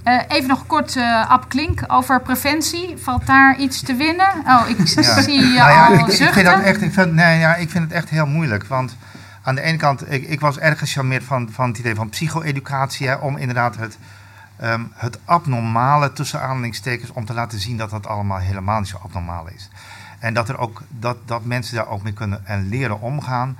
Uh, 0.04 0.20
even 0.28 0.48
nog 0.48 0.66
kort, 0.66 0.96
uh, 0.96 1.30
Ab 1.30 1.48
Klink, 1.48 1.84
over 1.86 2.22
preventie. 2.22 2.96
Valt 2.96 3.26
daar 3.26 3.58
iets 3.58 3.80
te 3.82 3.94
winnen? 3.94 4.28
Oh, 4.46 4.64
ik 4.68 4.76
zie 5.24 5.40
je 5.40 5.54
nou 5.58 5.92
al 5.92 5.98
ik, 5.98 6.06
ik, 6.06 6.32
vind 6.32 6.46
dat 6.46 6.60
echt, 6.60 6.82
ik 6.82 6.92
vind, 6.92 7.12
nee, 7.12 7.38
ja, 7.38 7.54
ik 7.54 7.70
vind 7.70 7.84
het 7.84 7.92
echt 7.92 8.08
heel 8.08 8.26
moeilijk. 8.26 8.64
Want 8.64 8.96
aan 9.42 9.54
de 9.54 9.60
ene 9.60 9.76
kant, 9.76 10.12
ik, 10.12 10.28
ik 10.28 10.40
was 10.40 10.58
erg 10.58 10.78
gecharmeerd 10.78 11.24
van, 11.24 11.48
van 11.50 11.68
het 11.68 11.78
idee 11.78 11.94
van 11.94 12.08
psycho-educatie. 12.08 13.20
om 13.20 13.36
inderdaad 13.36 13.76
het, 13.76 13.98
um, 14.62 14.92
het 14.94 15.18
abnormale 15.24 16.12
tussen 16.12 16.40
aanhalingstekens 16.40 17.10
om 17.10 17.24
te 17.24 17.34
laten 17.34 17.58
zien 17.58 17.76
dat 17.76 17.90
dat 17.90 18.06
allemaal 18.06 18.38
helemaal 18.38 18.78
niet 18.78 18.88
zo 18.88 19.00
abnormaal 19.02 19.48
is. 19.54 19.70
En 20.18 20.34
dat, 20.34 20.48
er 20.48 20.58
ook, 20.58 20.82
dat, 20.88 21.16
dat 21.24 21.44
mensen 21.44 21.76
daar 21.76 21.88
ook 21.88 22.02
mee 22.02 22.12
kunnen 22.12 22.46
en 22.46 22.68
leren 22.68 23.00
omgaan. 23.00 23.56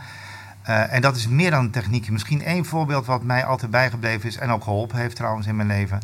Uh, 0.69 0.93
en 0.93 1.01
dat 1.01 1.17
is 1.17 1.29
meer 1.29 1.51
dan 1.51 1.65
een 1.65 1.71
techniek. 1.71 2.11
Misschien 2.11 2.43
één 2.43 2.65
voorbeeld 2.65 3.07
wat 3.07 3.23
mij 3.23 3.45
altijd 3.45 3.71
bijgebleven 3.71 4.29
is 4.29 4.37
en 4.37 4.51
ook 4.51 4.63
geholpen 4.63 4.99
heeft 4.99 5.17
trouwens 5.17 5.47
in 5.47 5.57
mijn 5.57 5.69
leven. 5.69 6.01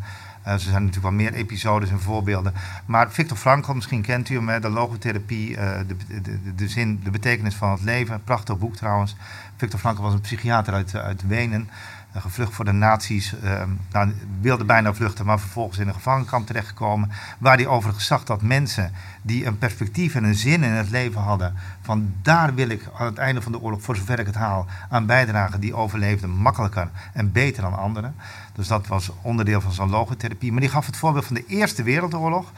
Uh, 0.47 0.53
er 0.53 0.61
zijn 0.61 0.85
natuurlijk 0.85 1.03
wel 1.03 1.13
meer 1.13 1.33
episodes 1.33 1.91
en 1.91 2.01
voorbeelden. 2.01 2.55
Maar 2.87 3.11
Victor 3.11 3.37
Frankl, 3.37 3.73
misschien 3.73 4.03
kent 4.03 4.29
u 4.29 4.35
hem, 4.35 4.61
de 4.61 4.69
logotherapie, 4.69 5.51
uh, 5.51 5.71
de, 5.87 6.21
de, 6.23 6.55
de, 6.55 6.69
zin, 6.69 7.01
de 7.05 7.11
betekenis 7.11 7.55
van 7.55 7.71
het 7.71 7.83
leven. 7.83 8.23
Prachtig 8.25 8.59
boek 8.59 8.77
trouwens. 8.77 9.17
Victor 9.57 9.81
Frankl 9.81 10.03
was 10.03 10.13
een 10.13 10.21
psychiater 10.21 10.75
uit, 10.75 10.95
eh, 10.95 11.01
uit 11.01 11.27
Wenen. 11.27 11.71
Gevlucht 12.21 12.55
voor 12.55 12.65
de 12.65 12.73
nazi's. 12.73 13.35
Uh, 13.45 13.63
nou, 13.93 14.15
wilde 14.41 14.65
bijna 14.65 14.95
vluchten, 14.95 15.25
maar 15.25 15.41
vervolgens 15.41 15.79
in 15.79 15.89
een 15.89 15.95
gevangenkamp 15.95 16.47
terechtgekomen. 16.47 17.11
Waar 17.39 17.57
hij 17.57 17.67
overigens 17.67 18.07
zag 18.07 18.25
dat 18.25 18.43
mensen 18.43 18.93
die 19.23 19.47
een 19.47 19.59
perspectief 19.59 20.15
en 20.15 20.25
een 20.25 20.35
zin 20.35 20.63
in 20.63 20.71
het 20.71 20.91
leven 20.91 21.21
hadden. 21.21 21.55
van 21.83 22.13
daar 22.23 22.55
wil 22.55 22.69
ik 22.69 22.89
aan 22.99 23.07
het 23.07 23.19
einde 23.19 23.43
van 23.43 23.53
de 23.53 23.61
oorlog, 23.61 23.83
voor 23.83 23.97
zover 23.97 24.19
ik 24.19 24.27
het 24.27 24.35
haal, 24.35 24.67
aan 24.91 25.07
bijdragen. 25.07 25.61
die 25.61 25.75
overleefden 25.75 26.31
makkelijker 26.31 26.91
en 27.13 27.33
beter 27.33 27.63
dan 27.63 27.79
anderen. 27.79 28.15
Dus 28.53 28.69
dat 28.69 28.87
was 28.87 29.11
onderdeel 29.23 29.61
van 29.61 29.73
zijn 29.73 29.91
logotherapie. 29.91 30.53
Maar 30.53 30.61
die 30.61 30.71
gaf 30.71 30.87
het 30.87 30.97
voorbeeld 30.97 31.25
van 31.25 31.35
de 31.35 31.47
Eerste 31.47 31.83
Wereldoorlog 31.83 32.53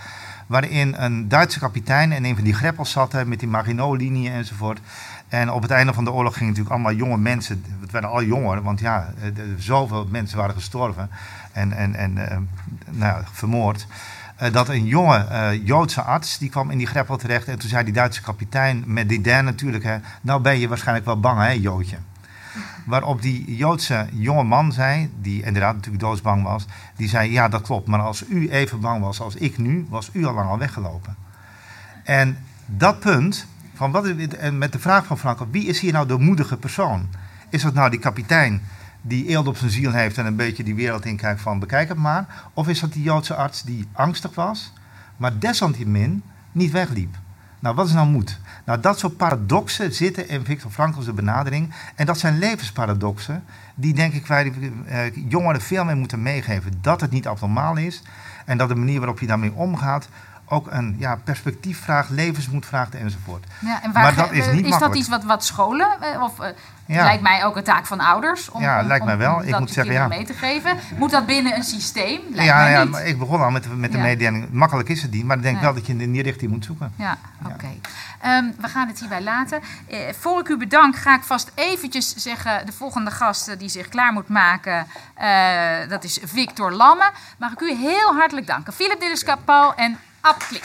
waarin 0.50 0.94
een 0.98 1.28
Duitse 1.28 1.58
kapitein 1.58 2.12
in 2.12 2.24
een 2.24 2.34
van 2.34 2.44
die 2.44 2.54
greppels 2.54 2.90
zat 2.90 3.24
met 3.26 3.38
die 3.38 3.48
Maginot-linie 3.48 4.30
enzovoort. 4.30 4.80
En 5.30 5.50
op 5.50 5.62
het 5.62 5.70
einde 5.70 5.92
van 5.92 6.04
de 6.04 6.12
oorlog 6.12 6.32
gingen 6.32 6.48
natuurlijk 6.48 6.74
allemaal 6.74 6.94
jonge 6.94 7.18
mensen, 7.18 7.64
het 7.80 7.90
werden 7.90 8.10
al 8.10 8.22
jonger, 8.22 8.62
want 8.62 8.80
ja, 8.80 9.12
zoveel 9.58 10.06
mensen 10.10 10.38
waren 10.38 10.54
gestorven 10.54 11.10
en, 11.52 11.72
en, 11.72 11.94
en 11.94 12.16
uh, 12.16 12.36
nou, 12.90 13.22
vermoord. 13.32 13.86
Uh, 14.42 14.52
dat 14.52 14.68
een 14.68 14.86
jonge 14.86 15.26
uh, 15.30 15.66
Joodse 15.66 16.02
arts, 16.02 16.38
die 16.38 16.50
kwam 16.50 16.70
in 16.70 16.78
die 16.78 16.86
greppel 16.86 17.16
terecht 17.16 17.48
en 17.48 17.58
toen 17.58 17.68
zei 17.68 17.84
die 17.84 17.92
Duitse 17.92 18.22
kapitein, 18.22 18.82
met 18.86 19.08
die 19.08 19.20
Dan 19.20 19.44
natuurlijk, 19.44 19.84
hè, 19.84 19.96
nou 20.20 20.40
ben 20.40 20.58
je 20.58 20.68
waarschijnlijk 20.68 21.06
wel 21.06 21.20
bang 21.20 21.40
hè, 21.40 21.50
Joodje. 21.50 21.96
Waarop 22.84 23.22
die 23.22 23.56
Joodse 23.56 24.06
jonge 24.12 24.44
man 24.44 24.72
zei, 24.72 25.10
die 25.20 25.42
inderdaad 25.42 25.74
natuurlijk 25.74 26.02
doodsbang 26.02 26.42
was, 26.42 26.66
die 26.96 27.08
zei, 27.08 27.32
ja 27.32 27.48
dat 27.48 27.62
klopt, 27.62 27.88
maar 27.88 28.00
als 28.00 28.24
u 28.28 28.50
even 28.50 28.80
bang 28.80 29.02
was 29.02 29.20
als 29.20 29.34
ik 29.34 29.58
nu, 29.58 29.86
was 29.88 30.10
u 30.12 30.26
al 30.26 30.34
lang 30.34 30.48
al 30.48 30.58
weggelopen. 30.58 31.16
En 32.04 32.38
dat 32.66 33.00
punt, 33.00 33.46
van 33.80 33.90
wat, 33.90 34.06
en 34.06 34.58
met 34.58 34.72
de 34.72 34.78
vraag 34.78 35.06
van 35.06 35.18
Frank, 35.18 35.38
wie 35.50 35.66
is 35.66 35.80
hier 35.80 35.92
nou 35.92 36.06
de 36.06 36.18
moedige 36.18 36.56
persoon? 36.56 37.08
Is 37.48 37.62
dat 37.62 37.74
nou 37.74 37.90
die 37.90 37.98
kapitein 37.98 38.62
die 39.02 39.26
eelt 39.26 39.46
op 39.46 39.56
zijn 39.56 39.70
ziel 39.70 39.92
heeft 39.92 40.18
en 40.18 40.26
een 40.26 40.36
beetje 40.36 40.62
die 40.64 40.74
wereld 40.74 41.04
inkijkt 41.04 41.40
van 41.40 41.58
bekijk 41.58 41.88
het 41.88 41.98
maar? 41.98 42.26
Of 42.54 42.68
is 42.68 42.80
dat 42.80 42.92
die 42.92 43.02
Joodse 43.02 43.34
arts 43.34 43.62
die 43.62 43.88
angstig 43.92 44.34
was, 44.34 44.72
maar 45.16 45.38
desalniettemin 45.38 46.22
niet 46.52 46.70
wegliep? 46.70 47.16
Nou, 47.58 47.74
wat 47.74 47.86
is 47.86 47.92
nou 47.92 48.08
moed? 48.08 48.40
Nou, 48.64 48.80
dat 48.80 48.98
soort 48.98 49.16
paradoxen 49.16 49.94
zitten 49.94 50.28
in 50.28 50.44
Victor 50.44 50.70
Frankl's 50.70 51.14
benadering. 51.14 51.74
En 51.94 52.06
dat 52.06 52.18
zijn 52.18 52.38
levensparadoxen 52.38 53.44
die, 53.74 53.94
denk 53.94 54.12
ik, 54.12 54.26
wij 54.26 54.52
uh, 54.52 55.28
jongeren 55.28 55.60
veel 55.60 55.84
meer 55.84 55.96
moeten 55.96 56.22
meegeven. 56.22 56.72
Dat 56.80 57.00
het 57.00 57.10
niet 57.10 57.26
abnormaal 57.26 57.76
is 57.76 58.02
en 58.44 58.58
dat 58.58 58.68
de 58.68 58.74
manier 58.74 58.98
waarop 58.98 59.20
je 59.20 59.26
daarmee 59.26 59.52
omgaat 59.52 60.08
ook 60.50 60.66
een 60.70 60.96
ja, 60.98 61.16
perspectief 61.24 61.80
vraagt, 61.80 62.10
levensmoed 62.10 62.66
vraagt 62.66 62.94
enzovoort. 62.94 63.44
Ja, 63.60 63.82
en 63.82 63.92
waar 63.92 64.02
maar 64.02 64.14
dat 64.14 64.32
is 64.32 64.46
niet 64.52 64.66
Is 64.66 64.78
dat 64.78 64.94
iets 64.94 65.08
wat, 65.08 65.24
wat 65.24 65.44
scholen, 65.44 65.88
eh, 66.00 66.22
of 66.22 66.40
uh, 66.40 66.46
lijkt 66.86 67.22
mij 67.22 67.44
ook 67.44 67.56
een 67.56 67.64
taak 67.64 67.86
van 67.86 68.00
ouders 68.00 68.50
om, 68.50 68.62
ja, 68.62 68.82
lijkt 68.82 69.04
mij 69.04 69.16
wel. 69.16 69.34
Om 69.34 69.42
ik 69.42 69.58
moet 69.58 69.70
zeggen, 69.70 69.94
ja. 69.94 70.08
mee 70.08 70.24
te 70.24 70.34
geven? 70.34 70.76
Moet 70.96 71.10
dat 71.10 71.26
binnen 71.26 71.56
een 71.56 71.62
systeem? 71.62 72.20
Lijkt 72.30 72.50
ja, 72.50 72.56
mij 72.56 72.70
ja 72.70 72.82
niet. 72.82 72.90
Maar 72.90 73.06
ik 73.06 73.18
begon 73.18 73.42
al 73.42 73.50
met, 73.50 73.76
met 73.76 73.92
de 73.92 73.98
media. 73.98 74.32
Makkelijk 74.50 74.88
is 74.88 75.02
het 75.02 75.10
niet, 75.10 75.24
maar 75.24 75.36
ik 75.36 75.42
denk 75.42 75.60
wel 75.60 75.74
dat 75.74 75.86
je 75.86 75.96
in 75.96 76.12
die 76.12 76.22
richting 76.22 76.50
moet 76.50 76.64
zoeken. 76.64 76.92
Ja, 76.96 77.18
oké. 77.44 77.68
Um, 78.26 78.54
we 78.60 78.68
gaan 78.68 78.88
het 78.88 79.00
hierbij 79.00 79.22
laten. 79.22 79.60
Eh, 79.88 79.98
voor 80.18 80.40
ik 80.40 80.48
u 80.48 80.56
bedank, 80.56 80.96
ga 80.96 81.16
ik 81.16 81.22
vast 81.22 81.52
eventjes 81.54 82.14
zeggen... 82.14 82.66
de 82.66 82.72
volgende 82.72 83.10
gast 83.10 83.58
die 83.58 83.68
zich 83.68 83.88
klaar 83.88 84.12
moet 84.12 84.28
maken, 84.28 84.86
uh, 85.22 85.88
dat 85.88 86.04
is 86.04 86.18
Victor 86.24 86.72
Lamme. 86.72 87.10
Mag 87.38 87.52
ik 87.52 87.60
u 87.60 87.74
heel 87.74 88.14
hartelijk 88.14 88.46
danken. 88.46 88.72
Philip 88.72 89.00
Dillis-Kapal 89.00 89.74
en 89.74 89.98
Appklipp. 90.22 90.64